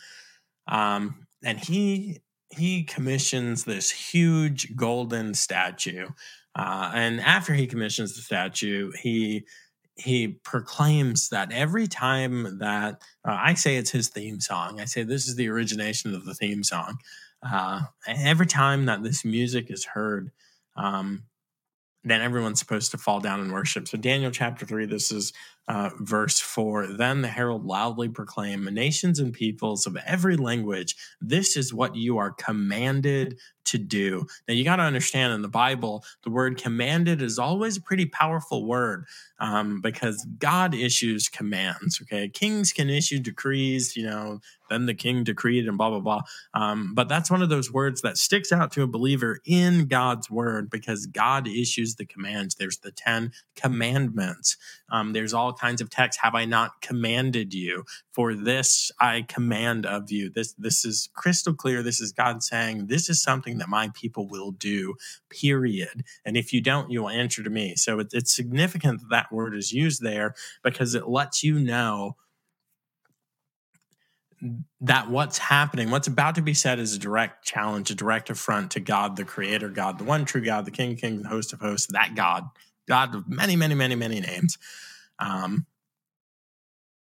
um, 0.67 1.27
and 1.43 1.59
he 1.59 2.21
he 2.49 2.83
commissions 2.83 3.65
this 3.65 3.91
huge 3.91 4.73
golden 4.77 5.33
statue. 5.33 6.07
Uh, 6.55 6.91
and 6.95 7.21
after 7.21 7.53
he 7.53 7.67
commissions 7.67 8.15
the 8.15 8.21
statue, 8.21 8.91
he 8.99 9.45
he 9.97 10.27
proclaims 10.27 11.29
that 11.29 11.51
every 11.51 11.87
time 11.87 12.59
that 12.59 13.01
uh, 13.27 13.37
I 13.39 13.55
say 13.55 13.77
it's 13.77 13.91
his 13.91 14.09
theme 14.09 14.39
song, 14.39 14.79
I 14.79 14.85
say 14.85 15.03
this 15.03 15.27
is 15.27 15.35
the 15.35 15.49
origination 15.49 16.13
of 16.13 16.25
the 16.25 16.33
theme 16.33 16.63
song. 16.63 16.97
Uh, 17.43 17.81
every 18.07 18.47
time 18.47 18.85
that 18.85 19.03
this 19.03 19.25
music 19.25 19.69
is 19.69 19.85
heard, 19.85 20.31
um, 20.75 21.23
then 22.03 22.21
everyone's 22.21 22.59
supposed 22.59 22.91
to 22.91 22.97
fall 22.97 23.19
down 23.19 23.39
and 23.39 23.51
worship. 23.51 23.87
So, 23.87 23.97
Daniel 23.97 24.31
chapter 24.31 24.65
3, 24.65 24.85
this 24.85 25.11
is 25.11 25.33
uh, 25.67 25.89
verse 25.99 26.39
4 26.39 26.87
Then 26.87 27.21
the 27.21 27.27
herald 27.27 27.65
loudly 27.65 28.09
proclaimed, 28.09 28.71
Nations 28.73 29.19
and 29.19 29.33
peoples 29.33 29.85
of 29.85 29.97
every 30.05 30.37
language, 30.37 30.95
this 31.21 31.57
is 31.57 31.73
what 31.73 31.95
you 31.95 32.17
are 32.17 32.31
commanded 32.31 33.37
to 33.67 33.77
do. 33.77 34.25
Now, 34.47 34.53
you 34.53 34.63
got 34.63 34.77
to 34.77 34.83
understand 34.83 35.33
in 35.33 35.41
the 35.41 35.47
Bible, 35.47 36.03
the 36.23 36.29
word 36.29 36.57
commanded 36.57 37.21
is 37.21 37.37
always 37.37 37.77
a 37.77 37.81
pretty 37.81 38.05
powerful 38.05 38.65
word 38.65 39.05
um, 39.39 39.81
because 39.81 40.25
God 40.39 40.73
issues 40.73 41.29
commands. 41.29 42.01
Okay. 42.01 42.29
Kings 42.29 42.73
can 42.73 42.89
issue 42.89 43.19
decrees, 43.19 43.95
you 43.95 44.05
know, 44.05 44.39
then 44.69 44.85
the 44.85 44.93
king 44.93 45.23
decreed 45.23 45.67
and 45.67 45.77
blah, 45.77 45.89
blah, 45.89 45.99
blah. 45.99 46.21
Um, 46.53 46.93
but 46.93 47.07
that's 47.07 47.31
one 47.31 47.41
of 47.41 47.49
those 47.49 47.71
words 47.71 48.01
that 48.01 48.17
sticks 48.17 48.51
out 48.51 48.71
to 48.73 48.83
a 48.83 48.87
believer 48.87 49.39
in 49.45 49.87
God's 49.87 50.29
word 50.29 50.69
because 50.69 51.05
God 51.05 51.47
issues 51.47 51.95
the 51.95 52.05
commands. 52.05 52.55
There's 52.55 52.79
the 52.79 52.91
10 52.91 53.31
commandments. 53.55 54.57
Um, 54.89 55.13
there's 55.13 55.33
all 55.33 55.53
kinds 55.57 55.81
of 55.81 55.89
texts. 55.89 56.21
Have 56.23 56.35
I 56.35 56.45
not 56.45 56.81
commanded 56.81 57.53
you? 57.53 57.83
For 58.11 58.33
this 58.33 58.91
I 58.99 59.25
command 59.27 59.85
of 59.85 60.11
you. 60.11 60.29
This 60.29 60.53
this 60.53 60.85
is 60.85 61.09
crystal 61.13 61.53
clear. 61.53 61.83
This 61.83 61.99
is 61.99 62.11
God 62.11 62.43
saying, 62.43 62.87
This 62.87 63.09
is 63.09 63.21
something 63.21 63.57
that 63.57 63.69
my 63.69 63.89
people 63.93 64.27
will 64.27 64.51
do, 64.51 64.95
period. 65.29 66.03
And 66.25 66.37
if 66.37 66.53
you 66.53 66.61
don't, 66.61 66.91
you 66.91 67.01
will 67.01 67.09
answer 67.09 67.43
to 67.43 67.49
me. 67.49 67.75
So 67.75 67.99
it, 67.99 68.07
it's 68.13 68.35
significant 68.35 69.01
that 69.01 69.09
that 69.09 69.31
word 69.31 69.55
is 69.55 69.71
used 69.71 70.01
there 70.01 70.35
because 70.63 70.95
it 70.95 71.07
lets 71.07 71.43
you 71.43 71.59
know 71.59 72.15
that 74.81 75.09
what's 75.09 75.37
happening, 75.37 75.89
what's 75.89 76.07
about 76.07 76.35
to 76.35 76.41
be 76.41 76.53
said 76.53 76.79
is 76.79 76.93
a 76.93 76.99
direct 76.99 77.43
challenge, 77.43 77.89
a 77.89 77.95
direct 77.95 78.29
affront 78.29 78.71
to 78.71 78.79
God, 78.79 79.15
the 79.15 79.23
creator 79.23 79.69
God, 79.69 79.97
the 79.97 80.03
one 80.03 80.25
true 80.25 80.41
God, 80.41 80.65
the 80.65 80.71
King 80.71 80.93
of 80.93 80.99
Kings, 80.99 81.23
the 81.23 81.29
host 81.29 81.53
of 81.53 81.59
hosts, 81.59 81.87
that 81.91 82.13
God, 82.15 82.43
God 82.87 83.15
of 83.15 83.27
many, 83.27 83.55
many, 83.55 83.73
many, 83.73 83.95
many 83.95 84.19
names. 84.19 84.57
Um, 85.19 85.65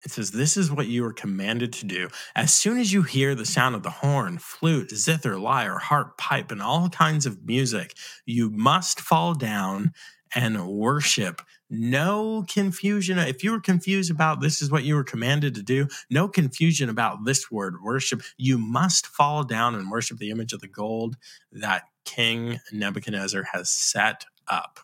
it 0.04 0.12
says, 0.12 0.32
This 0.32 0.58
is 0.58 0.72
what 0.72 0.88
you 0.88 1.06
are 1.06 1.14
commanded 1.14 1.74
to 1.74 1.86
do. 1.86 2.10
As 2.36 2.54
soon 2.54 2.78
as 2.78 2.94
you 2.94 3.04
hear 3.04 3.36
the 3.36 3.46
sound 3.46 3.76
of 3.76 3.84
the 3.84 3.90
horn, 3.90 4.38
flute, 4.38 4.92
zither, 4.92 5.38
lyre, 5.38 5.80
harp, 5.80 6.18
pipe, 6.18 6.52
and 6.52 6.62
all 6.62 6.90
kinds 6.90 7.26
of 7.26 7.46
music, 7.46 7.96
you 8.26 8.50
must 8.50 9.02
fall 9.02 9.34
down 9.34 9.94
and 10.36 10.68
worship. 10.68 11.42
No 11.70 12.46
confusion. 12.48 13.18
If 13.18 13.44
you 13.44 13.52
were 13.52 13.60
confused 13.60 14.12
about 14.12 14.40
this 14.40 14.62
is 14.62 14.72
what 14.72 14.84
you 14.84 14.96
were 14.96 15.04
commanded 15.04 15.56
to 15.56 15.64
do, 15.64 15.88
no 16.10 16.28
confusion 16.28 16.90
about 16.90 17.26
this 17.26 17.52
word 17.52 17.82
worship. 17.84 18.22
You 18.38 18.58
must 18.58 19.08
fall 19.08 19.44
down 19.44 19.76
and 19.76 19.92
worship 19.92 20.18
the 20.18 20.30
image 20.30 20.54
of 20.54 20.62
the 20.62 20.68
gold 20.68 21.18
that 21.52 21.84
King 22.06 22.60
Nebuchadnezzar 22.72 23.44
has 23.52 23.70
set 23.70 24.26
up. 24.48 24.80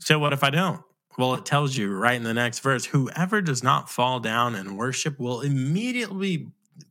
So, 0.00 0.18
what 0.18 0.32
if 0.32 0.44
I 0.44 0.50
don't? 0.50 0.82
Well, 1.16 1.34
it 1.34 1.46
tells 1.46 1.76
you 1.76 1.92
right 1.94 2.16
in 2.16 2.24
the 2.24 2.34
next 2.34 2.60
verse 2.60 2.86
whoever 2.86 3.40
does 3.40 3.62
not 3.62 3.88
fall 3.88 4.20
down 4.20 4.54
and 4.54 4.76
worship 4.76 5.18
will 5.18 5.40
immediately 5.40 6.48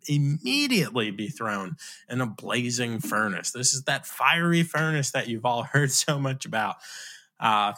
immediately 0.07 1.11
be 1.11 1.27
thrown 1.27 1.75
in 2.09 2.21
a 2.21 2.25
blazing 2.25 2.99
furnace. 2.99 3.51
This 3.51 3.73
is 3.73 3.83
that 3.83 4.05
fiery 4.05 4.63
furnace 4.63 5.11
that 5.11 5.27
you've 5.27 5.45
all 5.45 5.63
heard 5.73 5.91
so 5.91 6.19
much 6.19 6.45
about. 6.45 6.77
Uh, 7.39 7.73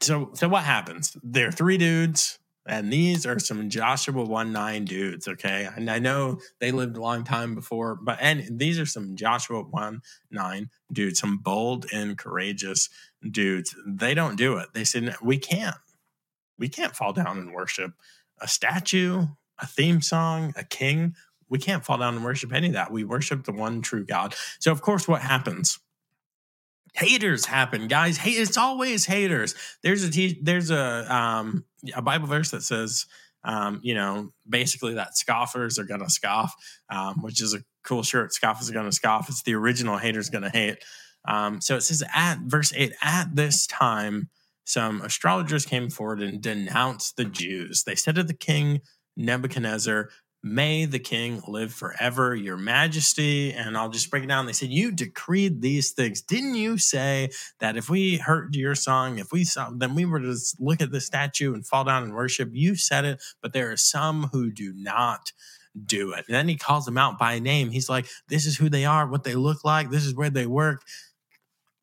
so, 0.00 0.30
so 0.34 0.48
what 0.48 0.64
happens? 0.64 1.16
There 1.22 1.48
are 1.48 1.52
three 1.52 1.78
dudes, 1.78 2.38
and 2.68 2.92
these 2.92 3.24
are 3.26 3.38
some 3.38 3.70
Joshua 3.70 4.24
1 4.24 4.52
9 4.52 4.84
dudes, 4.84 5.28
okay? 5.28 5.68
And 5.74 5.90
I 5.90 5.98
know 5.98 6.40
they 6.60 6.72
lived 6.72 6.96
a 6.96 7.00
long 7.00 7.24
time 7.24 7.54
before, 7.54 7.94
but 7.94 8.18
and 8.20 8.58
these 8.58 8.78
are 8.78 8.86
some 8.86 9.16
Joshua 9.16 9.62
1 9.62 10.00
9 10.30 10.70
dudes, 10.92 11.20
some 11.20 11.38
bold 11.38 11.86
and 11.92 12.18
courageous 12.18 12.88
dudes. 13.30 13.74
They 13.86 14.14
don't 14.14 14.36
do 14.36 14.56
it. 14.56 14.68
They 14.74 14.84
said, 14.84 15.14
We 15.22 15.38
can't. 15.38 15.76
We 16.58 16.68
can't 16.68 16.96
fall 16.96 17.12
down 17.12 17.38
and 17.38 17.52
worship 17.52 17.92
a 18.40 18.48
statue, 18.48 19.26
a 19.58 19.66
theme 19.66 20.00
song, 20.00 20.52
a 20.56 20.64
king. 20.64 21.14
We 21.48 21.58
can't 21.58 21.84
fall 21.84 21.98
down 21.98 22.14
and 22.14 22.24
worship 22.24 22.52
any 22.52 22.68
of 22.68 22.72
that. 22.74 22.90
We 22.90 23.04
worship 23.04 23.44
the 23.44 23.52
one 23.52 23.80
true 23.82 24.04
God. 24.04 24.34
So, 24.58 24.72
of 24.72 24.82
course, 24.82 25.06
what 25.06 25.22
happens? 25.22 25.78
Haters 26.96 27.44
happen, 27.44 27.88
guys. 27.88 28.18
It's 28.24 28.56
always 28.56 29.04
haters. 29.06 29.54
There's 29.82 30.04
a 30.04 30.34
there's 30.42 30.70
a 30.70 31.14
um 31.14 31.64
a 31.94 32.02
Bible 32.02 32.26
verse 32.26 32.50
that 32.50 32.62
says 32.62 33.06
um, 33.46 33.80
you 33.82 33.94
know, 33.94 34.32
basically 34.48 34.94
that 34.94 35.16
scoffers 35.16 35.78
are 35.78 35.84
to 36.00 36.10
scoff, 36.10 36.54
um, 36.90 37.22
which 37.22 37.40
is 37.40 37.54
a 37.54 37.62
cool 37.84 38.02
shirt. 38.02 38.34
Scoffers 38.34 38.68
are 38.68 38.74
to 38.86 38.92
scoff. 38.92 39.28
It's 39.28 39.42
the 39.42 39.54
original 39.54 39.98
haters 39.98 40.28
to 40.42 40.50
hate. 40.50 40.84
Um, 41.26 41.60
so 41.60 41.76
it 41.76 41.82
says 41.82 42.02
at 42.12 42.40
verse 42.40 42.72
8, 42.74 42.92
at 43.02 43.36
this 43.36 43.66
time, 43.68 44.30
some 44.64 45.00
astrologers 45.00 45.64
came 45.64 45.90
forward 45.90 46.20
and 46.20 46.42
denounced 46.42 47.16
the 47.16 47.24
Jews. 47.24 47.84
They 47.84 47.94
said 47.94 48.16
to 48.16 48.24
the 48.24 48.34
king 48.34 48.80
Nebuchadnezzar, 49.16 50.10
May 50.46 50.84
the 50.84 51.00
king 51.00 51.42
live 51.48 51.74
forever, 51.74 52.32
your 52.32 52.56
majesty. 52.56 53.52
And 53.52 53.76
I'll 53.76 53.88
just 53.88 54.12
break 54.12 54.22
it 54.22 54.28
down. 54.28 54.46
They 54.46 54.52
said, 54.52 54.70
You 54.70 54.92
decreed 54.92 55.60
these 55.60 55.90
things. 55.90 56.22
Didn't 56.22 56.54
you 56.54 56.78
say 56.78 57.30
that 57.58 57.76
if 57.76 57.90
we 57.90 58.18
heard 58.18 58.54
your 58.54 58.76
song, 58.76 59.18
if 59.18 59.32
we 59.32 59.42
saw, 59.42 59.70
then 59.74 59.96
we 59.96 60.04
were 60.04 60.20
to 60.20 60.36
look 60.60 60.80
at 60.80 60.92
the 60.92 61.00
statue 61.00 61.52
and 61.52 61.66
fall 61.66 61.82
down 61.82 62.04
and 62.04 62.14
worship? 62.14 62.50
You 62.52 62.76
said 62.76 63.04
it, 63.04 63.20
but 63.42 63.52
there 63.52 63.72
are 63.72 63.76
some 63.76 64.28
who 64.32 64.52
do 64.52 64.72
not 64.76 65.32
do 65.84 66.12
it. 66.12 66.24
And 66.28 66.36
then 66.36 66.46
he 66.46 66.56
calls 66.56 66.84
them 66.84 66.96
out 66.96 67.18
by 67.18 67.40
name. 67.40 67.70
He's 67.70 67.88
like, 67.88 68.06
This 68.28 68.46
is 68.46 68.56
who 68.56 68.68
they 68.68 68.84
are, 68.84 69.08
what 69.08 69.24
they 69.24 69.34
look 69.34 69.64
like, 69.64 69.90
this 69.90 70.06
is 70.06 70.14
where 70.14 70.30
they 70.30 70.46
work. 70.46 70.82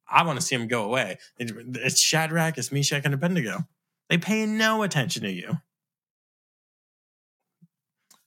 I 0.07 0.23
want 0.23 0.39
to 0.39 0.45
see 0.45 0.55
them 0.55 0.69
go 0.69 0.85
away. 0.85 1.17
It's 1.37 1.99
Shadrach, 1.99 2.57
it's 2.57 2.71
Meshach, 2.71 3.03
and 3.03 3.13
Abednego. 3.13 3.67
They 4.09 4.17
pay 4.17 4.45
no 4.45 4.83
attention 4.83 5.23
to 5.23 5.31
you 5.31 5.57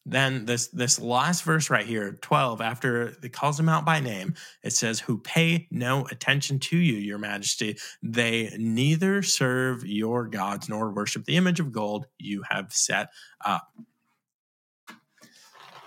then 0.09 0.47
this 0.47 0.69
this 0.69 1.01
last 1.01 1.43
verse 1.43 1.69
right 1.69 1.85
here 1.85 2.17
12 2.23 2.61
after 2.61 3.09
it 3.23 3.33
calls 3.33 3.57
them 3.57 3.69
out 3.69 3.85
by 3.85 3.99
name 3.99 4.35
it 4.63 4.73
says 4.73 5.01
who 5.01 5.19
pay 5.19 5.67
no 5.73 6.07
attention 6.11 6.61
to 6.61 6.77
you 6.77 6.95
your 6.95 7.19
majesty. 7.19 7.77
They 8.03 8.55
neither 8.57 9.23
serve 9.23 9.85
your 9.85 10.29
gods 10.29 10.69
nor 10.69 10.93
worship 10.93 11.25
the 11.25 11.37
image 11.37 11.61
of 11.61 11.73
gold 11.73 12.07
you 12.19 12.45
have 12.49 12.73
set 12.73 13.09
up. 13.45 13.69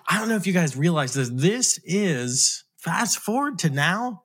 I 0.07 0.17
don't 0.19 0.27
know 0.27 0.35
if 0.35 0.47
you 0.47 0.53
guys 0.53 0.75
realize 0.75 1.13
this. 1.13 1.29
This 1.31 1.79
is 1.85 2.65
fast 2.77 3.19
forward 3.19 3.59
to 3.59 3.69
now 3.69 4.23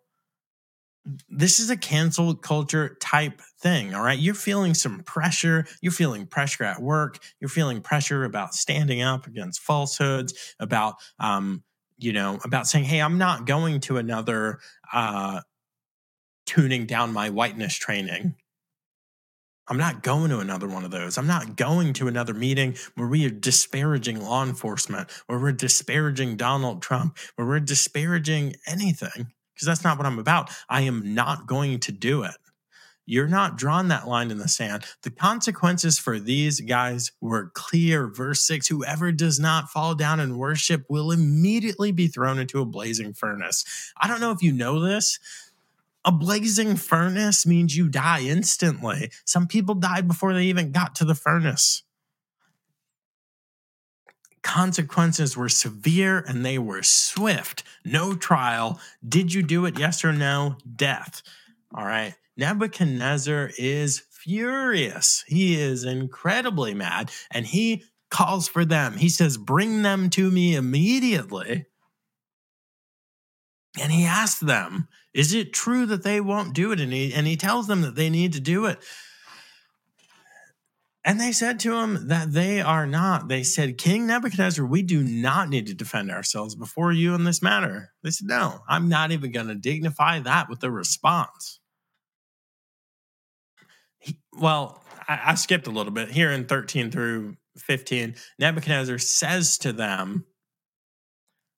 this 1.28 1.60
is 1.60 1.70
a 1.70 1.76
cancel 1.76 2.34
culture 2.34 2.96
type 3.00 3.42
thing. 3.64 3.94
All 3.94 4.02
right. 4.02 4.18
You're 4.18 4.34
feeling 4.34 4.74
some 4.74 5.00
pressure. 5.00 5.66
You're 5.80 5.90
feeling 5.90 6.26
pressure 6.26 6.64
at 6.64 6.80
work. 6.80 7.18
You're 7.40 7.48
feeling 7.48 7.80
pressure 7.80 8.24
about 8.24 8.54
standing 8.54 9.00
up 9.00 9.26
against 9.26 9.60
falsehoods, 9.62 10.54
about, 10.60 10.96
um, 11.18 11.64
you 11.96 12.12
know, 12.12 12.38
about 12.44 12.66
saying, 12.66 12.84
hey, 12.84 13.00
I'm 13.00 13.16
not 13.16 13.46
going 13.46 13.80
to 13.80 13.96
another 13.96 14.60
uh, 14.92 15.40
tuning 16.44 16.84
down 16.84 17.14
my 17.14 17.30
whiteness 17.30 17.74
training. 17.74 18.34
I'm 19.66 19.78
not 19.78 20.02
going 20.02 20.28
to 20.28 20.40
another 20.40 20.68
one 20.68 20.84
of 20.84 20.90
those. 20.90 21.16
I'm 21.16 21.26
not 21.26 21.56
going 21.56 21.94
to 21.94 22.06
another 22.06 22.34
meeting 22.34 22.76
where 22.96 23.08
we 23.08 23.24
are 23.24 23.30
disparaging 23.30 24.20
law 24.20 24.44
enforcement, 24.44 25.10
where 25.26 25.38
we're 25.38 25.52
disparaging 25.52 26.36
Donald 26.36 26.82
Trump, 26.82 27.16
where 27.36 27.48
we're 27.48 27.60
disparaging 27.60 28.56
anything 28.66 29.32
because 29.54 29.66
that's 29.66 29.84
not 29.84 29.96
what 29.96 30.06
I'm 30.06 30.18
about. 30.18 30.50
I 30.68 30.82
am 30.82 31.14
not 31.14 31.46
going 31.46 31.80
to 31.80 31.92
do 31.92 32.24
it. 32.24 32.34
You're 33.06 33.28
not 33.28 33.56
drawn 33.58 33.88
that 33.88 34.08
line 34.08 34.30
in 34.30 34.38
the 34.38 34.48
sand. 34.48 34.84
The 35.02 35.10
consequences 35.10 35.98
for 35.98 36.18
these 36.18 36.60
guys 36.60 37.12
were 37.20 37.50
clear. 37.54 38.06
Verse 38.08 38.44
6 38.46 38.66
Whoever 38.68 39.12
does 39.12 39.38
not 39.38 39.68
fall 39.68 39.94
down 39.94 40.20
and 40.20 40.38
worship 40.38 40.84
will 40.88 41.10
immediately 41.10 41.92
be 41.92 42.08
thrown 42.08 42.38
into 42.38 42.60
a 42.60 42.66
blazing 42.66 43.12
furnace. 43.12 43.92
I 43.96 44.08
don't 44.08 44.20
know 44.20 44.30
if 44.30 44.42
you 44.42 44.52
know 44.52 44.80
this. 44.80 45.18
A 46.06 46.12
blazing 46.12 46.76
furnace 46.76 47.46
means 47.46 47.76
you 47.76 47.88
die 47.88 48.22
instantly. 48.22 49.10
Some 49.24 49.46
people 49.46 49.74
died 49.74 50.06
before 50.06 50.34
they 50.34 50.44
even 50.44 50.72
got 50.72 50.94
to 50.96 51.04
the 51.04 51.14
furnace 51.14 51.82
consequences 54.44 55.36
were 55.36 55.48
severe 55.48 56.18
and 56.18 56.44
they 56.44 56.58
were 56.58 56.82
swift. 56.82 57.64
No 57.84 58.14
trial. 58.14 58.78
Did 59.06 59.34
you 59.34 59.42
do 59.42 59.64
it? 59.64 59.78
Yes 59.78 60.04
or 60.04 60.12
no? 60.12 60.58
Death. 60.76 61.22
All 61.74 61.84
right. 61.84 62.14
Nebuchadnezzar 62.36 63.50
is 63.58 64.02
furious. 64.10 65.24
He 65.26 65.60
is 65.60 65.84
incredibly 65.84 66.74
mad 66.74 67.10
and 67.30 67.46
he 67.46 67.84
calls 68.10 68.48
for 68.48 68.64
them. 68.64 68.96
He 68.96 69.08
says, 69.08 69.36
Bring 69.36 69.82
them 69.82 70.10
to 70.10 70.30
me 70.30 70.54
immediately. 70.54 71.66
And 73.80 73.92
he 73.92 74.04
asks 74.04 74.40
them, 74.40 74.88
Is 75.12 75.34
it 75.34 75.52
true 75.52 75.86
that 75.86 76.02
they 76.02 76.20
won't 76.20 76.54
do 76.54 76.72
it? 76.72 76.80
And 76.80 76.92
he, 76.92 77.12
and 77.12 77.26
he 77.26 77.36
tells 77.36 77.66
them 77.66 77.82
that 77.82 77.96
they 77.96 78.10
need 78.10 78.32
to 78.34 78.40
do 78.40 78.66
it. 78.66 78.78
And 81.06 81.20
they 81.20 81.32
said 81.32 81.60
to 81.60 81.76
him 81.76 82.08
that 82.08 82.32
they 82.32 82.62
are 82.62 82.86
not. 82.86 83.28
They 83.28 83.42
said, 83.42 83.76
King 83.76 84.06
Nebuchadnezzar, 84.06 84.64
we 84.64 84.80
do 84.80 85.02
not 85.02 85.50
need 85.50 85.66
to 85.66 85.74
defend 85.74 86.10
ourselves 86.10 86.54
before 86.54 86.92
you 86.92 87.14
in 87.14 87.24
this 87.24 87.42
matter. 87.42 87.92
They 88.02 88.10
said, 88.10 88.26
No, 88.26 88.60
I'm 88.66 88.88
not 88.88 89.12
even 89.12 89.30
going 89.30 89.48
to 89.48 89.54
dignify 89.54 90.20
that 90.20 90.48
with 90.48 90.64
a 90.64 90.70
response. 90.70 91.60
Well, 94.32 94.82
I, 95.08 95.20
I 95.26 95.34
skipped 95.34 95.66
a 95.66 95.70
little 95.70 95.92
bit 95.92 96.10
here 96.10 96.30
in 96.30 96.46
13 96.46 96.90
through 96.90 97.36
15. 97.58 98.16
Nebuchadnezzar 98.38 98.98
says 98.98 99.58
to 99.58 99.72
them, 99.72 100.24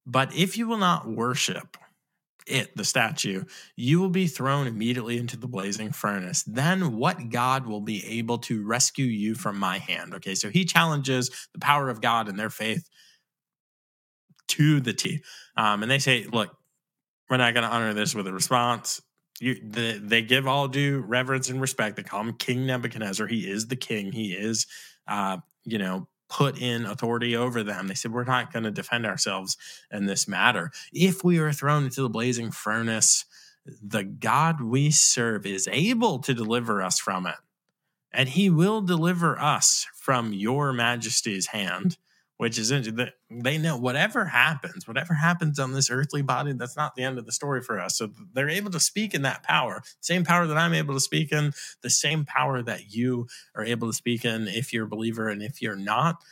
But 0.07 0.35
if 0.35 0.59
you 0.59 0.67
will 0.67 0.77
not 0.79 1.09
worship, 1.09 1.77
it, 2.47 2.77
the 2.77 2.85
statue, 2.85 3.45
you 3.75 4.01
will 4.01 4.11
be 4.11 4.27
thrown 4.27 4.67
immediately 4.67 5.19
into 5.19 5.37
the 5.37 5.49
blazing 5.49 5.91
furnace. 5.91 6.45
Then 6.45 6.97
what 6.97 7.29
God 7.29 7.67
will 7.67 7.81
be 7.81 8.05
able 8.07 8.39
to 8.39 8.65
rescue 8.65 9.07
you 9.07 9.35
from 9.35 9.59
my 9.59 9.79
hand? 9.79 10.15
Okay, 10.15 10.35
so 10.35 10.49
he 10.49 10.65
challenges 10.65 11.49
the 11.53 11.59
power 11.59 11.89
of 11.89 12.01
God 12.01 12.29
and 12.29 12.39
their 12.39 12.51
faith 12.51 12.89
to 14.49 14.81
the 14.81 14.93
T. 14.93 15.23
Um, 15.57 15.83
and 15.83 15.91
they 15.91 15.99
say, 15.99 16.25
look, 16.25 16.57
we're 17.29 17.37
not 17.37 17.55
going 17.55 17.69
to 17.69 17.75
honor 17.75 17.95
this 17.95 18.15
with 18.15 18.29
a 18.29 18.33
response. 18.33 19.03
You, 19.41 19.55
the, 19.62 20.01
they 20.03 20.22
give 20.22 20.47
all 20.47 20.68
due 20.68 21.01
reverence 21.01 21.51
and 21.51 21.61
respect. 21.61 21.97
They 21.97 22.03
call 22.03 22.20
him 22.20 22.34
King 22.34 22.66
Nebuchadnezzar. 22.66 23.26
He 23.26 23.49
is 23.51 23.66
the 23.66 23.76
king. 23.76 24.12
He 24.12 24.32
is, 24.32 24.66
uh, 25.07 25.39
you 25.64 25.78
know, 25.78 26.09
put 26.28 26.61
in 26.61 26.87
authority 26.87 27.37
over 27.37 27.62
them. 27.62 27.89
They 27.89 27.95
said, 27.95 28.12
We're 28.12 28.24
not 28.24 28.53
going 28.53 28.64
to 28.64 28.70
defend 28.70 29.07
ourselves 29.07 29.57
in 29.91 30.07
this 30.07 30.26
matter. 30.26 30.70
If 30.93 31.22
we 31.22 31.39
are 31.39 31.53
thrown 31.53 31.84
into 31.84 32.03
the 32.03 32.09
blazing 32.09 32.51
furnace, 32.51 33.24
the 33.66 34.05
God 34.05 34.61
we 34.61 34.91
serve 34.91 35.45
is 35.45 35.68
able 35.70 36.18
to 36.20 36.34
deliver 36.34 36.82
us 36.82 36.99
from 36.99 37.26
it, 37.26 37.37
and 38.12 38.28
he 38.28 38.49
will 38.49 38.80
deliver 38.80 39.39
us 39.39 39.87
from 39.95 40.32
your 40.32 40.72
majesty's 40.72 41.49
hand 41.49 41.99
which 42.39 42.59
is 42.59 42.70
interesting. 42.70 43.09
They 43.30 43.59
know 43.59 43.76
whatever 43.76 44.26
happens, 44.26 44.87
whatever 44.87 45.14
happens 45.14 45.59
on 45.59 45.72
this 45.72 45.91
earthly 45.91 46.22
body, 46.22 46.53
that's 46.53 46.76
not 46.76 46.95
the 46.95 47.03
end 47.03 47.18
of 47.18 47.26
the 47.26 47.32
story 47.32 47.62
for 47.62 47.80
us. 47.80 47.97
So 47.97 48.11
they're 48.34 48.49
able 48.49 48.70
to 48.72 48.80
speak 48.80 49.14
in 49.14 49.22
that 49.22 49.43
power, 49.43 49.82
same 50.01 50.24
power 50.24 50.47
that 50.47 50.59
I'm 50.59 50.74
able 50.74 50.95
to 50.95 51.01
speak 51.01 51.32
in, 51.32 51.53
the 51.82 51.91
same 51.91 52.24
power 52.24 52.62
that 52.62 52.93
you 52.95 53.26
are 53.55 53.64
able 53.64 53.89
to 53.89 53.95
speak 53.95 54.24
in 54.24 54.49
if 54.49 54.72
you're 54.72 54.84
a 54.84 54.89
believer. 54.89 55.28
And 55.28 55.43
if 55.43 55.62
you're 55.62 55.76
not, 55.76 56.22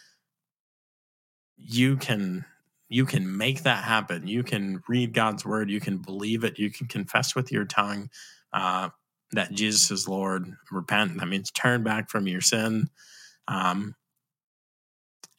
you 1.57 1.96
can 1.96 2.44
you 2.88 3.07
can 3.07 3.36
make 3.36 3.62
that 3.62 3.84
happen. 3.84 4.26
You 4.26 4.42
can 4.42 4.82
read 4.86 5.14
God's 5.14 5.44
word. 5.44 5.70
You 5.70 5.80
can 5.80 5.98
believe 5.98 6.44
it. 6.44 6.59
You 6.59 6.70
can 6.70 6.86
confess 6.86 7.34
with 7.34 7.50
your 7.50 7.64
tongue 7.64 8.11
uh, 8.52 8.90
that 9.32 9.52
Jesus 9.52 9.90
is 9.90 10.07
Lord. 10.07 10.52
Repent. 10.70 11.18
That 11.18 11.26
means 11.26 11.50
turn 11.50 11.82
back 11.82 12.11
from 12.11 12.28
your 12.28 12.42
sin. 12.42 12.90
Um, 13.48 13.96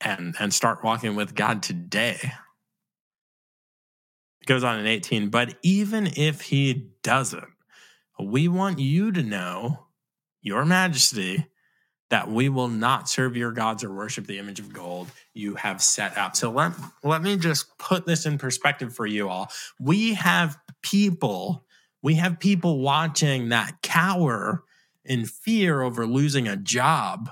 and 0.01 0.35
and 0.39 0.53
start 0.53 0.83
walking 0.83 1.15
with 1.15 1.35
God 1.35 1.63
today. 1.63 2.19
It 4.41 4.47
goes 4.47 4.63
on 4.63 4.79
in 4.79 4.85
18, 4.85 5.29
but 5.29 5.55
even 5.63 6.07
if 6.15 6.41
he 6.41 6.91
doesn't, 7.01 7.47
we 8.19 8.47
want 8.47 8.79
you 8.79 9.11
to 9.11 9.23
know, 9.23 9.87
Your 10.41 10.65
Majesty, 10.65 11.47
that 12.09 12.29
we 12.29 12.49
will 12.49 12.67
not 12.67 13.09
serve 13.09 13.35
your 13.35 13.51
gods 13.51 13.83
or 13.83 13.91
worship 13.91 14.27
the 14.27 14.37
image 14.37 14.59
of 14.59 14.71
gold 14.71 15.07
you 15.33 15.55
have 15.55 15.81
set 15.81 16.17
up. 16.17 16.35
So 16.35 16.51
let, 16.51 16.73
let 17.03 17.21
me 17.23 17.37
just 17.37 17.77
put 17.77 18.05
this 18.05 18.25
in 18.25 18.37
perspective 18.37 18.95
for 18.95 19.07
you 19.07 19.27
all. 19.27 19.49
We 19.79 20.13
have 20.13 20.57
people, 20.83 21.65
we 22.01 22.15
have 22.15 22.39
people 22.39 22.79
watching 22.79 23.49
that 23.49 23.81
cower 23.81 24.63
in 25.03 25.25
fear 25.25 25.81
over 25.81 26.05
losing 26.05 26.47
a 26.47 26.55
job 26.55 27.29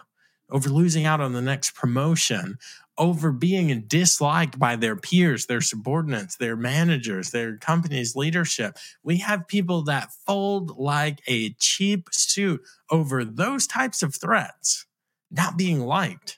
over 0.53 0.69
losing 0.69 1.05
out 1.05 1.19
on 1.19 1.33
the 1.33 1.41
next 1.41 1.75
promotion, 1.75 2.57
over 2.97 3.31
being 3.31 3.81
disliked 3.87 4.59
by 4.59 4.75
their 4.75 4.95
peers, 4.95 5.47
their 5.47 5.61
subordinates, 5.61 6.37
their 6.37 6.55
managers, 6.55 7.31
their 7.31 7.57
company's 7.57 8.15
leadership. 8.15 8.77
We 9.03 9.17
have 9.17 9.47
people 9.47 9.83
that 9.85 10.13
fold 10.25 10.77
like 10.77 11.21
a 11.27 11.53
cheap 11.59 12.07
suit 12.11 12.61
over 12.91 13.25
those 13.25 13.65
types 13.65 14.03
of 14.03 14.15
threats, 14.15 14.85
not 15.31 15.57
being 15.57 15.81
liked 15.81 16.37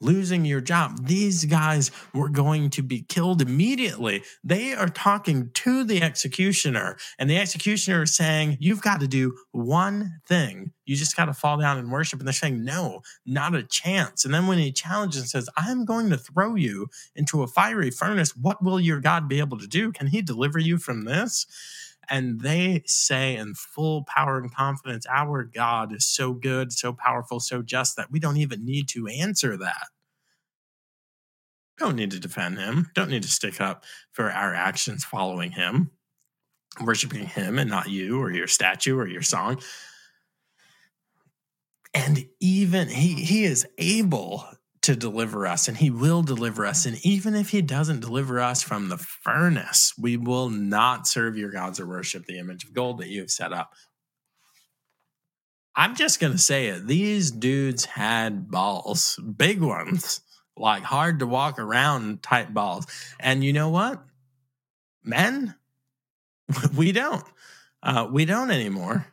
losing 0.00 0.44
your 0.44 0.60
job. 0.60 1.06
These 1.06 1.44
guys 1.44 1.90
were 2.14 2.28
going 2.28 2.70
to 2.70 2.82
be 2.82 3.02
killed 3.02 3.42
immediately. 3.42 4.22
They 4.44 4.74
are 4.74 4.88
talking 4.88 5.50
to 5.54 5.84
the 5.84 6.02
executioner, 6.02 6.96
and 7.18 7.28
the 7.28 7.38
executioner 7.38 8.02
is 8.02 8.14
saying, 8.14 8.58
You've 8.60 8.82
got 8.82 9.00
to 9.00 9.08
do 9.08 9.36
one 9.52 10.20
thing. 10.26 10.72
You 10.86 10.96
just 10.96 11.16
got 11.16 11.26
to 11.26 11.34
fall 11.34 11.58
down 11.58 11.78
and 11.78 11.92
worship. 11.92 12.18
And 12.20 12.26
they're 12.26 12.32
saying, 12.32 12.64
No, 12.64 13.02
not 13.26 13.54
a 13.54 13.62
chance. 13.62 14.24
And 14.24 14.32
then 14.32 14.46
when 14.46 14.58
he 14.58 14.72
challenges 14.72 15.20
and 15.20 15.30
says, 15.30 15.48
I'm 15.56 15.84
going 15.84 16.10
to 16.10 16.16
throw 16.16 16.54
you 16.54 16.88
into 17.14 17.42
a 17.42 17.46
fiery 17.46 17.90
furnace, 17.90 18.36
what 18.36 18.62
will 18.62 18.80
your 18.80 19.00
God 19.00 19.28
be 19.28 19.38
able 19.38 19.58
to 19.58 19.66
do? 19.66 19.92
Can 19.92 20.08
he 20.08 20.22
deliver 20.22 20.58
you 20.58 20.78
from 20.78 21.04
this? 21.04 21.46
And 22.10 22.40
they 22.40 22.82
say 22.86 23.36
in 23.36 23.54
full 23.54 24.04
power 24.04 24.38
and 24.38 24.52
confidence, 24.54 25.06
Our 25.08 25.44
God 25.44 25.94
is 25.94 26.06
so 26.06 26.32
good, 26.32 26.72
so 26.72 26.92
powerful, 26.92 27.40
so 27.40 27.62
just 27.62 27.96
that 27.96 28.10
we 28.10 28.18
don't 28.18 28.36
even 28.36 28.64
need 28.64 28.88
to 28.90 29.06
answer 29.06 29.56
that. 29.56 29.88
Don't 31.78 31.96
need 31.96 32.10
to 32.10 32.20
defend 32.20 32.58
him, 32.58 32.90
don't 32.94 33.10
need 33.10 33.22
to 33.22 33.30
stick 33.30 33.60
up 33.60 33.84
for 34.12 34.30
our 34.30 34.54
actions 34.54 35.04
following 35.04 35.52
him, 35.52 35.90
worshiping 36.80 37.26
him 37.26 37.58
and 37.58 37.70
not 37.70 37.88
you 37.88 38.20
or 38.20 38.32
your 38.32 38.48
statue 38.48 38.98
or 38.98 39.06
your 39.06 39.22
song. 39.22 39.60
And 41.94 42.26
even 42.40 42.88
he, 42.88 43.14
he 43.14 43.44
is 43.44 43.66
able 43.78 44.44
to 44.82 44.96
deliver 44.96 45.46
us 45.46 45.68
and 45.68 45.76
he 45.76 45.90
will 45.90 46.22
deliver 46.22 46.64
us. 46.64 46.86
And 46.86 47.04
even 47.04 47.34
if 47.34 47.50
he 47.50 47.62
doesn't 47.62 48.00
deliver 48.00 48.40
us 48.40 48.62
from 48.62 48.88
the 48.88 48.98
furnace, 48.98 49.92
we 49.98 50.16
will 50.16 50.50
not 50.50 51.06
serve 51.06 51.36
your 51.36 51.50
gods 51.50 51.80
or 51.80 51.86
worship 51.86 52.26
the 52.26 52.38
image 52.38 52.64
of 52.64 52.72
gold 52.72 52.98
that 52.98 53.08
you 53.08 53.20
have 53.20 53.30
set 53.30 53.52
up. 53.52 53.72
I'm 55.74 55.94
just 55.94 56.20
going 56.20 56.32
to 56.32 56.38
say 56.38 56.68
it. 56.68 56.86
These 56.86 57.30
dudes 57.30 57.84
had 57.84 58.50
balls, 58.50 59.20
big 59.36 59.60
ones, 59.60 60.20
like 60.56 60.82
hard 60.82 61.20
to 61.20 61.26
walk 61.26 61.58
around 61.58 62.22
type 62.22 62.52
balls. 62.52 62.86
And 63.20 63.44
you 63.44 63.52
know 63.52 63.68
what? 63.68 64.02
Men, 65.04 65.54
we 66.76 66.92
don't. 66.92 67.24
Uh, 67.82 68.08
we 68.10 68.24
don't 68.24 68.50
anymore. 68.50 69.06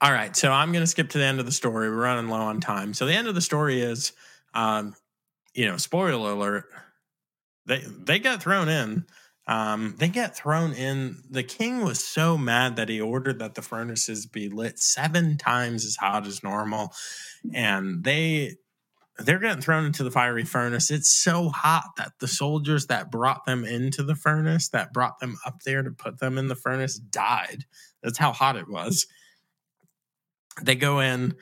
All 0.00 0.12
right, 0.12 0.36
so 0.36 0.52
I'm 0.52 0.72
going 0.72 0.82
to 0.82 0.86
skip 0.86 1.08
to 1.10 1.18
the 1.18 1.24
end 1.24 1.40
of 1.40 1.46
the 1.46 1.52
story. 1.52 1.88
We're 1.88 1.96
running 1.96 2.28
low 2.28 2.40
on 2.40 2.60
time. 2.60 2.92
So 2.92 3.06
the 3.06 3.14
end 3.14 3.28
of 3.28 3.34
the 3.34 3.40
story 3.40 3.80
is, 3.80 4.12
um, 4.52 4.94
you 5.54 5.64
know, 5.64 5.78
spoiler 5.78 6.32
alert. 6.32 6.64
They 7.64 7.82
they 7.86 8.18
got 8.18 8.42
thrown 8.42 8.68
in. 8.68 9.06
Um, 9.46 9.94
they 9.98 10.08
get 10.08 10.36
thrown 10.36 10.74
in. 10.74 11.22
The 11.30 11.42
king 11.42 11.82
was 11.82 12.04
so 12.04 12.36
mad 12.36 12.76
that 12.76 12.90
he 12.90 13.00
ordered 13.00 13.38
that 13.38 13.54
the 13.54 13.62
furnaces 13.62 14.26
be 14.26 14.50
lit 14.50 14.78
seven 14.78 15.38
times 15.38 15.86
as 15.86 15.96
hot 15.96 16.26
as 16.26 16.42
normal, 16.42 16.92
and 17.54 18.04
they 18.04 18.56
they're 19.18 19.38
getting 19.38 19.62
thrown 19.62 19.86
into 19.86 20.04
the 20.04 20.10
fiery 20.10 20.44
furnace. 20.44 20.90
It's 20.90 21.10
so 21.10 21.48
hot 21.48 21.84
that 21.96 22.12
the 22.20 22.28
soldiers 22.28 22.88
that 22.88 23.10
brought 23.10 23.46
them 23.46 23.64
into 23.64 24.02
the 24.02 24.14
furnace, 24.14 24.68
that 24.68 24.92
brought 24.92 25.20
them 25.20 25.38
up 25.46 25.62
there 25.64 25.82
to 25.82 25.90
put 25.90 26.18
them 26.18 26.36
in 26.36 26.48
the 26.48 26.54
furnace, 26.54 26.98
died. 26.98 27.64
That's 28.02 28.18
how 28.18 28.32
hot 28.32 28.56
it 28.56 28.68
was 28.68 29.06
they 30.62 30.74
go 30.74 31.00
in 31.00 31.34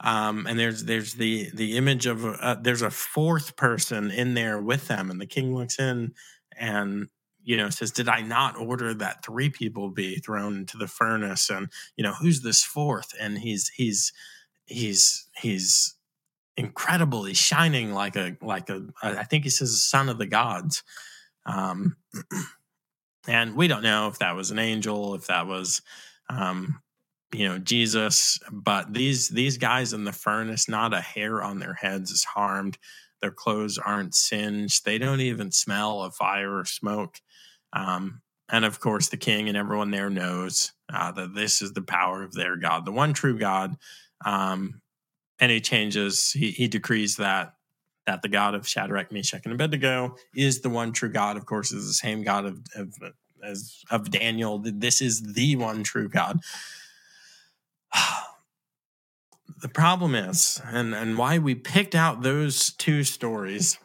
um, 0.00 0.46
and 0.46 0.58
there's 0.58 0.84
there's 0.84 1.14
the 1.14 1.50
the 1.54 1.76
image 1.76 2.06
of 2.06 2.24
uh, 2.24 2.56
there's 2.60 2.82
a 2.82 2.90
fourth 2.90 3.56
person 3.56 4.10
in 4.10 4.34
there 4.34 4.60
with 4.60 4.88
them 4.88 5.10
and 5.10 5.20
the 5.20 5.26
king 5.26 5.54
looks 5.54 5.78
in 5.78 6.12
and 6.58 7.08
you 7.44 7.56
know 7.56 7.70
says 7.70 7.90
did 7.90 8.08
i 8.08 8.20
not 8.20 8.56
order 8.56 8.94
that 8.94 9.24
three 9.24 9.50
people 9.50 9.90
be 9.90 10.16
thrown 10.16 10.56
into 10.58 10.76
the 10.76 10.86
furnace? 10.86 11.50
And 11.50 11.68
you 11.96 12.04
know 12.04 12.14
who's 12.14 12.42
this 12.42 12.62
fourth? 12.64 13.12
And 13.20 13.38
he's 13.38 13.68
he's 13.68 14.12
he's 14.66 15.28
he's 15.36 15.94
incredible 16.56 17.24
he's 17.24 17.38
shining 17.38 17.92
like 17.94 18.14
a 18.14 18.36
like 18.42 18.68
a 18.68 18.82
i 19.02 19.24
think 19.24 19.44
he 19.44 19.50
says 19.50 19.84
son 19.84 20.08
of 20.08 20.18
the 20.18 20.26
gods. 20.26 20.82
Um 21.46 21.96
and 23.28 23.56
we 23.56 23.68
don't 23.68 23.82
know 23.82 24.08
if 24.08 24.18
that 24.18 24.36
was 24.36 24.50
an 24.50 24.58
angel 24.58 25.14
if 25.14 25.26
that 25.28 25.46
was 25.46 25.82
um 26.28 26.80
you 27.32 27.48
know 27.48 27.58
jesus 27.58 28.38
but 28.50 28.92
these 28.92 29.28
these 29.30 29.56
guys 29.56 29.92
in 29.92 30.04
the 30.04 30.12
furnace 30.12 30.68
not 30.68 30.94
a 30.94 31.00
hair 31.00 31.42
on 31.42 31.58
their 31.58 31.74
heads 31.74 32.10
is 32.10 32.24
harmed. 32.24 32.78
Their 33.20 33.30
clothes 33.30 33.78
aren't 33.78 34.14
singed. 34.14 34.84
They 34.84 34.98
don't 34.98 35.20
even 35.20 35.52
smell 35.52 36.02
of 36.02 36.14
fire 36.14 36.58
or 36.58 36.64
smoke. 36.64 37.20
Um, 37.72 38.20
and 38.50 38.64
of 38.64 38.80
course 38.80 39.08
the 39.08 39.16
king 39.16 39.48
and 39.48 39.56
everyone 39.56 39.90
there 39.90 40.10
knows 40.10 40.72
uh, 40.92 41.12
that 41.12 41.34
this 41.34 41.62
is 41.62 41.72
the 41.72 41.82
power 41.82 42.22
of 42.22 42.34
their 42.34 42.56
god 42.56 42.84
the 42.84 42.92
one 42.92 43.12
true 43.12 43.38
god. 43.38 43.76
Um, 44.24 44.80
and 45.40 45.50
he 45.50 45.60
changes 45.60 46.32
he, 46.32 46.50
he 46.50 46.68
decrees 46.68 47.16
that 47.16 47.54
that 48.06 48.22
the 48.22 48.28
god 48.28 48.54
of 48.54 48.68
shadrach 48.68 49.12
meshach 49.12 49.42
and 49.44 49.54
abednego 49.54 50.16
is 50.34 50.60
the 50.60 50.70
one 50.70 50.92
true 50.92 51.10
god. 51.10 51.36
Of 51.36 51.46
course 51.46 51.72
is 51.72 51.86
the 51.86 51.94
same 51.94 52.22
god 52.22 52.44
of, 52.44 52.60
of 52.76 52.94
as 53.42 53.80
of 53.90 54.10
daniel. 54.10 54.60
This 54.62 55.00
is 55.00 55.22
the 55.22 55.56
one 55.56 55.82
true 55.82 56.08
god 56.08 56.40
the 59.62 59.68
problem 59.68 60.14
is, 60.14 60.60
and, 60.66 60.94
and 60.94 61.18
why 61.18 61.38
we 61.38 61.54
picked 61.54 61.94
out 61.94 62.22
those 62.22 62.72
two 62.74 63.04
stories, 63.04 63.78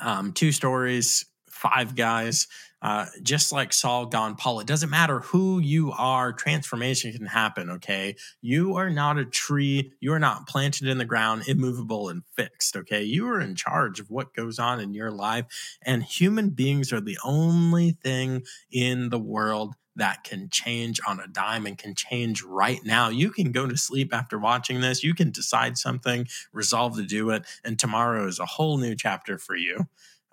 um, 0.00 0.32
two 0.32 0.52
stories, 0.52 1.26
five 1.48 1.94
guys, 1.94 2.48
uh, 2.82 3.06
just 3.22 3.52
like 3.52 3.72
Saul 3.72 4.06
gone 4.06 4.36
Paul. 4.36 4.60
It 4.60 4.66
doesn't 4.66 4.90
matter 4.90 5.20
who 5.20 5.58
you 5.58 5.92
are, 5.92 6.32
transformation 6.32 7.12
can 7.12 7.26
happen, 7.26 7.70
okay? 7.70 8.16
You 8.42 8.76
are 8.76 8.90
not 8.90 9.18
a 9.18 9.24
tree. 9.24 9.92
You 9.98 10.12
are 10.12 10.18
not 10.18 10.46
planted 10.46 10.86
in 10.86 10.98
the 10.98 11.04
ground, 11.04 11.48
immovable 11.48 12.10
and 12.10 12.22
fixed, 12.36 12.76
okay? 12.76 13.02
You 13.02 13.28
are 13.28 13.40
in 13.40 13.56
charge 13.56 13.98
of 13.98 14.10
what 14.10 14.34
goes 14.34 14.58
on 14.58 14.78
in 14.78 14.92
your 14.92 15.10
life. 15.10 15.46
And 15.82 16.02
human 16.02 16.50
beings 16.50 16.92
are 16.92 17.00
the 17.00 17.18
only 17.24 17.92
thing 17.92 18.42
in 18.70 19.08
the 19.08 19.18
world 19.18 19.74
that 19.96 20.24
can 20.24 20.48
change 20.50 21.00
on 21.06 21.20
a 21.20 21.26
dime 21.26 21.66
and 21.66 21.76
can 21.76 21.94
change 21.94 22.42
right 22.42 22.80
now. 22.84 23.08
You 23.08 23.30
can 23.30 23.52
go 23.52 23.66
to 23.66 23.76
sleep 23.76 24.14
after 24.14 24.38
watching 24.38 24.80
this. 24.80 25.02
You 25.02 25.14
can 25.14 25.30
decide 25.30 25.76
something, 25.78 26.28
resolve 26.52 26.96
to 26.96 27.02
do 27.02 27.30
it, 27.30 27.44
and 27.64 27.78
tomorrow 27.78 28.26
is 28.26 28.38
a 28.38 28.46
whole 28.46 28.78
new 28.78 28.94
chapter 28.94 29.38
for 29.38 29.56
you. 29.56 29.86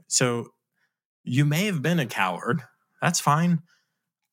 So 0.08 0.50
you 1.24 1.46
may 1.46 1.66
have 1.66 1.82
been 1.82 2.00
a 2.00 2.06
coward. 2.06 2.62
That's 3.02 3.20
fine. 3.20 3.62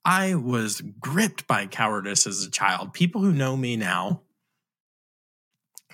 I 0.05 0.35
was 0.35 0.81
gripped 0.81 1.47
by 1.47 1.67
cowardice 1.67 2.27
as 2.27 2.45
a 2.45 2.51
child. 2.51 2.93
People 2.93 3.21
who 3.21 3.33
know 3.33 3.57
me 3.57 3.77
now 3.77 4.23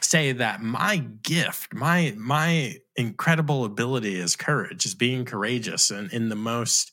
say 0.01 0.33
that 0.33 0.63
my 0.63 0.99
gift, 0.99 1.75
my 1.75 2.15
my 2.17 2.77
incredible 2.97 3.65
ability 3.65 4.19
is 4.19 4.37
courage, 4.37 4.87
is 4.87 4.95
being 4.95 5.25
courageous 5.25 5.91
and 5.91 6.13
in 6.13 6.29
the 6.29 6.37
most 6.37 6.93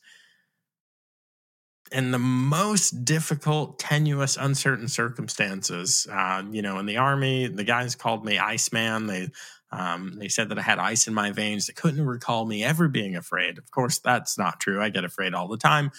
in 1.92 2.10
the 2.10 2.18
most 2.18 3.04
difficult, 3.04 3.78
tenuous, 3.78 4.36
uncertain 4.36 4.88
circumstances. 4.88 6.06
Uh, 6.10 6.42
you 6.50 6.62
know, 6.62 6.78
in 6.78 6.86
the 6.86 6.96
army, 6.96 7.46
the 7.46 7.64
guys 7.64 7.94
called 7.94 8.24
me 8.24 8.38
Iceman. 8.38 9.06
They 9.06 9.28
um, 9.70 10.14
they 10.18 10.28
said 10.28 10.50
that 10.50 10.58
I 10.58 10.62
had 10.62 10.78
ice 10.78 11.08
in 11.08 11.14
my 11.14 11.32
veins. 11.32 11.66
They 11.66 11.72
couldn't 11.72 12.06
recall 12.06 12.46
me 12.46 12.62
ever 12.62 12.88
being 12.88 13.16
afraid. 13.16 13.58
Of 13.58 13.70
course, 13.70 13.98
that's 13.98 14.38
not 14.38 14.60
true. 14.60 14.80
I 14.80 14.88
get 14.88 15.04
afraid 15.04 15.34
all 15.34 15.48
the 15.48 15.56
time. 15.56 15.90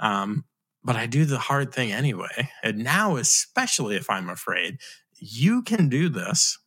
Um, 0.00 0.44
but 0.82 0.96
I 0.96 1.06
do 1.06 1.24
the 1.26 1.38
hard 1.38 1.74
thing 1.74 1.92
anyway. 1.92 2.50
And 2.62 2.78
now, 2.78 3.16
especially 3.16 3.96
if 3.96 4.08
I'm 4.08 4.30
afraid, 4.30 4.78
you 5.16 5.62
can 5.62 5.88
do 5.88 6.08
this. 6.08 6.58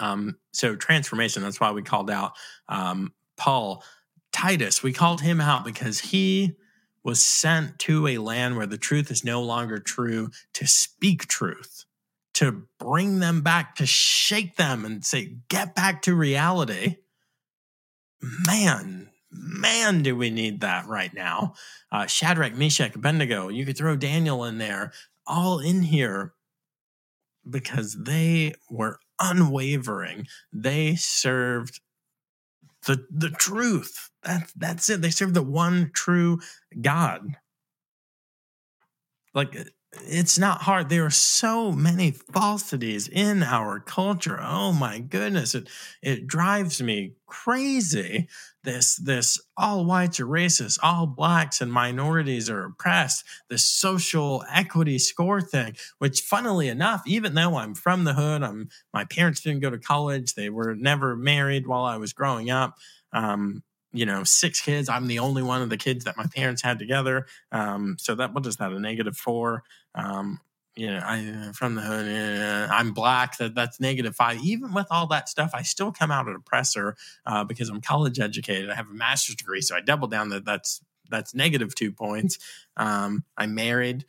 Um, 0.00 0.38
so, 0.52 0.74
transformation, 0.74 1.42
that's 1.42 1.60
why 1.60 1.70
we 1.70 1.82
called 1.82 2.10
out 2.10 2.32
um, 2.68 3.12
Paul. 3.36 3.84
Titus, 4.32 4.82
we 4.82 4.92
called 4.92 5.20
him 5.20 5.40
out 5.40 5.64
because 5.64 6.00
he 6.00 6.56
was 7.04 7.24
sent 7.24 7.78
to 7.80 8.06
a 8.06 8.18
land 8.18 8.56
where 8.56 8.66
the 8.66 8.78
truth 8.78 9.10
is 9.10 9.24
no 9.24 9.42
longer 9.42 9.78
true 9.78 10.30
to 10.54 10.66
speak 10.66 11.26
truth 11.26 11.84
to 12.34 12.62
bring 12.78 13.18
them 13.18 13.42
back, 13.42 13.76
to 13.76 13.86
shake 13.86 14.56
them 14.56 14.84
and 14.84 15.04
say, 15.04 15.36
get 15.48 15.74
back 15.74 16.02
to 16.02 16.14
reality. 16.14 16.96
Man, 18.46 19.10
man, 19.30 20.02
do 20.02 20.16
we 20.16 20.30
need 20.30 20.60
that 20.60 20.86
right 20.86 21.12
now. 21.12 21.54
Uh, 21.90 22.06
Shadrach, 22.06 22.54
Meshach, 22.54 22.94
Abednego, 22.94 23.48
you 23.48 23.66
could 23.66 23.76
throw 23.76 23.96
Daniel 23.96 24.44
in 24.44 24.58
there, 24.58 24.92
all 25.26 25.58
in 25.58 25.82
here 25.82 26.32
because 27.48 28.04
they 28.04 28.54
were 28.70 28.98
unwavering. 29.20 30.26
They 30.52 30.94
served 30.94 31.80
the, 32.86 33.06
the 33.10 33.30
truth. 33.30 34.10
That, 34.22 34.50
that's 34.56 34.90
it. 34.90 35.02
They 35.02 35.10
serve 35.10 35.34
the 35.34 35.42
one 35.42 35.90
true 35.94 36.40
God. 36.80 37.22
Like 39.34 39.56
it's 40.04 40.38
not 40.38 40.62
hard. 40.62 40.88
There 40.88 41.04
are 41.04 41.10
so 41.10 41.70
many 41.70 42.12
falsities 42.12 43.08
in 43.08 43.42
our 43.42 43.78
culture. 43.78 44.38
Oh 44.42 44.72
my 44.72 44.98
goodness. 44.98 45.54
It 45.54 45.68
it 46.00 46.26
drives 46.26 46.82
me 46.82 47.12
crazy. 47.26 48.28
This 48.64 48.96
this 48.96 49.40
all 49.56 49.84
whites 49.84 50.18
are 50.20 50.26
racist, 50.26 50.78
all 50.82 51.06
blacks 51.06 51.60
and 51.60 51.72
minorities 51.72 52.48
are 52.48 52.64
oppressed, 52.66 53.24
The 53.50 53.58
social 53.58 54.44
equity 54.50 54.98
score 54.98 55.40
thing, 55.42 55.76
which 55.98 56.20
funnily 56.22 56.68
enough, 56.68 57.02
even 57.06 57.34
though 57.34 57.56
I'm 57.56 57.74
from 57.74 58.04
the 58.04 58.14
hood, 58.14 58.42
I'm 58.42 58.68
my 58.94 59.04
parents 59.04 59.40
didn't 59.40 59.60
go 59.60 59.70
to 59.70 59.78
college, 59.78 60.34
they 60.34 60.48
were 60.48 60.74
never 60.74 61.16
married 61.16 61.66
while 61.66 61.84
I 61.84 61.96
was 61.96 62.12
growing 62.12 62.50
up. 62.50 62.78
Um, 63.12 63.62
you 63.92 64.06
know, 64.06 64.24
six 64.24 64.60
kids. 64.60 64.88
I'm 64.88 65.06
the 65.06 65.18
only 65.18 65.42
one 65.42 65.62
of 65.62 65.70
the 65.70 65.76
kids 65.76 66.04
that 66.04 66.16
my 66.16 66.26
parents 66.34 66.62
had 66.62 66.78
together. 66.78 67.26
Um, 67.50 67.96
so 67.98 68.14
that 68.14 68.34
what 68.34 68.46
is 68.46 68.56
that? 68.56 68.72
A 68.72 68.80
negative 68.80 69.16
four. 69.16 69.62
Um, 69.94 70.40
you 70.74 70.86
know, 70.86 71.02
I 71.04 71.50
from 71.52 71.74
the 71.74 71.82
hood. 71.82 72.08
Uh, 72.08 72.72
I'm 72.72 72.92
black. 72.92 73.36
That 73.38 73.54
that's 73.54 73.80
negative 73.80 74.16
five. 74.16 74.40
Even 74.42 74.72
with 74.72 74.86
all 74.90 75.06
that 75.08 75.28
stuff, 75.28 75.50
I 75.54 75.62
still 75.62 75.92
come 75.92 76.10
out 76.10 76.28
an 76.28 76.34
oppressor 76.34 76.96
uh, 77.26 77.44
because 77.44 77.68
I'm 77.68 77.82
college 77.82 78.18
educated. 78.18 78.70
I 78.70 78.74
have 78.74 78.88
a 78.88 78.94
master's 78.94 79.36
degree, 79.36 79.60
so 79.60 79.76
I 79.76 79.80
double 79.80 80.08
down 80.08 80.30
that 80.30 80.44
that's 80.44 80.80
that's 81.10 81.34
negative 81.34 81.74
two 81.74 81.92
points. 81.92 82.38
Um, 82.76 83.24
I'm 83.36 83.54
married 83.54 84.06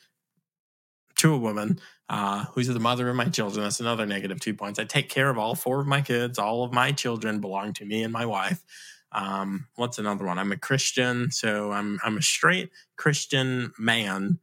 to 1.18 1.34
a 1.34 1.38
woman 1.38 1.80
uh, 2.10 2.46
who's 2.54 2.68
the 2.68 2.80
mother 2.80 3.10
of 3.10 3.16
my 3.16 3.26
children. 3.26 3.64
That's 3.64 3.80
another 3.80 4.06
negative 4.06 4.40
two 4.40 4.54
points. 4.54 4.80
I 4.80 4.86
take 4.86 5.10
care 5.10 5.30
of 5.30 5.38
all 5.38 5.56
four 5.56 5.82
of 5.82 5.88
my 5.88 6.02
kids. 6.02 6.40
All 6.40 6.64
of 6.64 6.72
my 6.72 6.92
children 6.92 7.40
belong 7.40 7.74
to 7.74 7.86
me 7.86 8.04
and 8.04 8.14
my 8.14 8.26
wife. 8.26 8.64
Um, 9.14 9.68
what's 9.76 10.00
another 10.00 10.26
one? 10.26 10.40
I'm 10.40 10.52
a 10.52 10.58
Christian, 10.58 11.32
so 11.32 11.72
I'm 11.72 12.00
I'm 12.04 12.18
a 12.18 12.22
straight 12.22 12.72
Christian 12.98 13.72
man 13.78 14.40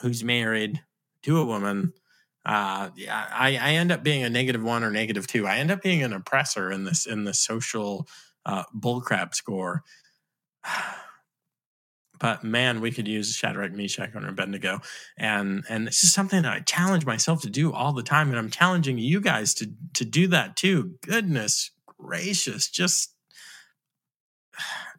who's 0.00 0.22
married 0.22 0.82
to 1.22 1.38
a 1.38 1.44
woman. 1.44 1.92
Uh, 2.44 2.90
I, 3.10 3.58
I 3.60 3.72
end 3.72 3.90
up 3.90 4.04
being 4.04 4.22
a 4.22 4.30
negative 4.30 4.62
one 4.62 4.84
or 4.84 4.90
negative 4.90 5.26
two. 5.26 5.46
I 5.46 5.56
end 5.56 5.70
up 5.70 5.82
being 5.82 6.02
an 6.02 6.12
oppressor 6.12 6.70
in 6.70 6.84
this 6.84 7.06
in 7.06 7.24
the 7.24 7.34
social 7.34 8.06
uh, 8.44 8.64
bullcrap 8.74 9.34
score. 9.34 9.82
but 12.18 12.44
man, 12.44 12.80
we 12.80 12.92
could 12.92 13.08
use 13.08 13.34
Shadrach, 13.34 13.72
Meshach, 13.72 14.10
and 14.14 14.26
Abednego, 14.26 14.80
and 15.16 15.64
and 15.68 15.86
this 15.86 16.04
is 16.04 16.12
something 16.12 16.42
that 16.42 16.52
I 16.52 16.60
challenge 16.60 17.04
myself 17.04 17.42
to 17.42 17.50
do 17.50 17.72
all 17.72 17.92
the 17.92 18.02
time, 18.02 18.28
and 18.28 18.38
I'm 18.38 18.50
challenging 18.50 18.98
you 18.98 19.20
guys 19.20 19.54
to 19.54 19.72
to 19.94 20.04
do 20.04 20.28
that 20.28 20.56
too. 20.56 20.94
Goodness 21.02 21.70
gracious, 21.98 22.68
just 22.68 23.15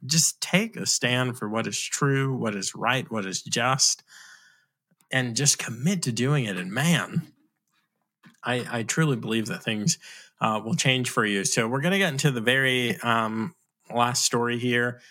just 0.05 0.39
take 0.41 0.75
a 0.75 0.85
stand 0.85 1.37
for 1.37 1.49
what 1.49 1.67
is 1.67 1.79
true, 1.79 2.35
what 2.35 2.55
is 2.55 2.75
right, 2.75 3.09
what 3.11 3.25
is 3.25 3.41
just, 3.41 4.03
and 5.11 5.35
just 5.35 5.59
commit 5.59 6.03
to 6.03 6.11
doing 6.11 6.45
it. 6.45 6.57
And 6.57 6.71
man, 6.71 7.33
I, 8.43 8.65
I 8.79 8.83
truly 8.83 9.15
believe 9.15 9.47
that 9.47 9.63
things 9.63 9.97
uh, 10.39 10.61
will 10.63 10.75
change 10.75 11.09
for 11.09 11.25
you. 11.25 11.43
So 11.43 11.67
we're 11.67 11.81
going 11.81 11.93
to 11.93 11.97
get 11.97 12.11
into 12.11 12.31
the 12.31 12.41
very 12.41 12.97
um, 13.01 13.55
last 13.93 14.23
story 14.23 14.59
here 14.59 15.01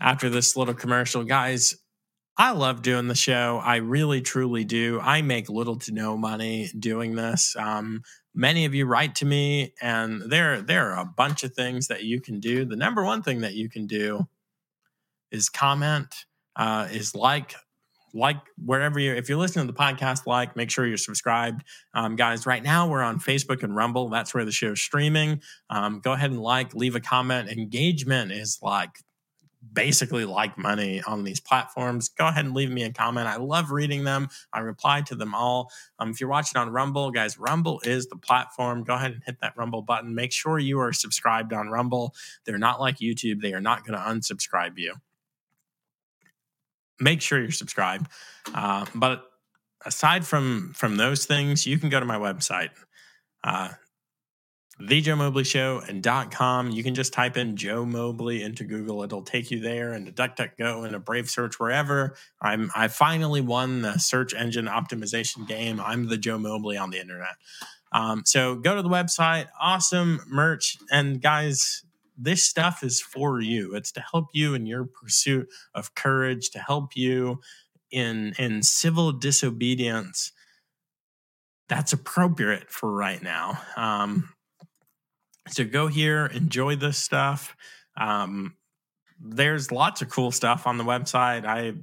after 0.00 0.28
this 0.28 0.56
little 0.56 0.74
commercial. 0.74 1.24
Guys, 1.24 1.76
I 2.36 2.52
love 2.52 2.82
doing 2.82 3.08
the 3.08 3.14
show. 3.14 3.60
I 3.62 3.76
really, 3.76 4.20
truly 4.20 4.64
do. 4.64 5.00
I 5.00 5.22
make 5.22 5.48
little 5.48 5.76
to 5.80 5.92
no 5.92 6.16
money 6.16 6.70
doing 6.78 7.14
this. 7.14 7.54
Um, 7.58 8.02
many 8.34 8.64
of 8.64 8.74
you 8.74 8.86
write 8.86 9.14
to 9.16 9.24
me 9.24 9.74
and 9.80 10.22
there 10.30 10.60
there 10.60 10.92
are 10.92 11.00
a 11.00 11.04
bunch 11.04 11.44
of 11.44 11.54
things 11.54 11.88
that 11.88 12.04
you 12.04 12.20
can 12.20 12.40
do. 12.40 12.64
The 12.64 12.76
number 12.76 13.04
one 13.04 13.22
thing 13.22 13.40
that 13.40 13.54
you 13.54 13.68
can 13.68 13.86
do 13.86 14.28
is 15.30 15.48
comment 15.48 16.26
uh, 16.56 16.88
is 16.90 17.14
like 17.14 17.54
like 18.12 18.38
wherever 18.64 18.98
you 18.98 19.14
if 19.14 19.28
you're 19.28 19.38
listening 19.38 19.66
to 19.66 19.72
the 19.72 19.78
podcast 19.78 20.26
like 20.26 20.56
make 20.56 20.70
sure 20.70 20.86
you're 20.86 20.96
subscribed. 20.96 21.62
Um, 21.94 22.16
guys 22.16 22.46
right 22.46 22.62
now 22.62 22.88
we're 22.88 23.02
on 23.02 23.20
facebook 23.20 23.62
and 23.62 23.74
rumble. 23.74 24.08
That's 24.08 24.34
where 24.34 24.44
the 24.44 24.52
show 24.52 24.72
is 24.72 24.80
streaming. 24.80 25.40
Um, 25.68 26.00
go 26.00 26.12
ahead 26.12 26.30
and 26.30 26.40
like 26.40 26.74
leave 26.74 26.96
a 26.96 27.00
comment. 27.00 27.48
Engagement 27.48 28.32
is 28.32 28.58
like 28.62 28.90
basically 29.72 30.24
like 30.24 30.56
money 30.56 31.02
on 31.06 31.24
these 31.24 31.40
platforms, 31.40 32.08
go 32.08 32.26
ahead 32.26 32.44
and 32.44 32.54
leave 32.54 32.70
me 32.70 32.84
a 32.84 32.92
comment. 32.92 33.26
I 33.26 33.36
love 33.36 33.70
reading 33.70 34.04
them. 34.04 34.28
I 34.52 34.60
reply 34.60 35.02
to 35.02 35.14
them 35.14 35.34
all. 35.34 35.70
Um, 35.98 36.10
if 36.10 36.20
you're 36.20 36.30
watching 36.30 36.60
on 36.60 36.70
Rumble, 36.70 37.10
guys, 37.10 37.38
Rumble 37.38 37.80
is 37.84 38.06
the 38.06 38.16
platform. 38.16 38.84
Go 38.84 38.94
ahead 38.94 39.12
and 39.12 39.22
hit 39.24 39.40
that 39.40 39.56
Rumble 39.56 39.82
button. 39.82 40.14
Make 40.14 40.32
sure 40.32 40.58
you 40.58 40.80
are 40.80 40.92
subscribed 40.92 41.52
on 41.52 41.68
Rumble. 41.68 42.14
They're 42.44 42.58
not 42.58 42.80
like 42.80 42.98
YouTube, 42.98 43.42
they 43.42 43.52
are 43.52 43.60
not 43.60 43.86
going 43.86 43.98
to 43.98 44.04
unsubscribe 44.04 44.78
you. 44.78 44.94
Make 46.98 47.22
sure 47.22 47.40
you're 47.40 47.50
subscribed. 47.50 48.06
Uh, 48.54 48.86
but 48.94 49.24
aside 49.84 50.26
from 50.26 50.72
from 50.74 50.96
those 50.96 51.24
things, 51.24 51.66
you 51.66 51.78
can 51.78 51.88
go 51.88 52.00
to 52.00 52.06
my 52.06 52.18
website. 52.18 52.70
Uh, 53.42 53.70
the 54.80 55.00
Joe 55.00 55.16
Mobley 55.16 55.44
Show 55.44 55.82
and 55.86 56.02
.com. 56.30 56.70
You 56.70 56.82
can 56.82 56.94
just 56.94 57.12
type 57.12 57.36
in 57.36 57.56
Joe 57.56 57.84
Mobley 57.84 58.42
into 58.42 58.64
Google. 58.64 59.02
It'll 59.02 59.22
take 59.22 59.50
you 59.50 59.60
there 59.60 59.92
and 59.92 60.06
to 60.06 60.12
DuckDuckGo 60.12 60.86
and 60.86 60.94
a 60.94 60.98
Brave 60.98 61.28
search 61.28 61.60
wherever. 61.60 62.14
I'm 62.40 62.70
I 62.74 62.88
finally 62.88 63.40
won 63.40 63.82
the 63.82 63.98
search 63.98 64.34
engine 64.34 64.66
optimization 64.66 65.46
game. 65.46 65.80
I'm 65.80 66.08
the 66.08 66.16
Joe 66.16 66.38
Mobley 66.38 66.76
on 66.76 66.90
the 66.90 67.00
internet. 67.00 67.36
Um, 67.92 68.22
so 68.24 68.56
go 68.56 68.76
to 68.76 68.82
the 68.82 68.88
website. 68.88 69.48
Awesome 69.60 70.20
merch 70.28 70.78
and 70.90 71.20
guys. 71.20 71.84
This 72.22 72.44
stuff 72.44 72.82
is 72.82 73.00
for 73.00 73.40
you. 73.40 73.74
It's 73.74 73.92
to 73.92 74.04
help 74.12 74.26
you 74.34 74.52
in 74.54 74.66
your 74.66 74.84
pursuit 74.84 75.48
of 75.74 75.94
courage, 75.94 76.50
to 76.50 76.58
help 76.58 76.94
you 76.94 77.40
in 77.90 78.34
in 78.38 78.62
civil 78.62 79.12
disobedience 79.12 80.32
that's 81.70 81.92
appropriate 81.92 82.68
for 82.68 82.92
right 82.92 83.22
now. 83.22 83.58
Um, 83.76 84.30
so 85.50 85.64
go 85.64 85.86
here, 85.86 86.26
enjoy 86.26 86.76
this 86.76 86.98
stuff. 86.98 87.56
Um, 87.96 88.54
there's 89.20 89.70
lots 89.70 90.02
of 90.02 90.08
cool 90.08 90.30
stuff 90.30 90.66
on 90.66 90.78
the 90.78 90.84
website. 90.84 91.44
I 91.44 91.74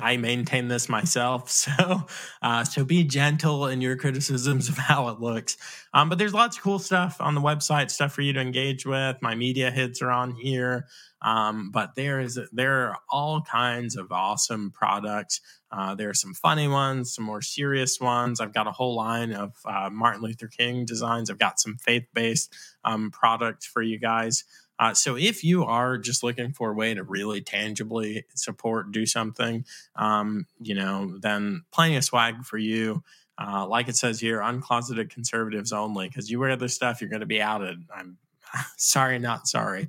I 0.00 0.16
maintain 0.16 0.68
this 0.68 0.88
myself, 0.88 1.50
so 1.50 2.06
uh, 2.42 2.64
so 2.64 2.84
be 2.84 3.04
gentle 3.04 3.66
in 3.66 3.80
your 3.80 3.96
criticisms 3.96 4.68
of 4.68 4.78
how 4.78 5.08
it 5.08 5.20
looks. 5.20 5.56
Um, 5.94 6.08
but 6.08 6.18
there's 6.18 6.34
lots 6.34 6.56
of 6.56 6.62
cool 6.62 6.78
stuff 6.78 7.16
on 7.20 7.34
the 7.34 7.40
website, 7.40 7.90
stuff 7.90 8.12
for 8.12 8.22
you 8.22 8.32
to 8.32 8.40
engage 8.40 8.86
with. 8.86 9.16
My 9.20 9.34
media 9.34 9.70
hits 9.70 10.00
are 10.02 10.10
on 10.10 10.34
here, 10.34 10.86
um, 11.20 11.70
but 11.70 11.94
there 11.94 12.20
is 12.20 12.38
there 12.52 12.88
are 12.88 12.98
all 13.10 13.42
kinds 13.42 13.96
of 13.96 14.10
awesome 14.12 14.70
products. 14.70 15.40
Uh, 15.70 15.94
there 15.94 16.10
are 16.10 16.14
some 16.14 16.34
funny 16.34 16.68
ones, 16.68 17.14
some 17.14 17.24
more 17.24 17.40
serious 17.40 17.98
ones. 17.98 18.40
I've 18.40 18.52
got 18.52 18.66
a 18.66 18.72
whole 18.72 18.94
line 18.94 19.32
of 19.32 19.54
uh, 19.64 19.88
Martin 19.90 20.22
Luther 20.22 20.48
King 20.48 20.84
designs. 20.84 21.30
I've 21.30 21.38
got 21.38 21.58
some 21.58 21.76
faith 21.76 22.04
based 22.12 22.54
um, 22.84 23.10
products 23.10 23.66
for 23.66 23.80
you 23.80 23.98
guys. 23.98 24.44
Uh, 24.78 24.94
so 24.94 25.16
if 25.16 25.44
you 25.44 25.64
are 25.64 25.98
just 25.98 26.22
looking 26.22 26.52
for 26.52 26.70
a 26.70 26.74
way 26.74 26.94
to 26.94 27.02
really 27.02 27.40
tangibly 27.40 28.24
support, 28.34 28.90
do 28.90 29.06
something, 29.06 29.64
um, 29.96 30.46
you 30.60 30.74
know, 30.74 31.18
then 31.20 31.62
plenty 31.72 31.96
of 31.96 32.04
swag 32.04 32.44
for 32.44 32.58
you. 32.58 33.02
Uh, 33.38 33.66
like 33.66 33.88
it 33.88 33.96
says 33.96 34.20
here, 34.20 34.40
uncloseted 34.40 35.10
conservatives 35.10 35.72
only. 35.72 36.08
Because 36.08 36.30
you 36.30 36.40
wear 36.40 36.56
this 36.56 36.74
stuff, 36.74 37.00
you're 37.00 37.10
going 37.10 37.20
to 37.20 37.26
be 37.26 37.40
outed. 37.40 37.78
I'm 37.94 38.18
sorry, 38.76 39.18
not 39.18 39.46
sorry. 39.46 39.88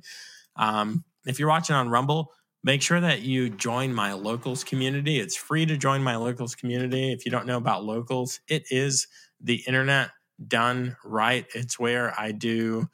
Um, 0.56 1.04
if 1.26 1.38
you're 1.38 1.48
watching 1.48 1.76
on 1.76 1.88
Rumble, 1.88 2.32
make 2.62 2.82
sure 2.82 3.00
that 3.00 3.22
you 3.22 3.50
join 3.50 3.92
my 3.92 4.12
locals 4.12 4.64
community. 4.64 5.18
It's 5.18 5.36
free 5.36 5.66
to 5.66 5.76
join 5.76 6.02
my 6.02 6.16
locals 6.16 6.54
community. 6.54 7.12
If 7.12 7.24
you 7.24 7.30
don't 7.30 7.46
know 7.46 7.56
about 7.56 7.84
locals, 7.84 8.40
it 8.48 8.64
is 8.70 9.06
the 9.40 9.62
internet 9.66 10.10
done 10.46 10.96
right. 11.04 11.46
It's 11.54 11.78
where 11.78 12.18
I 12.18 12.32
do 12.32 12.88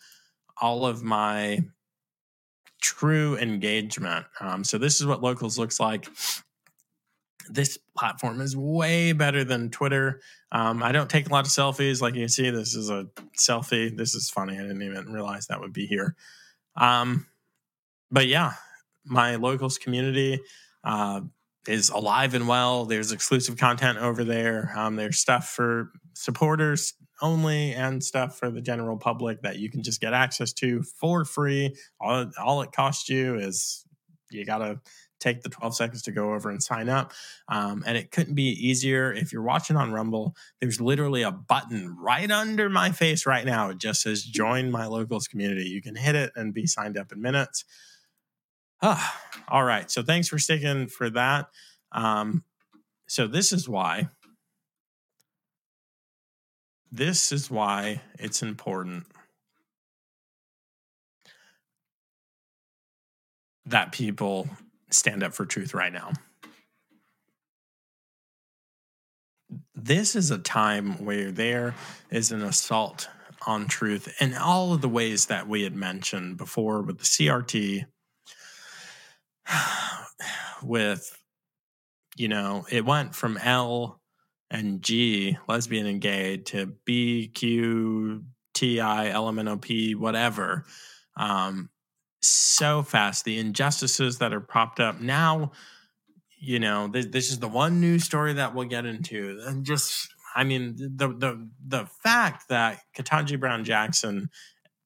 all 0.61 0.84
of 0.86 1.03
my 1.03 1.61
true 2.81 3.37
engagement. 3.39 4.26
Um, 4.41 4.64
so 4.64 4.78
this 4.78 5.01
is 5.01 5.07
what 5.07 5.22
locals 5.22 5.59
looks 5.59 5.78
like. 5.81 6.09
This 7.49 7.78
platform 7.97 8.41
is 8.41 8.57
way 8.57 9.12
better 9.12 9.45
than 9.45 9.70
Twitter. 9.70 10.20
Um, 10.53 10.83
I 10.83 10.93
don't 10.93 11.11
take 11.11 11.28
a 11.28 11.33
lot 11.33 11.47
of 11.47 11.51
selfies. 11.51 12.01
Like 12.01 12.14
you 12.14 12.28
see, 12.28 12.51
this 12.51 12.74
is 12.74 12.91
a 12.91 13.09
selfie. 13.37 13.97
This 13.97 14.14
is 14.14 14.31
funny. 14.31 14.55
I 14.55 14.62
didn't 14.62 14.83
even 14.83 15.12
realize 15.12 15.47
that 15.47 15.61
would 15.61 15.72
be 15.72 15.87
here. 15.87 16.14
Um, 16.76 17.26
but 18.11 18.26
yeah, 18.26 18.53
my 19.05 19.37
locals 19.37 19.78
community 19.78 20.41
uh, 20.85 21.22
is 21.66 21.91
alive 21.91 22.35
and 22.35 22.49
well. 22.49 22.85
There's 22.85 23.12
exclusive 23.12 23.57
content 23.57 23.99
over 23.99 24.24
there. 24.24 24.72
Um, 24.76 24.97
there's 24.97 25.18
stuff 25.18 25.49
for 25.49 25.93
supporters 26.14 26.95
only 27.22 27.72
and 27.72 28.02
stuff 28.02 28.38
for 28.38 28.50
the 28.50 28.60
general 28.60 28.96
public 28.96 29.42
that 29.42 29.58
you 29.58 29.70
can 29.70 29.82
just 29.82 30.00
get 30.00 30.12
access 30.12 30.52
to 30.54 30.82
for 30.82 31.24
free. 31.24 31.74
All, 32.00 32.30
all 32.38 32.62
it 32.62 32.72
costs 32.72 33.08
you 33.08 33.36
is 33.36 33.84
you 34.30 34.44
got 34.44 34.58
to 34.58 34.80
take 35.20 35.42
the 35.42 35.48
12 35.48 35.76
seconds 35.76 36.02
to 36.02 36.12
go 36.12 36.32
over 36.32 36.50
and 36.50 36.62
sign 36.62 36.88
up. 36.88 37.12
Um, 37.48 37.84
and 37.86 37.96
it 37.96 38.10
couldn't 38.10 38.34
be 38.34 38.50
easier. 38.66 39.12
If 39.12 39.32
you're 39.32 39.42
watching 39.42 39.76
on 39.76 39.92
Rumble, 39.92 40.34
there's 40.60 40.80
literally 40.80 41.22
a 41.22 41.30
button 41.30 41.94
right 41.98 42.30
under 42.30 42.68
my 42.68 42.90
face 42.90 43.26
right 43.26 43.44
now. 43.44 43.68
It 43.68 43.78
just 43.78 44.02
says 44.02 44.22
join 44.22 44.70
my 44.70 44.86
locals 44.86 45.28
community. 45.28 45.68
You 45.68 45.82
can 45.82 45.94
hit 45.94 46.14
it 46.14 46.32
and 46.34 46.54
be 46.54 46.66
signed 46.66 46.96
up 46.96 47.12
in 47.12 47.20
minutes. 47.20 47.64
Ah, 48.82 49.20
all 49.48 49.64
right. 49.64 49.90
So 49.90 50.02
thanks 50.02 50.28
for 50.28 50.38
sticking 50.38 50.86
for 50.86 51.10
that. 51.10 51.48
Um, 51.92 52.44
so 53.06 53.26
this 53.26 53.52
is 53.52 53.68
why. 53.68 54.08
This 56.93 57.30
is 57.30 57.51
why 57.51 58.01
it's 58.18 58.43
important 58.43 59.07
that 63.66 63.93
people 63.93 64.49
stand 64.91 65.22
up 65.22 65.32
for 65.32 65.47
truth 65.47 65.72
right 65.72 65.93
now. 65.93 66.12
This 69.74 70.16
is 70.16 70.30
a 70.30 70.38
time 70.38 71.05
where 71.05 71.30
there 71.30 71.74
is 72.11 72.32
an 72.32 72.43
assault 72.43 73.09
on 73.47 73.66
truth 73.66 74.12
in 74.20 74.34
all 74.34 74.74
of 74.74 74.80
the 74.80 74.88
ways 74.88 75.26
that 75.26 75.49
we 75.49 75.62
had 75.62 75.74
mentioned 75.74 76.36
before 76.36 76.82
with 76.82 76.99
the 76.99 77.05
CRT, 77.05 77.84
with, 80.62 81.16
you 82.16 82.28
know, 82.28 82.66
it 82.70 82.84
went 82.84 83.14
from 83.14 83.38
L 83.38 83.99
and 84.51 84.82
G, 84.82 85.38
lesbian 85.48 85.86
and 85.86 86.01
gay, 86.01 86.38
to 86.38 86.66
B, 86.84 87.28
Q, 87.28 88.24
T, 88.55 88.80
I, 88.80 89.09
L, 89.09 89.28
M, 89.28 89.38
N, 89.38 89.48
O, 89.48 89.57
P, 89.57 89.94
whatever. 89.94 90.64
Um, 91.16 91.70
so 92.20 92.82
fast. 92.82 93.24
The 93.24 93.38
injustices 93.38 94.18
that 94.18 94.32
are 94.32 94.40
propped 94.40 94.80
up 94.80 95.01
now, 95.01 95.53
you 96.38 96.59
know, 96.59 96.88
this, 96.88 97.07
this 97.07 97.30
is 97.30 97.38
the 97.38 97.48
one 97.48 97.80
news 97.80 98.05
story 98.05 98.34
that 98.34 98.55
we'll 98.55 98.66
get 98.66 98.86
into. 98.86 99.40
And 99.46 99.64
just, 99.64 100.09
I 100.34 100.44
mean, 100.44 100.76
the 100.76 101.09
the 101.09 101.48
the 101.66 101.86
fact 102.03 102.48
that 102.48 102.80
Ketanji 102.96 103.38
Brown 103.38 103.64
Jackson 103.64 104.30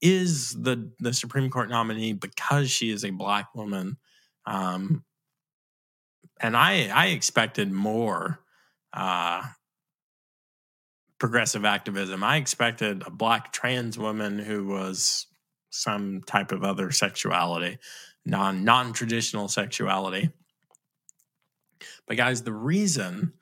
is 0.01 0.51
the 0.51 0.91
the 1.01 1.13
Supreme 1.13 1.51
Court 1.51 1.71
nominee 1.71 2.13
because 2.13 2.71
she 2.71 2.91
is 2.91 3.05
a 3.05 3.11
black 3.11 3.55
woman 3.55 3.97
um, 4.47 5.05
and 6.41 6.57
I 6.57 6.89
I 6.89 7.07
expected 7.07 7.71
more 7.71 8.41
uh, 8.95 9.43
progressive 11.19 11.65
activism. 11.65 12.23
I 12.23 12.37
expected 12.37 13.03
a 13.07 13.11
black 13.11 13.53
trans 13.53 13.99
woman 13.99 14.39
who 14.39 14.67
was 14.67 15.27
some 15.71 16.23
type 16.23 16.53
of 16.53 16.63
other 16.63 16.91
sexuality, 16.93 17.79
non 18.25 18.65
non 18.65 18.93
traditional 18.93 19.49
sexuality. 19.49 20.31
But 22.07 22.17
guys, 22.17 22.43
the 22.43 22.53
reason 22.53 23.33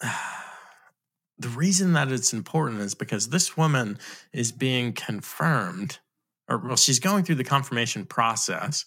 the 1.38 1.48
reason 1.48 1.94
that 1.94 2.12
it's 2.12 2.32
important 2.32 2.80
is 2.80 2.94
because 2.94 3.30
this 3.30 3.56
woman 3.56 3.98
is 4.32 4.52
being 4.52 4.92
confirmed, 4.92 5.98
or 6.48 6.58
well, 6.58 6.76
she's 6.76 7.00
going 7.00 7.24
through 7.24 7.36
the 7.36 7.44
confirmation 7.44 8.04
process 8.04 8.84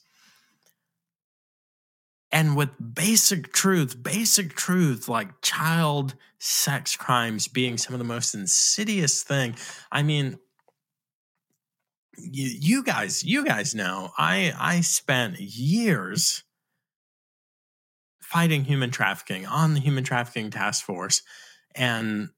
and 2.35 2.57
with 2.57 2.71
basic 2.93 3.53
truth, 3.53 4.03
basic 4.03 4.55
truth 4.55 5.07
like 5.07 5.41
child 5.41 6.15
sex 6.37 6.97
crimes 6.97 7.47
being 7.47 7.77
some 7.77 7.93
of 7.93 7.97
the 7.97 8.03
most 8.03 8.35
insidious 8.35 9.23
thing. 9.23 9.55
I 9.89 10.03
mean, 10.03 10.37
you, 12.17 12.49
you 12.59 12.83
guys, 12.83 13.23
you 13.23 13.45
guys 13.45 13.73
know, 13.73 14.11
I 14.17 14.53
I 14.59 14.81
spent 14.81 15.39
years 15.39 16.43
fighting 18.19 18.65
human 18.65 18.91
trafficking 18.91 19.45
on 19.45 19.73
the 19.73 19.79
human 19.79 20.03
trafficking 20.03 20.49
task 20.49 20.83
force, 20.83 21.21
and 21.73 22.31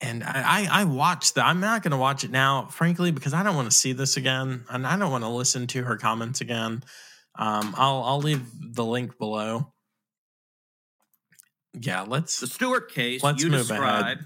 and 0.00 0.22
I, 0.22 0.68
I 0.70 0.84
watched 0.84 1.34
that. 1.34 1.46
I'm 1.46 1.58
not 1.58 1.82
going 1.82 1.90
to 1.90 1.96
watch 1.96 2.22
it 2.22 2.30
now, 2.30 2.66
frankly, 2.66 3.10
because 3.10 3.34
I 3.34 3.42
don't 3.42 3.56
want 3.56 3.68
to 3.68 3.76
see 3.76 3.92
this 3.92 4.16
again, 4.16 4.64
and 4.70 4.86
I 4.86 4.96
don't 4.96 5.10
want 5.10 5.24
to 5.24 5.28
listen 5.28 5.66
to 5.68 5.82
her 5.82 5.96
comments 5.96 6.40
again. 6.40 6.84
Um, 7.38 7.74
I'll 7.76 8.02
I'll 8.02 8.18
leave 8.20 8.42
the 8.74 8.84
link 8.84 9.18
below. 9.18 9.72
Yeah, 11.78 12.02
let's 12.02 12.40
the 12.40 12.46
Stewart 12.46 12.90
case. 12.90 13.22
Let's 13.22 13.42
you 13.42 13.50
move 13.50 13.68
describe, 13.68 14.04
ahead 14.04 14.18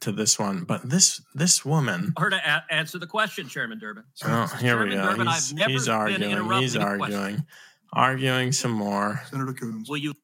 to 0.00 0.12
this 0.12 0.38
one. 0.38 0.64
But 0.64 0.88
this 0.88 1.20
this 1.34 1.64
woman. 1.64 2.12
Her 2.16 2.30
to 2.30 2.36
a- 2.36 2.64
answer 2.72 2.98
the 2.98 3.06
question, 3.06 3.48
Chairman 3.48 3.78
Durbin. 3.80 4.04
Oh, 4.24 4.46
here 4.60 4.74
Chairman 4.76 4.88
we 4.90 4.94
go. 4.94 5.02
Durbin, 5.02 5.26
he's 5.26 5.52
I've 5.52 5.58
never 5.58 5.70
he's 5.72 5.86
been 5.86 5.94
arguing. 5.94 6.22
He's 6.22 6.32
interrupting 6.32 6.98
question. 6.98 7.18
arguing. 7.18 7.46
Arguing 7.94 8.52
some 8.52 8.70
more. 8.72 9.20
Senator 9.30 9.52
Coons. 9.52 9.88
Will 9.88 9.96
you 9.98 10.14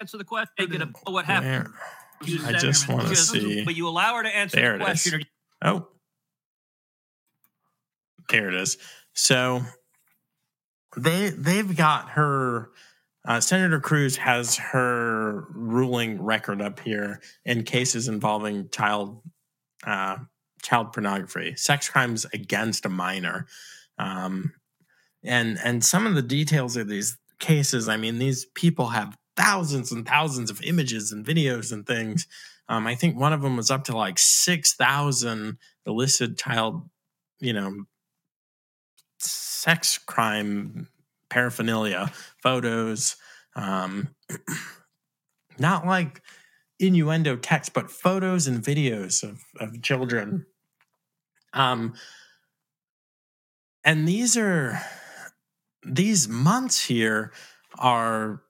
answer 0.00 0.18
the 0.18 0.24
question? 0.24 0.52
Make 0.58 0.74
it 0.74 0.88
what 1.06 1.24
happened? 1.24 1.68
Where? 1.68 2.46
I 2.46 2.52
just 2.52 2.88
want 2.88 3.02
to 3.02 3.08
Just- 3.08 3.30
see. 3.30 3.62
Will 3.64 3.72
you 3.72 3.88
allow 3.88 4.14
her 4.16 4.22
to 4.24 4.34
answer 4.36 4.56
There 4.56 4.78
the 4.78 4.84
it 4.84 4.90
is. 4.90 5.02
question? 5.02 5.20
or- 5.62 5.68
Oh, 5.68 5.88
there 8.28 8.48
it 8.48 8.54
is. 8.54 8.76
So 9.14 9.62
they 10.96 11.30
they've 11.30 11.76
got 11.76 12.10
her. 12.10 12.70
Uh, 13.28 13.40
Senator 13.40 13.80
Cruz 13.80 14.16
has 14.18 14.56
her 14.56 15.46
ruling 15.50 16.22
record 16.22 16.62
up 16.62 16.78
here 16.78 17.20
in 17.44 17.64
cases 17.64 18.06
involving 18.06 18.68
child 18.70 19.20
uh, 19.84 20.18
child 20.62 20.92
pornography, 20.92 21.54
sex 21.56 21.88
crimes 21.88 22.26
against 22.32 22.86
a 22.86 22.88
minor, 22.88 23.46
um, 23.98 24.52
and 25.24 25.58
and 25.62 25.84
some 25.84 26.06
of 26.06 26.14
the 26.14 26.22
details 26.22 26.76
of 26.76 26.88
these 26.88 27.16
cases. 27.38 27.88
I 27.88 27.96
mean, 27.96 28.18
these 28.18 28.46
people 28.54 28.88
have 28.88 29.16
thousands 29.36 29.92
and 29.92 30.06
thousands 30.06 30.50
of 30.50 30.62
images 30.62 31.12
and 31.12 31.24
videos 31.24 31.72
and 31.72 31.86
things. 31.86 32.26
Um, 32.68 32.86
I 32.86 32.94
think 32.94 33.16
one 33.16 33.32
of 33.32 33.42
them 33.42 33.56
was 33.56 33.70
up 33.70 33.84
to 33.84 33.96
like 33.96 34.18
six 34.18 34.74
thousand 34.74 35.58
illicit 35.86 36.38
child, 36.38 36.88
you 37.40 37.52
know, 37.52 37.84
sex 39.56 39.98
crime 39.98 40.88
paraphernalia 41.30 42.12
photos. 42.42 43.16
Um, 43.54 44.14
not 45.58 45.86
like 45.86 46.22
innuendo 46.78 47.36
text, 47.36 47.72
but 47.72 47.90
photos 47.90 48.46
and 48.46 48.62
videos 48.62 49.22
of, 49.22 49.42
of 49.58 49.80
children. 49.82 50.46
Um, 51.52 51.94
and 53.84 54.06
these 54.06 54.36
are 54.36 54.80
these 55.84 56.28
months 56.28 56.84
here 56.84 57.32
are 57.78 58.42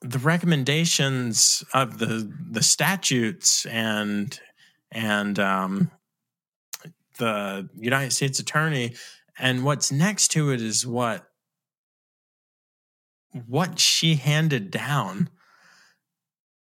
the 0.00 0.18
recommendations 0.18 1.62
of 1.72 1.98
the 1.98 2.32
the 2.50 2.62
statutes 2.62 3.66
and 3.66 4.40
and 4.90 5.38
um, 5.38 5.90
the 7.18 7.68
United 7.78 8.12
States 8.12 8.38
Attorney, 8.38 8.94
and 9.38 9.64
what's 9.64 9.90
next 9.90 10.28
to 10.28 10.50
it 10.50 10.60
is 10.60 10.86
what 10.86 11.26
what 13.46 13.78
she 13.78 14.16
handed 14.16 14.70
down. 14.70 15.28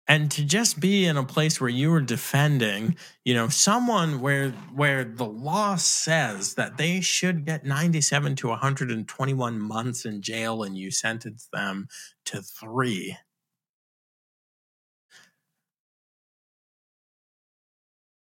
And 0.07 0.29
to 0.33 0.45
just 0.45 0.81
be 0.81 1.07
in 1.07 1.17
a 1.17 1.25
place 1.25 1.61
where 1.61 1.71
you 1.71 1.91
were 1.91 2.01
defending 2.01 2.97
you 3.25 3.33
know 3.33 3.49
someone 3.49 4.21
where 4.21 4.51
where 4.75 5.05
the 5.05 5.27
law 5.27 5.77
says 5.77 6.55
that 6.55 6.77
they 6.79 7.01
should 7.01 7.45
get 7.47 7.65
97 7.65 8.35
to 8.37 8.49
121 8.49 9.61
months 9.61 10.05
in 10.05 10.21
jail 10.21 10.65
and 10.65 10.77
you 10.77 10.91
sentence 10.91 11.49
them 11.53 11.87
to 12.25 12.43
3 12.43 13.17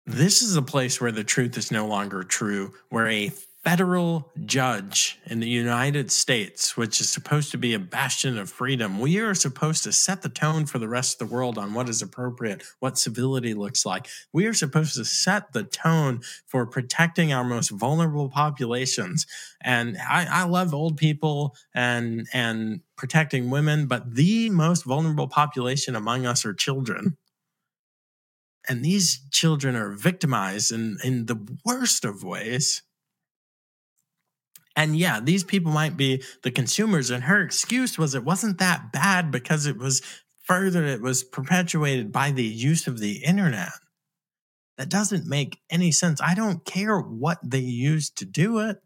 this 0.06 0.42
is 0.42 0.56
a 0.56 0.62
place 0.62 1.00
where 1.02 1.12
the 1.12 1.24
truth 1.24 1.58
is 1.58 1.72
no 1.72 1.86
longer 1.86 2.24
true 2.24 2.74
where 2.90 3.08
a 3.08 3.32
federal 3.68 4.32
judge 4.46 5.20
in 5.26 5.42
the 5.42 5.50
United 5.50 6.10
States, 6.10 6.78
which 6.78 7.02
is 7.02 7.10
supposed 7.10 7.52
to 7.52 7.58
be 7.58 7.74
a 7.74 7.80
bastion 7.80 8.38
of 8.38 8.50
freedom, 8.50 8.98
we 8.98 9.20
are 9.20 9.34
supposed 9.34 9.84
to 9.84 9.92
set 9.92 10.22
the 10.22 10.30
tone 10.30 10.66
for 10.66 10.80
the 10.80 10.88
rest 10.88 11.22
of 11.22 11.28
the 11.28 11.36
world 11.36 11.58
on 11.58 11.74
what 11.74 11.90
is 11.90 12.02
appropriate, 12.02 12.64
what 12.80 12.98
civility 12.98 13.54
looks 13.54 13.86
like. 13.86 14.08
We 14.32 14.46
are 14.46 14.54
supposed 14.54 14.96
to 14.96 15.04
set 15.04 15.52
the 15.52 15.66
tone 15.66 16.22
for 16.46 16.66
protecting 16.66 17.34
our 17.34 17.44
most 17.44 17.72
vulnerable 17.72 18.30
populations. 18.30 19.28
And 19.62 19.98
I, 19.98 20.26
I 20.32 20.44
love 20.46 20.74
old 20.74 20.96
people 20.96 21.54
and 21.76 22.26
and 22.34 22.80
protecting 22.96 23.50
women, 23.50 23.86
but 23.86 24.16
the 24.16 24.50
most 24.50 24.86
vulnerable 24.86 25.28
population 25.28 25.94
among 25.94 26.26
us 26.26 26.46
are 26.46 26.54
children 26.54 27.18
and 28.70 28.84
these 28.84 29.22
children 29.32 29.76
are 29.76 29.92
victimized 29.92 30.72
in, 30.72 30.98
in 31.04 31.26
the 31.26 31.38
worst 31.66 32.04
of 32.04 32.24
ways 32.24 32.84
and 34.78 34.96
yeah, 34.96 35.20
these 35.20 35.44
people 35.44 35.72
might 35.72 35.98
be 35.98 36.24
the 36.44 36.52
consumers. 36.52 37.10
And 37.10 37.24
her 37.24 37.42
excuse 37.42 37.98
was 37.98 38.14
it 38.14 38.24
wasn't 38.24 38.60
that 38.60 38.94
bad 38.94 39.32
because 39.32 39.66
it 39.66 39.78
was 39.78 40.04
further, 40.44 40.86
it 40.86 41.02
was 41.02 41.24
perpetuated 41.24 42.12
by 42.12 42.30
the 42.30 42.46
use 42.46 42.86
of 42.86 43.00
the 43.00 43.24
internet. 43.26 43.72
That 44.78 44.90
doesn't 44.90 45.26
make 45.26 45.60
any 45.72 45.92
sense. 45.92 46.22
I 46.22 46.36
don't 46.36 46.64
care 46.64 47.00
what 47.00 47.40
they 47.44 47.60
use 47.60 48.12
to 48.12 48.26
do 48.26 48.60
it. 48.60 48.78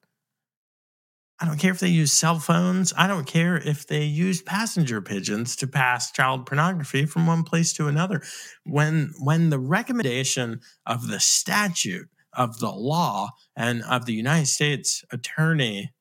I 1.41 1.45
don't 1.45 1.59
care 1.59 1.71
if 1.71 1.79
they 1.79 1.89
use 1.89 2.13
cell 2.13 2.39
phones. 2.39 2.93
I 2.95 3.07
don't 3.07 3.27
care 3.27 3.57
if 3.57 3.85
they 3.85 4.05
use 4.05 4.41
passenger 4.41 5.01
pigeons 5.01 5.57
to 5.57 5.67
pass 5.67 6.11
child 6.11 6.45
pornography 6.45 7.05
from 7.05 7.27
one 7.27 7.43
place 7.43 7.73
to 7.73 7.87
another. 7.87 8.21
When 8.63 9.11
when 9.19 9.49
the 9.49 9.59
recommendation 9.59 10.61
of 10.85 11.07
the 11.07 11.19
statute 11.19 12.07
of 12.33 12.59
the 12.59 12.71
law 12.71 13.31
and 13.55 13.83
of 13.83 14.05
the 14.05 14.13
United 14.13 14.47
States 14.47 15.03
attorney 15.11 15.91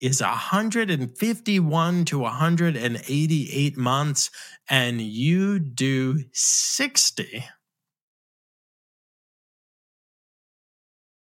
is 0.00 0.22
151 0.22 2.04
to 2.06 2.18
188 2.18 3.76
months, 3.76 4.30
and 4.68 5.00
you 5.00 5.58
do 5.58 6.24
60. 6.32 7.44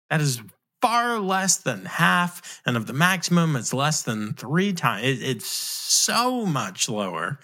That 0.09 0.21
is 0.21 0.41
far 0.81 1.19
less 1.19 1.57
than 1.59 1.85
half, 1.85 2.63
and 2.67 2.77
of 2.77 2.87
the 2.87 2.93
maximum, 2.93 3.57
it's 3.57 3.75
less 3.75 4.03
than 4.03 4.35
three 4.35 4.73
times. 4.73 5.07
It, 5.07 5.23
it's 5.23 5.47
so 5.47 6.47
much 6.47 6.89
lower. 6.89 7.39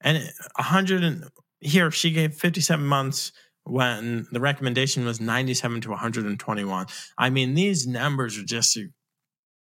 And 0.00 0.18
100 0.56 1.02
and 1.02 1.24
here 1.60 1.90
she 1.90 2.10
gave 2.10 2.34
57 2.34 2.84
months 2.84 3.32
when 3.64 4.26
the 4.30 4.40
recommendation 4.40 5.04
was 5.04 5.20
97 5.20 5.80
to 5.82 5.90
121. 5.90 6.86
I 7.16 7.30
mean, 7.30 7.54
these 7.54 7.86
numbers 7.86 8.38
are 8.38 8.44
just 8.44 8.78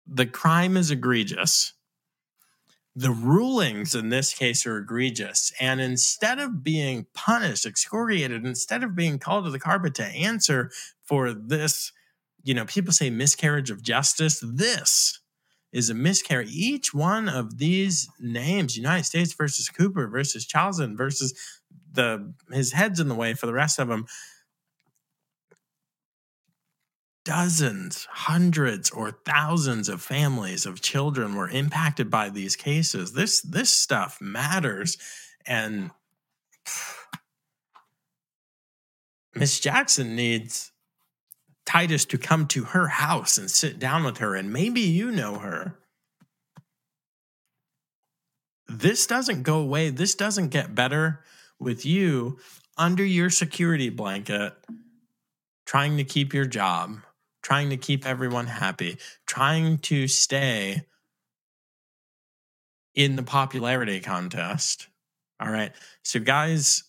the 0.08 0.26
crime 0.26 0.76
is 0.76 0.92
egregious. 0.92 1.74
The 2.96 3.12
rulings 3.12 3.96
in 3.96 4.10
this 4.10 4.34
case 4.34 4.66
are 4.66 4.78
egregious. 4.78 5.54
And 5.60 5.80
instead 5.80 6.40
of 6.40 6.64
being 6.64 7.06
punished, 7.14 7.66
excoriated, 7.66 8.46
instead 8.46 8.84
of 8.84 8.96
being 8.96 9.18
called 9.18 9.46
to 9.46 9.52
the 9.52 9.60
carpet 9.60 9.96
to 9.96 10.06
answer 10.06 10.72
for 11.06 11.32
this, 11.32 11.94
you 12.44 12.54
know, 12.54 12.66
people 12.66 12.92
say 12.92 13.10
miscarriage 13.10 13.70
of 13.70 13.82
justice, 13.82 14.44
this 14.46 15.22
is 15.72 15.90
a 15.90 15.94
miscarriage. 15.94 16.52
Each 16.52 16.94
one 16.94 17.30
of 17.30 17.60
these 17.60 18.10
names, 18.20 18.76
United 18.76 19.06
States 19.06 19.34
versus 19.34 19.70
Cooper 19.70 20.08
versus 20.08 20.46
Chalzen 20.46 20.98
versus 20.98 21.34
the 21.92 22.34
his 22.52 22.72
head's 22.72 23.00
in 23.00 23.08
the 23.08 23.16
way 23.16 23.34
for 23.34 23.46
the 23.46 23.54
rest 23.54 23.80
of 23.80 23.88
them 23.88 24.06
dozens 27.24 28.08
hundreds 28.10 28.90
or 28.90 29.12
thousands 29.26 29.90
of 29.90 30.02
families 30.02 30.66
of 30.66 30.82
children 30.82 31.36
were 31.36 31.50
impacted 31.50 32.10
by 32.10 32.30
these 32.30 32.56
cases. 32.56 33.14
This 33.14 33.42
this 33.42 33.70
stuff 33.70 34.20
matters 34.20 34.98
and 35.46 35.92
miss 39.36 39.60
jackson 39.60 40.16
needs 40.16 40.72
titus 41.66 42.06
to 42.06 42.18
come 42.18 42.48
to 42.48 42.64
her 42.66 42.88
house 42.88 43.38
and 43.38 43.50
sit 43.50 43.80
down 43.80 44.04
with 44.04 44.18
her 44.18 44.36
and 44.36 44.52
maybe 44.52 44.82
you 44.82 45.12
know 45.12 45.38
her. 45.38 45.78
This 48.68 49.06
doesn't 49.06 49.44
go 49.44 49.60
away. 49.60 49.90
This 49.90 50.16
doesn't 50.16 50.50
get 50.50 50.74
better 50.74 51.24
with 51.62 51.86
you 51.86 52.40
under 52.78 53.06
your 53.06 53.30
security 53.30 53.90
blanket, 53.90 54.54
trying 55.66 55.98
to 55.98 56.04
keep 56.04 56.34
your 56.34 56.46
job, 56.46 56.98
trying 57.44 57.70
to 57.70 57.78
keep 57.78 58.06
everyone 58.06 58.48
happy, 58.48 58.98
trying 59.28 59.78
to 59.78 60.08
stay 60.08 60.82
in 62.96 63.16
the 63.16 63.24
popularity 63.24 64.00
contest. 64.00 64.88
All 65.40 65.52
right. 65.52 65.72
So, 66.04 66.20
guys, 66.20 66.84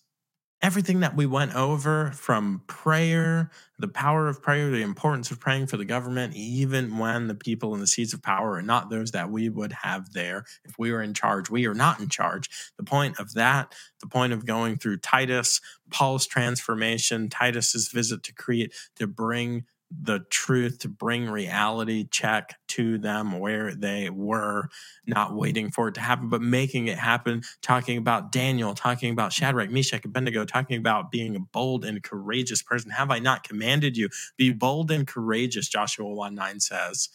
everything 0.62 1.00
that 1.00 1.16
we 1.16 1.26
went 1.26 1.54
over 1.56 2.12
from 2.12 2.62
prayer, 2.68 3.50
the 3.80 3.88
power 3.88 4.28
of 4.28 4.40
prayer, 4.40 4.70
the 4.70 4.80
importance 4.80 5.32
of 5.32 5.40
praying 5.40 5.66
for 5.66 5.76
the 5.76 5.84
government, 5.84 6.36
even 6.36 6.98
when 6.98 7.26
the 7.26 7.34
people 7.34 7.74
in 7.74 7.80
the 7.80 7.86
seats 7.86 8.12
of 8.12 8.22
power 8.22 8.52
are 8.52 8.62
not 8.62 8.88
those 8.88 9.10
that 9.10 9.28
we 9.28 9.48
would 9.48 9.72
have 9.72 10.12
there 10.12 10.44
if 10.64 10.78
we 10.78 10.92
were 10.92 11.02
in 11.02 11.14
charge. 11.14 11.50
We 11.50 11.66
are 11.66 11.74
not 11.74 11.98
in 11.98 12.08
charge. 12.08 12.48
The 12.78 12.84
point 12.84 13.18
of 13.18 13.34
that, 13.34 13.74
the 14.00 14.06
point 14.06 14.32
of 14.32 14.46
going 14.46 14.78
through 14.78 14.98
Titus, 14.98 15.60
Paul's 15.90 16.28
transformation, 16.28 17.28
Titus's 17.28 17.88
visit 17.88 18.22
to 18.22 18.32
Crete 18.32 18.72
to 18.96 19.08
bring 19.08 19.64
the 20.00 20.20
truth 20.30 20.78
to 20.80 20.88
bring 20.88 21.28
reality 21.28 22.06
check 22.10 22.54
to 22.68 22.98
them 22.98 23.38
where 23.38 23.74
they 23.74 24.10
were, 24.10 24.68
not 25.06 25.34
waiting 25.34 25.70
for 25.70 25.88
it 25.88 25.94
to 25.94 26.00
happen, 26.00 26.28
but 26.28 26.40
making 26.40 26.88
it 26.88 26.98
happen. 26.98 27.42
Talking 27.60 27.98
about 27.98 28.32
Daniel, 28.32 28.74
talking 28.74 29.12
about 29.12 29.32
Shadrach, 29.32 29.70
Meshach, 29.70 30.04
Abednego, 30.04 30.44
talking 30.44 30.78
about 30.78 31.10
being 31.10 31.36
a 31.36 31.40
bold 31.40 31.84
and 31.84 32.02
courageous 32.02 32.62
person. 32.62 32.90
Have 32.90 33.10
I 33.10 33.18
not 33.18 33.44
commanded 33.44 33.96
you? 33.96 34.08
Be 34.36 34.52
bold 34.52 34.90
and 34.90 35.06
courageous, 35.06 35.68
Joshua 35.68 36.08
1 36.08 36.34
9 36.34 36.60
says. 36.60 37.08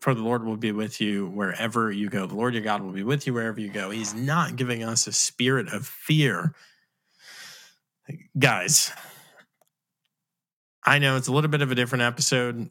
For 0.00 0.14
the 0.14 0.22
Lord 0.22 0.44
will 0.44 0.56
be 0.56 0.70
with 0.70 1.00
you 1.00 1.26
wherever 1.26 1.90
you 1.90 2.08
go. 2.08 2.26
The 2.26 2.36
Lord 2.36 2.54
your 2.54 2.62
God 2.62 2.82
will 2.82 2.92
be 2.92 3.02
with 3.02 3.26
you 3.26 3.34
wherever 3.34 3.60
you 3.60 3.68
go. 3.68 3.90
He's 3.90 4.14
not 4.14 4.54
giving 4.54 4.84
us 4.84 5.06
a 5.08 5.12
spirit 5.12 5.72
of 5.72 5.86
fear. 5.86 6.54
Guys, 8.38 8.92
I 10.88 10.98
know 10.98 11.16
it's 11.16 11.28
a 11.28 11.32
little 11.32 11.50
bit 11.50 11.60
of 11.60 11.70
a 11.70 11.74
different 11.74 12.00
episode, 12.00 12.70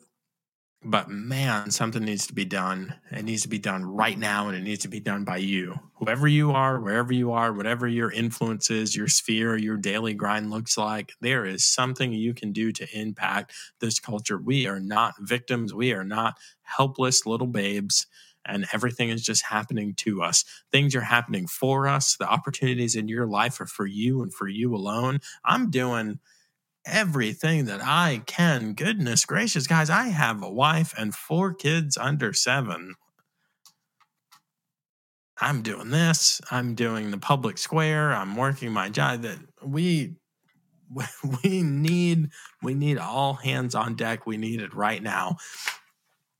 but 0.83 1.07
man, 1.07 1.69
something 1.69 2.03
needs 2.03 2.25
to 2.25 2.33
be 2.33 2.45
done. 2.45 2.95
It 3.11 3.23
needs 3.23 3.43
to 3.43 3.47
be 3.47 3.59
done 3.59 3.85
right 3.85 4.17
now, 4.17 4.47
and 4.47 4.57
it 4.57 4.61
needs 4.63 4.81
to 4.81 4.87
be 4.87 4.99
done 4.99 5.23
by 5.23 5.37
you. 5.37 5.75
Whoever 5.97 6.27
you 6.27 6.49
are, 6.49 6.79
wherever 6.79 7.13
you 7.13 7.31
are, 7.33 7.53
whatever 7.53 7.87
your 7.87 8.11
influence 8.11 8.71
is, 8.71 8.95
your 8.95 9.07
sphere, 9.07 9.55
your 9.55 9.77
daily 9.77 10.15
grind 10.15 10.49
looks 10.49 10.79
like, 10.79 11.13
there 11.21 11.45
is 11.45 11.63
something 11.63 12.11
you 12.11 12.33
can 12.33 12.53
do 12.53 12.71
to 12.71 12.87
impact 12.99 13.53
this 13.81 13.99
culture. 13.99 14.39
We 14.39 14.65
are 14.65 14.79
not 14.79 15.13
victims, 15.19 15.71
we 15.71 15.93
are 15.93 16.03
not 16.03 16.39
helpless 16.63 17.27
little 17.27 17.45
babes 17.45 18.07
and 18.45 18.65
everything 18.73 19.09
is 19.09 19.23
just 19.23 19.45
happening 19.45 19.93
to 19.93 20.23
us. 20.23 20.43
Things 20.71 20.95
are 20.95 21.01
happening 21.01 21.45
for 21.47 21.87
us. 21.87 22.15
The 22.15 22.27
opportunities 22.27 22.95
in 22.95 23.09
your 23.09 23.27
life 23.27 23.59
are 23.59 23.67
for 23.67 23.85
you 23.85 24.23
and 24.23 24.33
for 24.33 24.47
you 24.47 24.73
alone. 24.73 25.19
I'm 25.45 25.69
doing 25.69 26.19
everything 26.87 27.65
that 27.65 27.81
I 27.83 28.21
can. 28.25 28.73
Goodness 28.73 29.25
gracious, 29.25 29.67
guys, 29.67 29.89
I 29.89 30.07
have 30.07 30.41
a 30.41 30.49
wife 30.49 30.93
and 30.97 31.13
four 31.13 31.53
kids 31.53 31.97
under 31.97 32.33
seven. 32.33 32.95
I'm 35.39 35.61
doing 35.61 35.89
this. 35.89 36.41
I'm 36.49 36.73
doing 36.73 37.11
the 37.11 37.17
public 37.17 37.57
square. 37.57 38.11
I'm 38.11 38.35
working 38.35 38.71
my 38.71 38.89
job. 38.89 39.21
That 39.21 39.37
we 39.63 40.15
we 41.43 41.61
need 41.61 42.29
we 42.63 42.73
need 42.73 42.97
all 42.97 43.33
hands 43.33 43.75
on 43.75 43.95
deck. 43.95 44.25
We 44.25 44.37
need 44.37 44.61
it 44.61 44.73
right 44.73 45.01
now. 45.01 45.37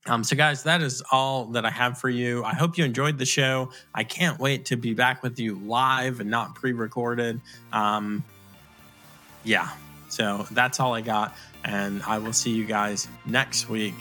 Um, 0.06 0.24
so, 0.24 0.36
guys, 0.36 0.62
that 0.62 0.80
is 0.80 1.02
all 1.12 1.46
that 1.46 1.66
I 1.66 1.70
have 1.70 1.98
for 1.98 2.08
you. 2.08 2.42
I 2.42 2.54
hope 2.54 2.78
you 2.78 2.84
enjoyed 2.84 3.18
the 3.18 3.26
show. 3.26 3.70
I 3.94 4.04
can't 4.04 4.40
wait 4.40 4.64
to 4.66 4.76
be 4.76 4.94
back 4.94 5.22
with 5.22 5.38
you 5.38 5.56
live 5.56 6.20
and 6.20 6.30
not 6.30 6.54
pre 6.54 6.72
recorded. 6.72 7.40
Um, 7.72 8.24
yeah, 9.44 9.70
so 10.08 10.46
that's 10.50 10.80
all 10.80 10.94
I 10.94 11.00
got. 11.00 11.36
And 11.64 12.02
I 12.04 12.18
will 12.18 12.32
see 12.32 12.50
you 12.50 12.64
guys 12.64 13.08
next 13.26 13.68
week. 13.68 13.94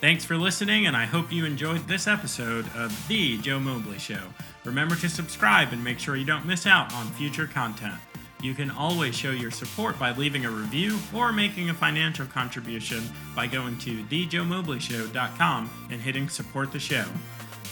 Thanks 0.00 0.24
for 0.24 0.36
listening, 0.36 0.86
and 0.86 0.96
I 0.96 1.06
hope 1.06 1.32
you 1.32 1.46
enjoyed 1.46 1.88
this 1.88 2.06
episode 2.06 2.66
of 2.76 3.08
The 3.08 3.38
Joe 3.38 3.58
Mobley 3.58 3.98
Show. 3.98 4.20
Remember 4.64 4.96
to 4.96 5.08
subscribe 5.08 5.72
and 5.72 5.82
make 5.82 5.98
sure 5.98 6.16
you 6.16 6.26
don't 6.26 6.44
miss 6.44 6.66
out 6.66 6.92
on 6.92 7.06
future 7.12 7.46
content. 7.46 7.94
You 8.42 8.52
can 8.52 8.70
always 8.70 9.16
show 9.16 9.30
your 9.30 9.50
support 9.50 9.98
by 9.98 10.12
leaving 10.12 10.44
a 10.44 10.50
review 10.50 10.98
or 11.14 11.32
making 11.32 11.70
a 11.70 11.74
financial 11.74 12.26
contribution 12.26 13.02
by 13.34 13.46
going 13.46 13.78
to 13.78 14.04
thejoemobleyshow.com 14.04 15.70
and 15.90 16.00
hitting 16.02 16.28
support 16.28 16.70
the 16.70 16.78
show. 16.78 17.06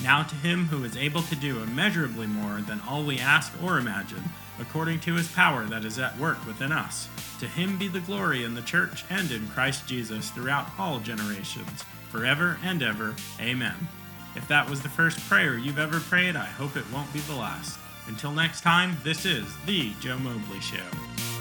Now 0.03 0.23
to 0.23 0.35
him 0.37 0.65
who 0.65 0.85
is 0.85 0.97
able 0.97 1.21
to 1.23 1.37
do 1.37 1.63
immeasurably 1.63 2.27
more 2.27 2.63
than 2.63 2.81
all 2.89 3.05
we 3.05 3.19
ask 3.19 3.53
or 3.63 3.79
imagine, 3.79 4.23
according 4.59 5.01
to 5.01 5.15
his 5.15 5.31
power 5.33 5.65
that 5.65 5.85
is 5.85 5.99
at 5.99 6.19
work 6.19 6.45
within 6.47 6.73
us. 6.73 7.09
To 7.41 7.47
him 7.47 7.79
be 7.79 7.89
the 7.89 8.01
glory 8.01 8.45
in 8.45 8.55
the 8.55 8.63
church 8.63 9.05
and 9.11 9.31
in 9.31 9.49
Christ 9.49 9.87
Jesus 9.87 10.31
throughout 10.31 10.69
all 10.79 11.01
generations, 11.01 11.85
forever 12.11 12.59
and 12.63 12.83
ever. 12.83 13.15
Amen. 13.41 13.89
If 14.35 14.49
that 14.49 14.69
was 14.69 14.83
the 14.83 14.89
first 14.89 15.19
prayer 15.29 15.59
you've 15.59 15.79
ever 15.79 16.01
prayed, 16.01 16.37
I 16.37 16.47
hope 16.47 16.77
it 16.77 16.91
won't 16.93 17.13
be 17.13 17.21
the 17.21 17.35
last. 17.35 17.79
Until 18.09 18.33
next 18.33 18.63
time, 18.63 18.97
this 19.05 19.25
is 19.25 19.47
The 19.67 19.93
Joe 20.01 20.19
Mobley 20.19 20.61
Show. 20.61 21.32